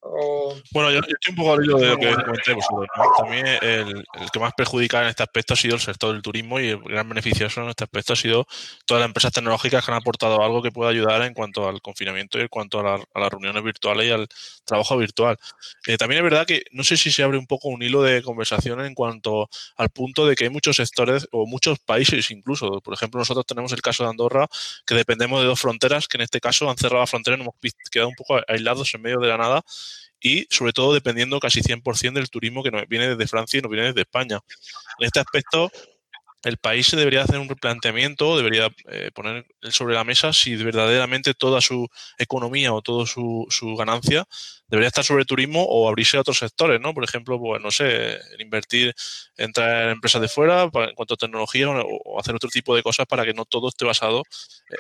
bueno, 0.02 0.92
yo, 0.92 1.00
estoy 1.00 1.32
un 1.32 1.36
poco 1.36 1.54
al 1.54 1.62
de 1.62 1.68
lo 1.68 1.98
que 1.98 2.14
comenté 2.24 2.54
vosotros. 2.54 2.88
También 3.18 3.46
el, 3.62 4.06
que 4.32 4.40
más 4.40 4.54
perjudica 4.54 5.02
en 5.02 5.10
este 5.10 5.24
aspecto 5.24 5.54
ha 5.54 5.58
sido 5.58 5.76
el 5.76 5.82
sector 5.82 6.14
del 6.14 6.22
turismo 6.22 6.60
y 6.60 6.70
el 6.70 6.80
gran 6.80 7.08
beneficioso 7.10 7.62
en 7.62 7.70
este 7.70 7.84
aspecto 7.84 8.14
ha 8.14 8.16
sido 8.16 8.48
todas 8.86 9.02
las 9.02 9.08
empresas 9.08 9.34
tecnológicas 9.34 9.86
que 9.86 9.92
han 9.92 9.98
aportado 9.98 10.42
algo 10.42 10.62
que 10.62 10.72
pueda 10.72 10.92
ayudar 10.92 11.22
en 11.24 11.34
cuanto 11.34 11.68
al 11.68 11.82
confinamiento 11.82 12.38
y 12.38 12.44
en 12.44 12.48
cuanto 12.48 12.80
a, 12.80 12.98
las 13.14 13.30
reuniones 13.30 13.62
virtuales 13.62 14.08
y 14.08 14.12
al 14.12 14.28
trabajo 14.64 14.98
virtual. 14.98 15.38
Eh, 15.86 15.98
también 15.98 16.20
es 16.20 16.24
verdad 16.24 16.46
que 16.46 16.64
no 16.72 16.84
sé 16.84 16.96
si 16.96 17.12
se 17.12 17.24
abre 17.24 17.38
un 17.38 17.48
poco 17.48 17.68
un 17.68 17.82
hilo 17.84 18.02
de 18.02 18.22
conversación 18.24 18.80
en 18.86 18.94
cuanto 18.94 19.50
al 19.76 19.90
punto 19.90 20.26
de 20.26 20.36
que 20.36 20.46
hay 20.46 20.50
muchos 20.50 20.78
sectores 20.78 21.28
o 21.32 21.46
muchos 21.46 21.78
países 21.80 22.32
incluso. 22.32 22.80
Por 22.82 22.94
ejemplo, 22.94 23.20
nosotros 23.20 23.46
tenemos 23.46 23.74
el 23.74 23.82
caso 23.82 24.04
de 24.04 24.12
Andorra, 24.12 24.48
que 24.86 24.96
dependemos 24.96 25.42
de 25.42 25.48
dos 25.48 25.60
fronteras, 25.60 26.08
que 26.08 26.18
en 26.18 26.22
este 26.22 26.40
caso 26.40 26.70
han 26.70 26.78
cerrado 26.78 27.02
la 27.02 27.08
frontera 27.08 27.36
y 27.36 27.40
nos 27.40 27.48
hemos 27.48 27.74
quedado 27.92 28.08
un 28.08 28.16
poco 28.16 28.40
aislados 28.48 28.94
en 28.94 29.02
medio 29.02 29.20
de 29.20 29.28
la 29.28 29.38
nada 29.38 29.64
y 30.22 30.46
sobre 30.50 30.74
todo 30.74 30.94
dependiendo 30.94 31.40
casi 31.40 31.62
100% 31.62 32.14
del 32.14 32.30
turismo 32.30 32.64
que 32.64 32.72
nos 32.72 32.88
viene 32.88 33.10
desde 33.10 33.28
Francia 33.28 33.58
y 33.58 33.62
nos 33.62 33.72
viene 33.72 33.88
desde 33.88 34.02
España. 34.02 34.40
En 35.00 35.06
este 35.06 35.20
aspecto, 35.20 35.72
el 36.44 36.58
país 36.58 36.88
se 36.88 36.96
debería 36.96 37.24
hacer 37.24 37.38
un 37.38 37.50
replanteamiento, 37.50 38.38
debería 38.38 38.70
eh, 38.90 39.12
poner 39.14 39.46
sobre 39.72 39.96
la 39.96 40.04
mesa 40.04 40.32
si 40.32 40.56
verdaderamente 40.56 41.34
toda 41.34 41.60
su 41.60 41.88
economía 42.18 42.74
o 42.74 42.82
toda 42.82 43.06
su, 43.06 43.46
su, 43.50 43.76
ganancia 43.76 44.26
debería 44.68 44.88
estar 44.88 45.04
sobre 45.04 45.26
turismo 45.26 45.66
o 45.66 45.90
abrirse 45.90 46.18
a 46.18 46.22
otros 46.22 46.40
sectores, 46.40 46.80
¿no? 46.80 46.94
Por 46.94 47.04
ejemplo, 47.04 47.40
pues 47.40 47.62
no 47.62 47.72
sé, 47.72 48.20
invertir, 48.40 48.94
entrar 49.36 49.86
en 49.86 49.90
empresas 49.90 50.22
de 50.22 50.30
fuera 50.30 50.64
en 50.64 50.96
cuanto 50.96 51.16
a 51.16 51.18
tecnología 51.18 51.70
o, 51.70 52.20
hacer 52.20 52.36
otro 52.36 52.50
tipo 52.50 52.76
de 52.76 52.84
cosas 52.84 53.06
para 53.06 53.26
que 53.26 53.34
no 53.34 53.46
todo 53.46 53.68
esté 53.68 53.84
basado 53.84 54.24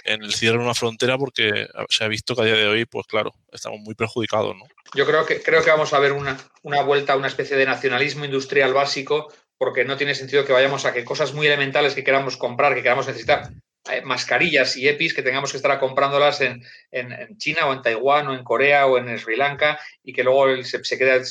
en 0.06 0.24
el 0.24 0.34
cierre 0.34 0.58
de 0.58 0.64
una 0.64 0.74
frontera 0.74 1.18
porque 1.18 1.68
se 1.90 2.04
ha 2.04 2.08
visto 2.08 2.36
que 2.36 2.42
a 2.42 2.46
día 2.46 2.56
de 2.56 2.68
hoy, 2.68 2.86
pues 2.86 3.06
claro, 3.08 3.34
estamos 3.52 3.80
muy 3.82 3.96
perjudicados, 3.96 4.56
¿no? 4.56 4.66
Yo 4.94 5.06
creo 5.06 5.26
que, 5.26 5.42
creo 5.42 5.64
que 5.64 5.72
vamos 5.72 5.94
a 5.94 6.00
ver 6.00 6.14
una, 6.14 6.38
una 6.64 6.82
vuelta 6.82 7.14
a 7.14 7.18
una 7.18 7.28
especie 7.28 7.58
de 7.58 7.66
nacionalismo 7.66 8.26
industrial 8.26 8.74
básico 8.74 9.32
porque 9.60 9.84
no 9.86 9.98
tiene 9.98 10.16
sentido 10.16 10.46
que 10.46 10.54
vayamos 10.54 10.86
a 10.86 10.94
que 10.94 11.04
cosas 11.04 11.34
muy 11.34 11.46
elementales 11.46 11.94
que 11.94 12.04
queramos 12.04 12.38
comprar, 12.38 12.74
que 12.74 12.82
queramos 12.82 13.06
necesitar, 13.06 13.50
eh, 13.92 14.02
mascarillas 14.02 14.78
y 14.78 14.88
EPIs, 14.88 15.14
que 15.14 15.22
tengamos 15.22 15.52
que 15.52 15.58
estar 15.58 15.78
comprándolas 15.80 16.40
en, 16.42 16.64
en, 16.92 17.38
China 17.38 17.68
o 17.68 17.74
en 17.74 17.82
Taiwán 17.82 18.28
o 18.28 18.34
en 18.34 18.44
Corea 18.44 18.88
o 18.88 18.98
en 18.98 19.20
Sri 19.20 19.36
Lanka 19.36 19.78
y 20.02 20.14
que 20.14 20.24
luego 20.24 20.64
se, 20.64 20.84
se 20.84 20.98
queda, 20.98 21.22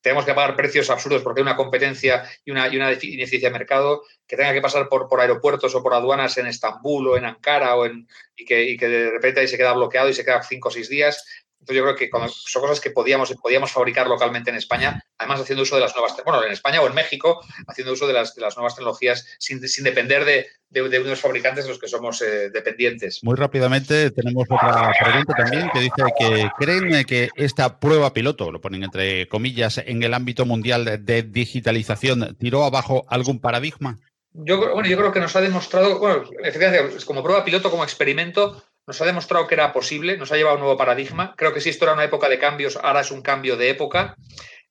tenemos 0.00 0.24
que 0.24 0.34
pagar 0.34 0.54
precios 0.54 0.88
absurdos 0.88 1.22
porque 1.22 1.40
hay 1.40 1.42
una 1.42 1.56
competencia 1.56 2.24
y 2.44 2.52
una, 2.52 2.68
y 2.68 2.76
una 2.76 2.92
ineficiencia 2.92 3.48
de 3.48 3.58
mercado, 3.58 4.02
que 4.26 4.36
tenga 4.36 4.52
que 4.52 4.60
pasar 4.60 4.88
por, 4.88 5.08
por 5.08 5.20
aeropuertos 5.20 5.74
o 5.74 5.82
por 5.82 5.94
aduanas 5.94 6.38
en 6.38 6.46
Estambul 6.46 7.08
o 7.08 7.16
en 7.16 7.24
Ankara 7.24 7.74
o 7.76 7.86
en, 7.86 8.06
y, 8.36 8.44
que, 8.44 8.62
y 8.64 8.76
que 8.76 8.88
de 8.88 9.10
repente 9.10 9.40
ahí 9.40 9.48
se 9.48 9.56
queda 9.56 9.72
bloqueado 9.72 10.08
y 10.08 10.14
se 10.14 10.24
queda 10.24 10.42
cinco 10.42 10.68
o 10.68 10.70
seis 10.70 10.88
días. 10.88 11.24
Entonces 11.62 11.76
yo 11.76 11.84
creo 11.84 11.96
que 11.96 12.10
son 12.28 12.62
cosas 12.62 12.80
que 12.80 12.90
podíamos, 12.90 13.32
podíamos 13.40 13.70
fabricar 13.70 14.08
localmente 14.08 14.50
en 14.50 14.56
España, 14.56 15.00
además 15.16 15.40
haciendo 15.40 15.62
uso 15.62 15.76
de 15.76 15.82
las 15.82 15.94
nuevas, 15.94 16.16
bueno, 16.24 16.42
en 16.44 16.50
España 16.50 16.80
o 16.80 16.88
en 16.88 16.94
México, 16.94 17.40
haciendo 17.68 17.92
uso 17.92 18.08
de 18.08 18.12
las, 18.12 18.34
de 18.34 18.42
las 18.42 18.56
nuevas 18.56 18.74
tecnologías 18.74 19.24
sin, 19.38 19.66
sin 19.68 19.84
depender 19.84 20.24
de, 20.24 20.48
de, 20.70 20.98
unos 20.98 21.20
fabricantes 21.20 21.64
de 21.64 21.70
los 21.70 21.78
que 21.78 21.86
somos 21.86 22.20
eh, 22.20 22.50
dependientes. 22.50 23.20
Muy 23.22 23.36
rápidamente 23.36 24.10
tenemos 24.10 24.44
otra 24.50 24.92
pregunta 25.00 25.34
también 25.34 25.70
que 25.72 25.78
dice 25.78 26.02
que 26.18 26.50
creen 26.58 27.04
que 27.04 27.28
esta 27.36 27.78
prueba 27.78 28.12
piloto, 28.12 28.50
lo 28.50 28.60
ponen 28.60 28.82
entre 28.82 29.28
comillas, 29.28 29.78
en 29.78 30.02
el 30.02 30.14
ámbito 30.14 30.44
mundial 30.44 31.04
de 31.04 31.22
digitalización, 31.22 32.36
tiró 32.40 32.64
abajo 32.64 33.04
algún 33.08 33.40
paradigma. 33.40 33.98
Yo, 34.34 34.58
bueno, 34.72 34.88
yo 34.88 34.96
creo 34.96 35.12
que 35.12 35.20
nos 35.20 35.36
ha 35.36 35.42
demostrado, 35.42 35.98
bueno, 35.98 36.24
efectivamente, 36.42 37.04
como 37.04 37.22
prueba 37.22 37.44
piloto, 37.44 37.70
como 37.70 37.84
experimento, 37.84 38.64
nos 38.86 39.00
ha 39.00 39.06
demostrado 39.06 39.46
que 39.46 39.54
era 39.54 39.72
posible, 39.72 40.16
nos 40.16 40.32
ha 40.32 40.36
llevado 40.36 40.54
a 40.54 40.58
un 40.58 40.62
nuevo 40.62 40.76
paradigma. 40.76 41.34
Creo 41.36 41.52
que 41.52 41.60
si 41.60 41.70
esto 41.70 41.84
era 41.84 41.94
una 41.94 42.04
época 42.04 42.28
de 42.28 42.38
cambios, 42.38 42.76
ahora 42.76 43.00
es 43.00 43.10
un 43.10 43.22
cambio 43.22 43.56
de 43.56 43.70
época. 43.70 44.16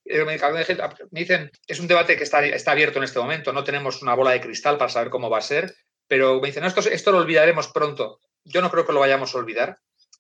Eh, 0.04 0.26
me 0.26 0.38
dicen, 1.12 1.52
es 1.68 1.80
un 1.80 1.88
debate 1.88 2.18
que 2.18 2.24
está, 2.24 2.46
está 2.46 2.72
abierto 2.72 2.98
en 2.98 3.06
este 3.06 3.20
momento, 3.20 3.54
no 3.54 3.64
tenemos 3.64 4.02
una 4.02 4.16
bola 4.16 4.32
de 4.32 4.42
cristal 4.42 4.78
para 4.78 4.90
saber 4.90 5.10
cómo 5.10 5.30
va 5.30 5.38
a 5.38 5.42
ser, 5.42 5.76
pero 6.08 6.42
me 6.42 6.48
dicen, 6.48 6.66
esto, 6.66 6.82
esto 6.82 7.12
lo 7.12 7.20
olvidaremos 7.20 7.70
pronto. 7.70 8.20
Yo 8.44 8.62
no 8.62 8.70
creo 8.72 8.86
que 8.86 8.94
lo 8.94 9.00
vayamos 9.00 9.34
a 9.34 9.38
olvidar. 9.38 9.78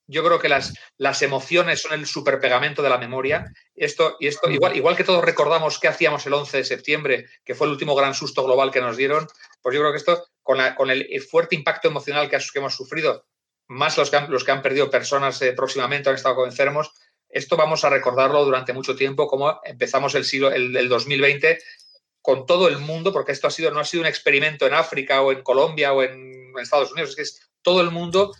Yo 0.07 0.23
creo 0.23 0.39
que 0.39 0.49
las, 0.49 0.73
las 0.97 1.21
emociones 1.21 1.81
son 1.81 1.93
el 1.93 2.05
superpegamento 2.05 2.81
de 2.81 2.89
la 2.89 2.97
memoria. 2.97 3.45
Esto, 3.75 4.17
y 4.19 4.27
esto, 4.27 4.49
igual, 4.49 4.75
igual 4.75 4.95
que 4.95 5.03
todos 5.03 5.23
recordamos 5.23 5.79
qué 5.79 5.87
hacíamos 5.87 6.25
el 6.25 6.33
11 6.33 6.57
de 6.57 6.63
septiembre, 6.63 7.25
que 7.43 7.55
fue 7.55 7.67
el 7.67 7.73
último 7.73 7.95
gran 7.95 8.13
susto 8.13 8.43
global 8.43 8.71
que 8.71 8.81
nos 8.81 8.97
dieron, 8.97 9.27
pues 9.61 9.73
yo 9.73 9.81
creo 9.81 9.91
que 9.91 9.97
esto, 9.97 10.25
con, 10.43 10.59
con 10.75 10.89
el 10.89 11.21
fuerte 11.21 11.55
impacto 11.55 11.87
emocional 11.87 12.29
que, 12.29 12.37
que 12.37 12.59
hemos 12.59 12.75
sufrido, 12.75 13.25
más 13.71 13.97
los 13.97 14.09
que 14.09 14.17
han, 14.17 14.29
los 14.29 14.43
que 14.43 14.51
han 14.51 14.61
perdido 14.61 14.89
personas 14.89 15.41
eh, 15.41 15.53
próximamente, 15.53 16.09
han 16.09 16.15
estado 16.15 16.45
enfermos. 16.45 16.91
Esto 17.29 17.55
vamos 17.55 17.85
a 17.85 17.89
recordarlo 17.89 18.43
durante 18.43 18.73
mucho 18.73 18.95
tiempo, 18.95 19.27
como 19.27 19.61
empezamos 19.63 20.13
el 20.15 20.25
siglo, 20.25 20.51
el, 20.51 20.89
2020 20.89 21.57
con 22.21 22.45
todo 22.45 22.67
el 22.67 22.77
mundo, 22.79 23.13
porque 23.13 23.31
esto 23.31 23.47
ha 23.47 23.51
sido, 23.51 23.71
no 23.71 23.79
ha 23.79 23.85
sido 23.85 24.01
un 24.01 24.07
experimento 24.07 24.67
en 24.67 24.73
África 24.73 25.21
o 25.21 25.31
en 25.31 25.41
Colombia 25.41 25.93
o 25.93 26.03
en 26.03 26.53
Estados 26.61 26.91
Unidos, 26.91 27.11
es 27.11 27.15
que 27.15 27.21
es 27.21 27.51
todo 27.61 27.81
el 27.81 27.91
mundo 27.91 28.33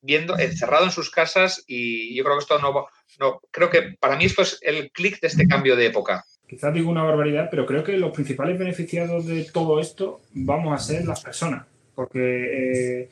viendo, 0.00 0.38
encerrado 0.38 0.84
en 0.84 0.92
sus 0.92 1.10
casas 1.10 1.64
y 1.66 2.16
yo 2.16 2.22
creo 2.22 2.36
que 2.36 2.42
esto 2.42 2.58
no, 2.60 2.86
no 3.18 3.40
creo 3.50 3.68
que 3.68 3.96
para 3.98 4.16
mí 4.16 4.24
esto 4.24 4.42
es 4.42 4.58
el 4.62 4.90
clic 4.92 5.20
de 5.20 5.26
este 5.26 5.48
cambio 5.48 5.74
de 5.74 5.86
época. 5.86 6.24
Quizás 6.48 6.72
digo 6.72 6.90
una 6.90 7.02
barbaridad, 7.02 7.48
pero 7.50 7.66
creo 7.66 7.82
que 7.82 7.98
los 7.98 8.12
principales 8.12 8.56
beneficiados 8.56 9.26
de 9.26 9.44
todo 9.52 9.80
esto 9.80 10.20
vamos 10.32 10.72
a 10.72 10.82
ser 10.82 11.04
las 11.04 11.22
personas, 11.22 11.66
porque 11.94 13.00
eh, 13.02 13.08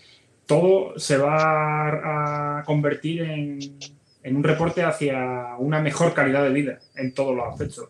todo 0.46 0.98
se 0.98 1.16
va 1.16 2.58
a 2.58 2.62
convertir 2.64 3.22
en, 3.22 3.58
en, 4.22 4.36
un 4.36 4.44
reporte 4.44 4.82
hacia 4.82 5.56
una 5.58 5.80
mejor 5.80 6.14
calidad 6.14 6.42
de 6.42 6.50
vida 6.50 6.78
en 6.96 7.12
todos 7.14 7.34
los 7.34 7.46
aspectos. 7.46 7.88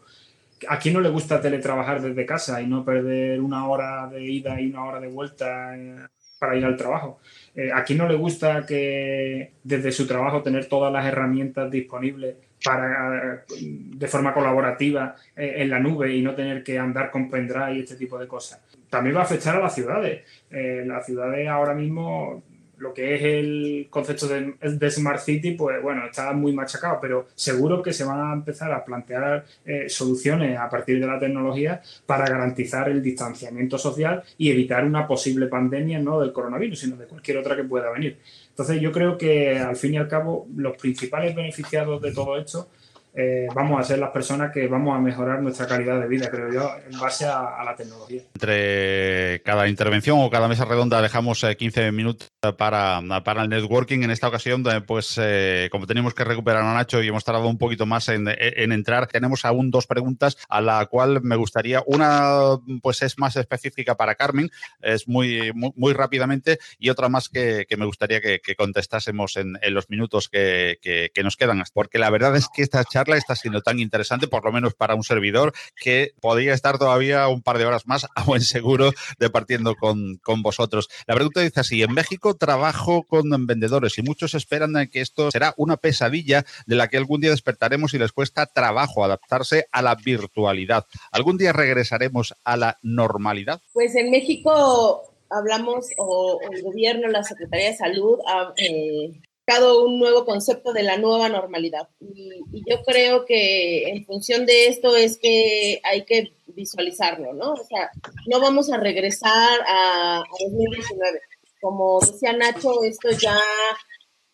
¿A 0.68 0.78
quién 0.78 0.94
no 0.94 1.00
le 1.00 1.08
gusta 1.08 1.40
teletrabajar 1.40 2.00
desde 2.00 2.26
casa 2.26 2.60
y 2.60 2.66
no 2.66 2.84
perder 2.84 3.40
una 3.40 3.68
hora 3.68 4.06
de 4.08 4.24
ida 4.24 4.60
y 4.60 4.66
una 4.70 4.84
hora 4.84 5.00
de 5.00 5.08
vuelta 5.08 5.76
eh, 5.76 6.06
para 6.38 6.56
ir 6.56 6.64
al 6.64 6.76
trabajo? 6.76 7.20
Eh, 7.54 7.70
¿A 7.72 7.84
quién 7.84 7.98
no 7.98 8.08
le 8.08 8.14
gusta 8.14 8.64
que 8.66 9.52
desde 9.62 9.92
su 9.92 10.06
trabajo 10.06 10.42
tener 10.42 10.66
todas 10.66 10.92
las 10.92 11.06
herramientas 11.06 11.70
disponibles 11.70 12.36
para, 12.64 13.44
de 13.58 14.06
forma 14.06 14.32
colaborativa 14.32 15.16
eh, 15.36 15.54
en 15.58 15.70
la 15.70 15.80
nube 15.80 16.14
y 16.14 16.22
no 16.22 16.34
tener 16.34 16.62
que 16.62 16.78
andar 16.78 17.10
con 17.10 17.30
pendrive 17.30 17.74
y 17.74 17.80
este 17.80 17.96
tipo 17.96 18.18
de 18.18 18.26
cosas? 18.26 18.60
También 18.88 19.16
va 19.16 19.20
a 19.20 19.24
afectar 19.24 19.56
a 19.56 19.60
las 19.60 19.74
ciudades. 19.74 20.22
Eh, 20.54 20.84
las 20.86 21.06
ciudades 21.06 21.48
ahora 21.48 21.74
mismo 21.74 22.42
lo 22.78 22.92
que 22.92 23.14
es 23.14 23.22
el 23.22 23.86
concepto 23.90 24.28
de, 24.28 24.90
Smart 24.90 25.20
City, 25.20 25.52
pues 25.52 25.80
bueno, 25.82 26.06
está 26.06 26.32
muy 26.32 26.52
machacado, 26.52 26.98
pero 27.00 27.28
seguro 27.34 27.82
que 27.82 27.92
se 27.92 28.04
van 28.04 28.20
a 28.20 28.32
empezar 28.32 28.72
a 28.72 28.84
plantear 28.84 29.44
eh, 29.64 29.88
soluciones 29.88 30.58
a 30.58 30.68
partir 30.68 31.00
de 31.00 31.06
la 31.06 31.18
tecnología 31.18 31.80
para 32.06 32.26
garantizar 32.26 32.88
el 32.88 33.02
distanciamiento 33.02 33.78
social 33.78 34.22
y 34.36 34.50
evitar 34.50 34.84
una 34.84 35.06
posible 35.06 35.46
pandemia 35.46 35.98
no 35.98 36.20
del 36.20 36.32
coronavirus, 36.32 36.78
sino 36.78 36.96
de 36.96 37.06
cualquier 37.06 37.38
otra 37.38 37.56
que 37.56 37.64
pueda 37.64 37.90
venir. 37.90 38.18
Entonces 38.50 38.80
yo 38.80 38.92
creo 38.92 39.16
que 39.16 39.58
al 39.58 39.76
fin 39.76 39.94
y 39.94 39.96
al 39.96 40.08
cabo 40.08 40.46
los 40.56 40.76
principales 40.76 41.34
beneficiados 41.34 42.02
de 42.02 42.12
todo 42.12 42.36
esto 42.38 42.68
eh, 43.16 43.46
vamos 43.54 43.78
a 43.78 43.84
ser 43.84 44.00
las 44.00 44.10
personas 44.10 44.50
que 44.52 44.66
vamos 44.66 44.96
a 44.96 44.98
mejorar 44.98 45.40
nuestra 45.40 45.68
calidad 45.68 46.00
de 46.00 46.08
vida, 46.08 46.28
creo 46.30 46.52
yo, 46.52 46.68
en 46.90 46.98
base 46.98 47.24
a, 47.24 47.62
la 47.64 47.76
tecnología. 47.76 48.22
Entre 48.34 49.40
cada 49.44 49.68
intervención 49.68 50.18
o 50.20 50.30
cada 50.30 50.48
mesa 50.48 50.64
redonda 50.64 51.00
dejamos 51.00 51.46
15 51.56 51.86
eh, 51.86 51.92
minutos 51.92 52.32
para, 52.58 53.00
para 53.24 53.42
el 53.42 53.48
networking. 53.48 54.02
En 54.02 54.10
esta 54.10 54.26
ocasión, 54.26 54.64
eh, 54.68 54.80
pues 54.80 55.20
como 55.70 55.86
tenemos 55.86 56.12
que 56.12 56.24
recuperar 56.24 56.64
a 56.64 56.74
Nacho 56.74 57.02
y 57.02 57.08
hemos 57.08 57.24
tardado 57.24 57.46
un 57.46 57.58
poquito 57.58 57.86
más 57.86 58.08
en, 58.08 58.26
entrar, 58.26 59.06
tenemos 59.06 59.44
aún 59.44 59.70
dos 59.70 59.86
preguntas 59.86 60.36
a 60.48 60.60
la 60.60 60.84
cual 60.86 61.22
me 61.22 61.36
gustaría, 61.36 61.82
una 61.86 62.58
pues 62.82 63.02
es 63.02 63.18
más 63.18 63.36
específica 63.36 63.94
para 63.96 64.16
Carmen, 64.16 64.50
es 64.80 65.06
muy, 65.06 65.52
muy, 65.54 65.92
rápidamente, 65.92 66.58
y 66.78 66.90
otra 66.90 67.08
más 67.08 67.28
que, 67.28 67.66
me 67.78 67.86
gustaría 67.86 68.20
que, 68.20 68.40
contestásemos 68.56 69.36
en, 69.36 69.58
los 69.70 69.88
minutos 69.88 70.28
que, 70.28 70.78
que 70.82 71.22
nos 71.22 71.36
quedan, 71.36 71.62
porque 71.72 71.98
la 71.98 72.10
verdad 72.10 72.34
es 72.36 72.48
que 72.52 72.62
esta 72.62 72.84
charla 72.84 73.03
está 73.12 73.36
siendo 73.36 73.60
tan 73.60 73.78
interesante, 73.78 74.28
por 74.28 74.44
lo 74.44 74.52
menos 74.52 74.74
para 74.74 74.94
un 74.94 75.04
servidor, 75.04 75.52
que 75.76 76.12
podría 76.20 76.54
estar 76.54 76.78
todavía 76.78 77.28
un 77.28 77.42
par 77.42 77.58
de 77.58 77.66
horas 77.66 77.86
más 77.86 78.06
a 78.14 78.24
buen 78.24 78.40
seguro 78.40 78.92
departiendo 79.18 79.76
con, 79.76 80.16
con 80.16 80.42
vosotros. 80.42 80.88
La 81.06 81.14
pregunta 81.14 81.40
dice 81.40 81.60
así, 81.60 81.82
en 81.82 81.92
México 81.92 82.34
trabajo 82.34 83.02
con 83.02 83.24
vendedores 83.46 83.98
y 83.98 84.02
muchos 84.02 84.34
esperan 84.34 84.88
que 84.90 85.00
esto 85.00 85.30
será 85.30 85.54
una 85.56 85.76
pesadilla 85.76 86.44
de 86.66 86.76
la 86.76 86.88
que 86.88 86.96
algún 86.96 87.20
día 87.20 87.30
despertaremos 87.30 87.94
y 87.94 87.98
les 87.98 88.12
cuesta 88.12 88.46
trabajo 88.46 89.04
adaptarse 89.04 89.66
a 89.72 89.82
la 89.82 89.94
virtualidad. 89.94 90.86
¿Algún 91.12 91.36
día 91.36 91.52
regresaremos 91.52 92.34
a 92.44 92.56
la 92.56 92.78
normalidad? 92.82 93.60
Pues 93.72 93.94
en 93.94 94.10
México 94.10 95.02
hablamos, 95.30 95.86
o, 95.98 96.40
el 96.50 96.62
gobierno, 96.62 97.08
la 97.08 97.24
Secretaría 97.24 97.70
de 97.70 97.76
Salud, 97.76 98.18
eh, 98.56 99.12
un 99.84 99.98
nuevo 99.98 100.24
concepto 100.24 100.72
de 100.72 100.82
la 100.82 100.96
nueva 100.96 101.28
normalidad. 101.28 101.88
Y, 102.00 102.42
yo 102.68 102.82
creo 102.82 103.24
que 103.24 103.88
en 103.88 104.04
función 104.06 104.46
de 104.46 104.68
esto 104.68 104.96
es 104.96 105.18
que 105.18 105.80
hay 105.84 106.04
que 106.04 106.32
visualizarlo, 106.46 107.34
¿no? 107.34 107.52
O 107.52 107.64
sea, 107.64 107.90
no 108.26 108.40
vamos 108.40 108.70
a 108.72 108.78
regresar 108.78 109.60
a, 109.66 110.22
2019. 110.40 111.20
Como 111.60 112.00
decía 112.00 112.32
Nacho, 112.32 112.82
esto 112.84 113.10
ya, 113.10 113.38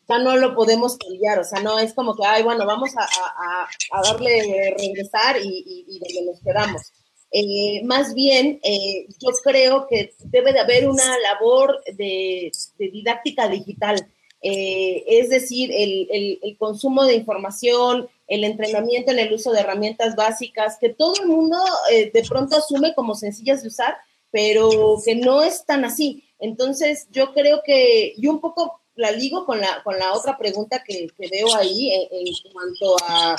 ya 0.08 0.18
no 0.18 0.36
lo 0.36 0.54
podemos 0.54 0.96
cambiar, 0.96 1.38
o 1.38 1.44
sea, 1.44 1.61
no 1.61 1.78
es 1.78 1.94
como 1.94 2.14
que, 2.16 2.24
ay, 2.24 2.42
bueno, 2.42 2.66
vamos 2.66 2.90
a, 2.96 3.04
a, 3.04 4.02
darle 4.02 4.74
regresar 4.78 5.36
y, 5.42 5.84
y, 5.86 5.98
donde 5.98 6.32
nos 6.32 6.40
quedamos. 6.42 6.92
Eh, 7.32 7.82
más 7.84 8.14
bien, 8.14 8.58
eh, 8.64 9.06
yo 9.20 9.30
creo 9.44 9.86
que 9.88 10.12
debe 10.24 10.52
de 10.52 10.61
haber 10.61 10.88
una 10.88 11.16
labor 11.18 11.80
de, 11.96 12.50
de 12.76 12.88
didáctica 12.90 13.48
digital 13.48 14.04
eh, 14.43 15.05
es 15.07 15.28
decir, 15.28 15.70
el, 15.72 16.57
consumo 16.59 17.05
de 17.05 17.14
información, 17.14 18.09
el 18.26 18.45
entrenamiento 18.45 19.12
en 19.12 19.18
el 19.18 19.32
uso 19.32 19.53
de 19.53 19.61
herramientas 19.61 20.16
básicas, 20.16 20.78
que 20.78 20.91
todo 20.91 21.14
el 21.20 21.28
mundo 21.28 21.59
eh, 21.91 22.11
de 22.12 22.22
pronto 22.24 22.57
asume 22.57 22.95
como 22.95 23.14
sencillas 23.14 23.62
de 23.62 23.68
usar, 23.68 23.97
pero 24.30 24.97
que 25.05 25.14
no 25.14 25.43
es 25.43 25.64
tan 25.64 25.84
así. 25.84 26.24
Entonces, 26.38 27.07
yo 27.11 27.32
creo 27.34 27.62
que, 27.64 28.14
yo 28.16 28.30
un 28.30 28.41
poco 28.41 28.80
la 28.95 29.11
ligo 29.11 29.45
con 29.45 29.61
la, 29.61 29.82
con 29.82 29.99
la 29.99 30.14
otra 30.14 30.38
pregunta 30.38 30.82
que, 30.84 31.09
veo 31.18 31.55
ahí 31.55 31.91
en, 32.11 32.53
cuanto 32.53 32.97
a, 33.07 33.36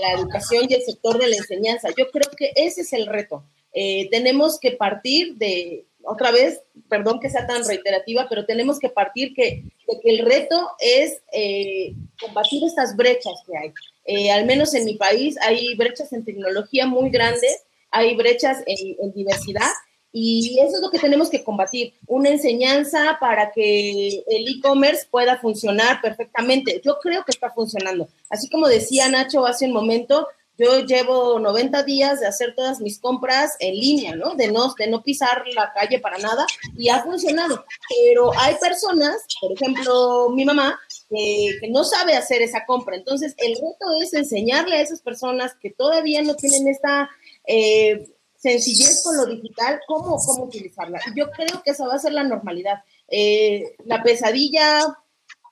la 0.00 0.12
educación 0.12 0.66
y 0.68 0.74
el 0.74 0.82
sector 0.82 1.18
de 1.18 1.28
la 1.28 1.36
enseñanza. 1.36 1.88
Yo 1.96 2.10
creo 2.10 2.30
que 2.36 2.52
ese 2.56 2.82
es 2.82 2.92
el 2.92 3.06
reto. 3.06 3.42
Eh, 3.72 4.08
tenemos 4.10 4.60
que 4.60 4.72
partir 4.72 5.36
de, 5.36 5.86
otra 6.04 6.30
vez, 6.30 6.60
perdón 6.88 7.20
que 7.20 7.30
sea 7.30 7.46
tan 7.46 7.66
reiterativa, 7.66 8.26
pero 8.28 8.44
tenemos 8.44 8.78
que 8.78 8.88
partir 8.88 9.34
que, 9.34 9.64
de 9.88 10.00
que 10.00 10.10
el 10.10 10.18
reto 10.24 10.70
es 10.78 11.22
eh, 11.32 11.94
combatir 12.20 12.64
estas 12.64 12.96
brechas 12.96 13.34
que 13.46 13.56
hay. 13.56 13.72
Eh, 14.04 14.30
al 14.30 14.46
menos 14.46 14.74
en 14.74 14.84
mi 14.84 14.94
país 14.94 15.36
hay 15.40 15.74
brechas 15.76 16.12
en 16.12 16.24
tecnología 16.24 16.86
muy 16.86 17.10
grandes, 17.10 17.64
hay 17.90 18.16
brechas 18.16 18.58
en, 18.66 19.12
diversidad 19.12 19.70
y 20.12 20.58
eso 20.60 20.76
es 20.76 20.82
lo 20.82 20.90
que 20.90 20.98
tenemos 20.98 21.30
que 21.30 21.42
combatir, 21.42 21.94
una 22.06 22.28
enseñanza 22.28 23.16
para 23.20 23.50
que 23.50 24.22
el 24.26 24.48
e-commerce 24.48 25.06
pueda 25.10 25.38
funcionar 25.38 26.00
perfectamente. 26.02 26.82
Yo 26.84 26.98
creo 27.00 27.24
que 27.24 27.30
está 27.30 27.50
funcionando. 27.50 28.08
Así 28.28 28.50
como 28.50 28.68
decía 28.68 29.08
Nacho 29.08 29.46
hace 29.46 29.66
un 29.66 29.72
momento, 29.72 30.28
yo 30.58 30.80
llevo 30.80 31.38
90 31.38 31.82
días 31.84 32.20
de 32.20 32.26
hacer 32.26 32.54
todas 32.54 32.80
mis 32.80 32.98
compras 32.98 33.56
en 33.58 33.74
línea, 33.74 34.14
¿no? 34.14 34.34
De 34.34 34.48
no, 34.48 34.74
de 34.74 34.86
no 34.86 35.02
pisar 35.02 35.44
la 35.54 35.72
calle 35.72 35.98
para 35.98 36.18
nada 36.18 36.46
y 36.76 36.88
ha 36.88 37.02
funcionado. 37.02 37.64
Pero 37.88 38.32
hay 38.38 38.56
personas, 38.56 39.24
por 39.40 39.52
ejemplo, 39.52 40.28
mi 40.30 40.44
mamá, 40.44 40.78
que, 41.08 41.68
no 41.70 41.84
sabe 41.84 42.14
hacer 42.14 42.42
esa 42.42 42.64
compra. 42.66 42.96
Entonces, 42.96 43.34
el 43.38 43.54
reto 43.54 44.02
es 44.02 44.12
enseñarle 44.14 44.76
a 44.76 44.82
esas 44.82 45.00
personas 45.00 45.54
que 45.60 45.70
todavía 45.70 46.22
no 46.22 46.34
tienen 46.36 46.68
esta 46.68 47.10
eh, 47.46 48.08
sencillez 48.36 49.02
con 49.02 49.16
lo 49.16 49.26
digital, 49.26 49.80
cómo, 49.86 50.18
cómo 50.18 50.44
utilizarla. 50.44 51.00
Y 51.06 51.18
yo 51.18 51.30
creo 51.30 51.62
que 51.62 51.70
esa 51.70 51.86
va 51.86 51.94
a 51.94 51.98
ser 51.98 52.12
la 52.12 52.24
normalidad. 52.24 52.82
Eh, 53.08 53.76
la 53.84 54.02
pesadilla 54.02 54.98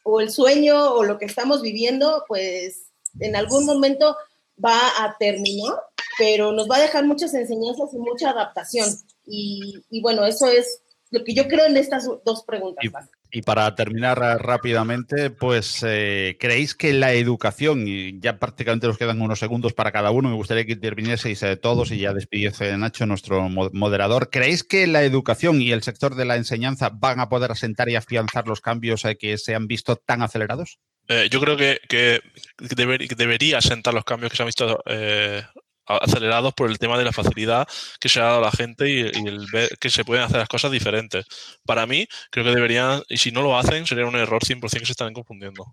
o 0.02 0.20
el 0.20 0.30
sueño 0.30 0.92
o 0.94 1.04
lo 1.04 1.18
que 1.18 1.26
estamos 1.26 1.62
viviendo, 1.62 2.24
pues 2.26 2.90
en 3.18 3.36
algún 3.36 3.66
momento 3.66 4.16
va 4.64 4.78
a 4.98 5.16
terminar, 5.18 5.74
pero 6.18 6.52
nos 6.52 6.68
va 6.68 6.76
a 6.76 6.80
dejar 6.80 7.04
muchas 7.04 7.34
enseñanzas 7.34 7.92
y 7.92 7.98
mucha 7.98 8.30
adaptación. 8.30 8.88
Y, 9.26 10.00
bueno, 10.02 10.24
eso 10.24 10.48
es 10.48 10.82
lo 11.10 11.24
que 11.24 11.34
yo 11.34 11.48
creo 11.48 11.66
en 11.66 11.76
estas 11.76 12.08
dos 12.24 12.44
preguntas. 12.44 12.84
Y, 12.84 12.90
para 13.44 13.74
terminar 13.74 14.18
rápidamente, 14.18 15.30
pues 15.30 15.84
eh, 15.86 16.36
¿creéis 16.40 16.74
que 16.74 16.92
la 16.92 17.12
educación, 17.12 17.86
y 17.86 18.18
ya 18.20 18.38
prácticamente 18.38 18.86
nos 18.86 18.98
quedan 18.98 19.20
unos 19.20 19.38
segundos 19.38 19.72
para 19.72 19.92
cada 19.92 20.10
uno, 20.10 20.28
me 20.28 20.34
gustaría 20.34 20.66
que 20.66 20.72
intervinieseis 20.72 21.44
todos 21.62 21.90
y 21.92 21.98
ya 21.98 22.12
despidiese 22.12 22.76
Nacho, 22.76 23.06
nuestro 23.06 23.48
moderador, 23.48 24.30
¿creéis 24.30 24.64
que 24.64 24.86
la 24.86 25.02
educación 25.02 25.62
y 25.62 25.72
el 25.72 25.82
sector 25.82 26.14
de 26.14 26.24
la 26.24 26.36
enseñanza 26.36 26.90
van 26.90 27.20
a 27.20 27.28
poder 27.28 27.52
asentar 27.52 27.88
y 27.88 27.96
afianzar 27.96 28.48
los 28.48 28.60
cambios 28.60 29.04
eh, 29.04 29.16
que 29.16 29.38
se 29.38 29.54
han 29.54 29.66
visto 29.66 29.96
tan 29.96 30.22
acelerados? 30.22 30.78
Eh, 31.08 31.28
yo 31.30 31.40
creo 31.40 31.56
que, 31.56 31.80
debería 32.58 33.60
sentar 33.60 33.94
los 33.94 34.04
cambios 34.04 34.30
que 34.30 34.36
se 34.36 34.42
han 34.42 34.48
visto 34.48 34.82
acelerados 35.98 36.54
por 36.54 36.70
el 36.70 36.78
tema 36.78 36.98
de 36.98 37.04
la 37.04 37.12
facilidad 37.12 37.66
que 37.98 38.08
se 38.08 38.20
ha 38.20 38.24
dado 38.24 38.38
a 38.38 38.46
la 38.46 38.52
gente 38.52 38.88
y, 38.88 39.00
el 39.00 39.46
ver 39.52 39.70
que 39.78 39.90
se 39.90 40.04
pueden 40.04 40.24
hacer 40.24 40.38
las 40.38 40.48
cosas 40.48 40.70
diferentes. 40.70 41.26
Para 41.64 41.86
mí, 41.86 42.06
creo 42.30 42.44
que 42.44 42.54
deberían, 42.54 43.02
y 43.08 43.16
si 43.16 43.30
no 43.32 43.42
lo 43.42 43.58
hacen, 43.58 43.86
sería 43.86 44.06
un 44.06 44.16
error 44.16 44.42
100% 44.42 44.60
que 44.60 44.86
se 44.86 44.92
están 44.92 45.12
confundiendo. 45.12 45.66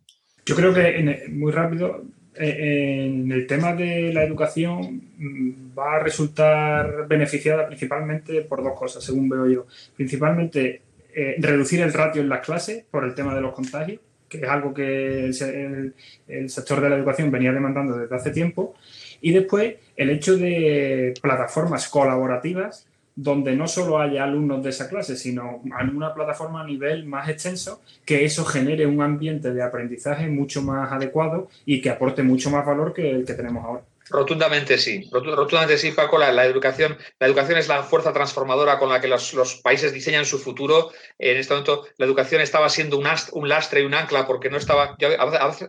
Yo 0.46 0.56
creo 0.56 0.74
que, 0.74 1.28
muy 1.30 1.52
rápido, 1.52 2.04
eh, 2.40 3.06
en 3.08 3.32
el 3.32 3.48
tema 3.48 3.74
de 3.74 4.14
la 4.14 4.24
educación 4.24 5.02
mm, 5.18 5.78
va 5.78 5.96
a 5.96 6.00
resultar 6.00 7.08
beneficiada 7.08 7.68
principalmente 7.68 8.42
por 8.42 8.64
dos 8.64 8.78
cosas, 8.78 9.04
según 9.04 9.28
veo 9.28 9.48
yo. 9.48 9.66
Principalmente 9.96 10.82
eh, 11.14 11.36
reducir 11.40 11.82
el 11.82 11.94
ratio 11.94 12.22
en 12.22 12.30
las 12.30 12.46
clases 12.46 12.84
por 12.92 13.04
el 13.04 13.16
tema 13.16 13.34
de 13.34 13.42
los 13.42 13.54
contagios, 13.54 14.00
que 14.30 14.38
es 14.38 14.48
algo 14.48 14.74
que 14.74 15.26
el, 15.26 15.94
el 16.28 16.50
sector 16.50 16.80
de 16.80 16.90
la 16.90 16.96
educación 16.96 17.32
venía 17.32 17.52
demandando 17.52 17.98
desde 17.98 18.16
hace 18.16 18.32
tiempo. 18.32 18.76
Y 19.22 19.32
después 19.32 19.76
el 19.96 20.10
hecho 20.10 20.38
de 20.38 21.14
plataformas 21.22 21.88
colaborativas 21.90 22.88
donde 23.18 23.56
no 23.56 23.68
solo 23.68 23.98
haya 23.98 24.24
alumnos 24.24 24.64
de 24.64 24.70
esa 24.70 24.88
clase, 24.88 25.16
sino 25.16 25.60
una 25.64 26.14
plataforma 26.14 26.62
a 26.62 26.66
nivel 26.66 27.06
más 27.06 27.28
extenso, 27.28 27.82
que 28.06 28.24
eso 28.24 28.46
genere 28.46 28.86
un 28.86 29.02
ambiente 29.02 29.52
de 29.52 29.64
aprendizaje 29.64 30.28
mucho 30.28 30.62
más 30.62 30.92
adecuado 30.92 31.50
y 31.66 31.82
que 31.82 31.90
aporte 31.90 32.22
mucho 32.22 32.52
más 32.52 32.64
valor 32.64 32.94
que 32.94 33.10
el 33.10 33.26
que 33.26 33.34
tenemos 33.34 33.66
ahora. 33.66 33.82
Rotundamente 34.10 34.78
sí, 34.78 35.10
rotundamente 35.12 35.78
sí, 35.78 35.92
Paco. 35.92 36.18
La, 36.18 36.46
educación, 36.46 36.98
la 37.20 37.28
educación 37.28 37.58
es 37.58 37.68
la 37.68 37.84
fuerza 37.84 38.14
transformadora 38.14 38.80
con 38.80 38.90
la 38.90 39.02
que 39.02 39.08
los, 39.08 39.34
países 39.64 39.94
diseñan 39.94 40.26
su 40.26 40.40
futuro. 40.40 40.92
En 41.18 41.38
este 41.38 41.54
momento, 41.54 41.88
la 41.98 42.06
educación 42.06 42.42
estaba 42.42 42.70
siendo 42.70 42.98
un, 42.98 43.50
lastre 43.50 43.82
y 43.82 43.86
un 43.86 43.94
ancla 43.94 44.28
porque 44.28 44.50
no 44.50 44.58
estaba, 44.58 44.96
yo 45.00 45.10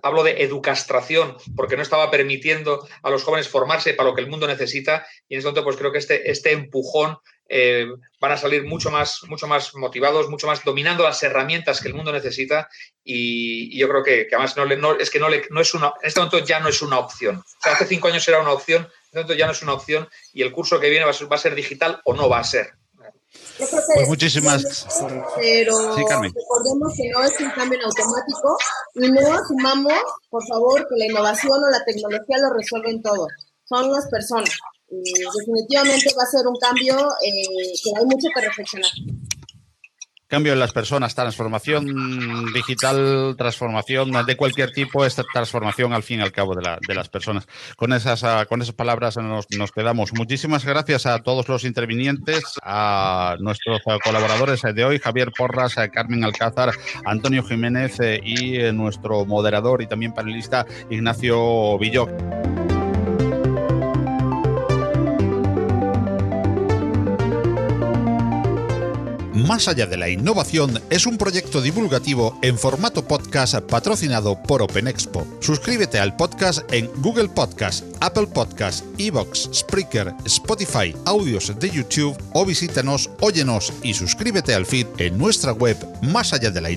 hablo 0.03 0.22
de 0.22 0.43
educastración, 0.43 1.36
porque 1.57 1.76
no 1.76 1.82
estaba 1.82 2.11
permitiendo 2.11 2.86
a 3.03 3.11
los 3.11 3.24
jóvenes 3.24 3.49
formarse 3.49 3.95
para 3.95 4.09
lo 4.09 4.14
que 4.14 4.22
el 4.22 4.28
mundo 4.28 4.47
necesita. 4.47 5.07
Y 5.28 5.34
en 5.34 5.39
este 5.39 5.49
momento, 5.49 5.64
pues 5.64 5.76
creo 5.76 5.93
que 5.93 5.99
este, 5.99 6.30
este 6.30 6.53
empujón 6.53 7.18
eh, 7.49 7.86
van 8.20 8.32
a 8.32 8.36
salir 8.36 8.64
mucho 8.64 8.90
más, 8.90 9.22
mucho 9.28 9.46
más 9.46 9.74
motivados, 9.74 10.28
mucho 10.28 10.46
más 10.46 10.62
dominando 10.64 11.03
las 11.03 11.22
herramientas 11.22 11.80
que 11.80 11.88
el 11.88 11.94
mundo 11.94 12.12
necesita 12.12 12.68
y, 13.03 13.78
yo 13.78 13.88
creo 13.88 14.03
que, 14.03 14.28
además 14.30 14.57
no, 14.57 14.94
es 14.99 15.11
que 15.11 15.18
no, 15.18 15.28
le, 15.28 15.42
no 15.51 15.61
es 15.61 15.72
una, 15.74 15.88
en 16.03 16.09
este 16.09 16.20
momento 16.20 16.38
ya 16.40 16.61
no 16.61 16.68
es 16.68 16.82
una 16.82 16.99
opción. 16.99 17.42
hace 17.62 17.86
cinco 17.86 18.09
años 18.09 18.26
era 18.28 18.40
una 18.40 18.53
opción, 18.53 18.82
en 18.82 18.88
este 18.88 19.16
momento 19.16 19.34
ya 19.34 19.46
no 19.46 19.53
es 19.53 19.62
una 19.62 19.74
opción 19.74 20.09
y 20.32 20.42
el 20.42 20.53
curso 20.53 20.78
que 20.78 20.90
viene 20.90 21.05
va 21.05 21.12
a 21.12 21.14
ser, 21.14 21.30
va 21.30 21.36
a 21.36 21.40
ser 21.40 21.55
digital 21.55 22.01
o 22.05 22.14
no 22.14 22.28
va 22.28 22.40
a 22.40 22.44
ser. 22.44 22.72
Pues 23.59 24.09
muchísimas. 24.09 24.86
Pero 25.36 25.96
recordemos 25.96 26.94
que 26.96 27.09
no 27.11 27.22
es 27.22 27.40
un 27.40 27.51
cambio 27.51 27.78
en 27.78 27.84
automático 27.84 28.57
y 28.94 29.11
no 29.11 29.32
asumamos, 29.32 30.03
por 30.30 30.46
favor, 30.46 30.86
que 30.88 30.96
la 30.96 31.07
innovación 31.07 31.53
o 31.53 31.70
la 31.70 31.84
tecnología 31.84 32.38
lo 32.38 32.55
resuelven 32.55 33.03
todo. 33.03 33.26
Son 33.64 33.92
las 33.92 34.09
personas. 34.09 34.59
Eh, 34.91 35.24
definitivamente 35.39 36.14
va 36.16 36.22
a 36.22 36.26
ser 36.26 36.47
un 36.47 36.57
cambio 36.57 36.97
eh, 37.22 37.72
que 37.82 37.91
hay 37.97 38.05
mucho 38.07 38.28
que 38.34 38.41
reflexionar. 38.41 38.91
Cambio 40.28 40.53
en 40.53 40.59
las 40.59 40.72
personas, 40.72 41.14
transformación 41.14 42.53
digital, 42.53 43.34
transformación 43.39 44.12
de 44.26 44.36
cualquier 44.36 44.72
tipo, 44.72 45.07
esta 45.07 45.24
transformación 45.32 45.95
al 45.95 46.03
fin 46.03 46.20
y 46.20 46.22
al 46.22 46.32
cabo 46.32 46.55
de, 46.55 46.61
la, 46.61 46.78
de 46.86 46.95
las 46.95 47.09
personas. 47.09 47.49
Con 47.76 47.95
esas, 47.95 48.24
ah, 48.24 48.45
con 48.47 48.61
esas 48.61 48.74
palabras 48.74 49.16
nos, 49.16 49.47
nos, 49.57 49.72
quedamos. 49.72 50.12
Muchísimas 50.12 50.66
gracias 50.66 51.07
a 51.07 51.22
todos 51.22 51.49
los 51.49 51.64
intervinientes, 51.64 52.45
a 52.62 53.36
nuestros 53.41 53.80
colaboradores 54.05 54.61
de 54.61 54.84
hoy, 54.84 54.99
Javier 54.99 55.32
Porras, 55.32 55.76
Carmen 55.91 56.22
Alcázar, 56.22 56.74
Antonio 57.07 57.43
Jiménez 57.43 57.99
eh, 58.01 58.20
y 58.22 58.70
nuestro 58.72 59.24
moderador 59.24 59.80
y 59.80 59.86
también 59.86 60.12
panelista 60.12 60.66
Ignacio 60.91 61.78
Villoc. 61.78 62.11
Más 69.35 69.68
allá 69.68 69.87
de 69.87 69.97
la 69.97 70.09
innovación 70.09 70.81
es 70.91 71.07
un 71.07 71.18
proyecto 71.18 71.61
divulgativo 71.61 72.39
en 72.43 72.59
formato 72.59 73.07
podcast 73.07 73.57
patrocinado 73.61 74.43
por 74.43 74.62
Open 74.62 74.89
Expo. 74.89 75.26
Suscríbete 75.41 75.99
al 75.99 76.16
podcast 76.16 76.61
en 76.72 76.91
Google 77.03 77.29
Podcast, 77.29 77.85
Apple 78.01 78.26
Podcast, 78.26 78.85
Evox, 78.99 79.51
Spreaker, 79.53 80.14
Spotify, 80.24 80.95
audios 81.05 81.53
de 81.59 81.70
YouTube 81.70 82.16
o 82.33 82.45
visítanos, 82.45 83.11
óyenos 83.20 83.72
y 83.83 83.95
suscríbete 83.95 84.55
al 84.55 84.66
feed 84.66 84.87
en 84.99 85.18
nuestra 85.18 85.53
web 85.53 85.76
más 86.03 86.33
allá 86.33 86.51
de 86.51 86.61
la. 86.61 86.68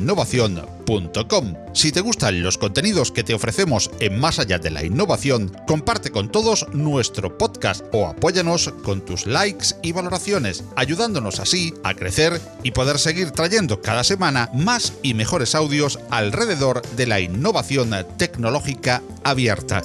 Si 1.73 1.91
te 1.93 2.01
gustan 2.01 2.43
los 2.43 2.57
contenidos 2.57 3.11
que 3.11 3.23
te 3.23 3.33
ofrecemos 3.33 3.89
en 4.01 4.19
Más 4.19 4.39
allá 4.39 4.57
de 4.59 4.71
la 4.71 4.83
innovación, 4.83 5.55
comparte 5.65 6.11
con 6.11 6.29
todos 6.29 6.67
nuestro 6.73 7.37
podcast 7.37 7.85
o 7.93 8.07
apóyanos 8.07 8.73
con 8.83 8.99
tus 9.05 9.25
likes 9.25 9.67
y 9.81 9.93
valoraciones, 9.93 10.65
ayudándonos 10.75 11.39
así 11.39 11.73
a 11.83 11.93
crecer 11.93 12.40
y 12.63 12.71
poder 12.71 12.99
seguir 12.99 13.31
trayendo 13.31 13.81
cada 13.81 14.03
semana 14.03 14.49
más 14.53 14.93
y 15.01 15.13
mejores 15.13 15.55
audios 15.55 15.99
alrededor 16.09 16.81
de 16.95 17.07
la 17.07 17.19
innovación 17.19 17.91
tecnológica 18.17 19.01
abierta. 19.23 19.81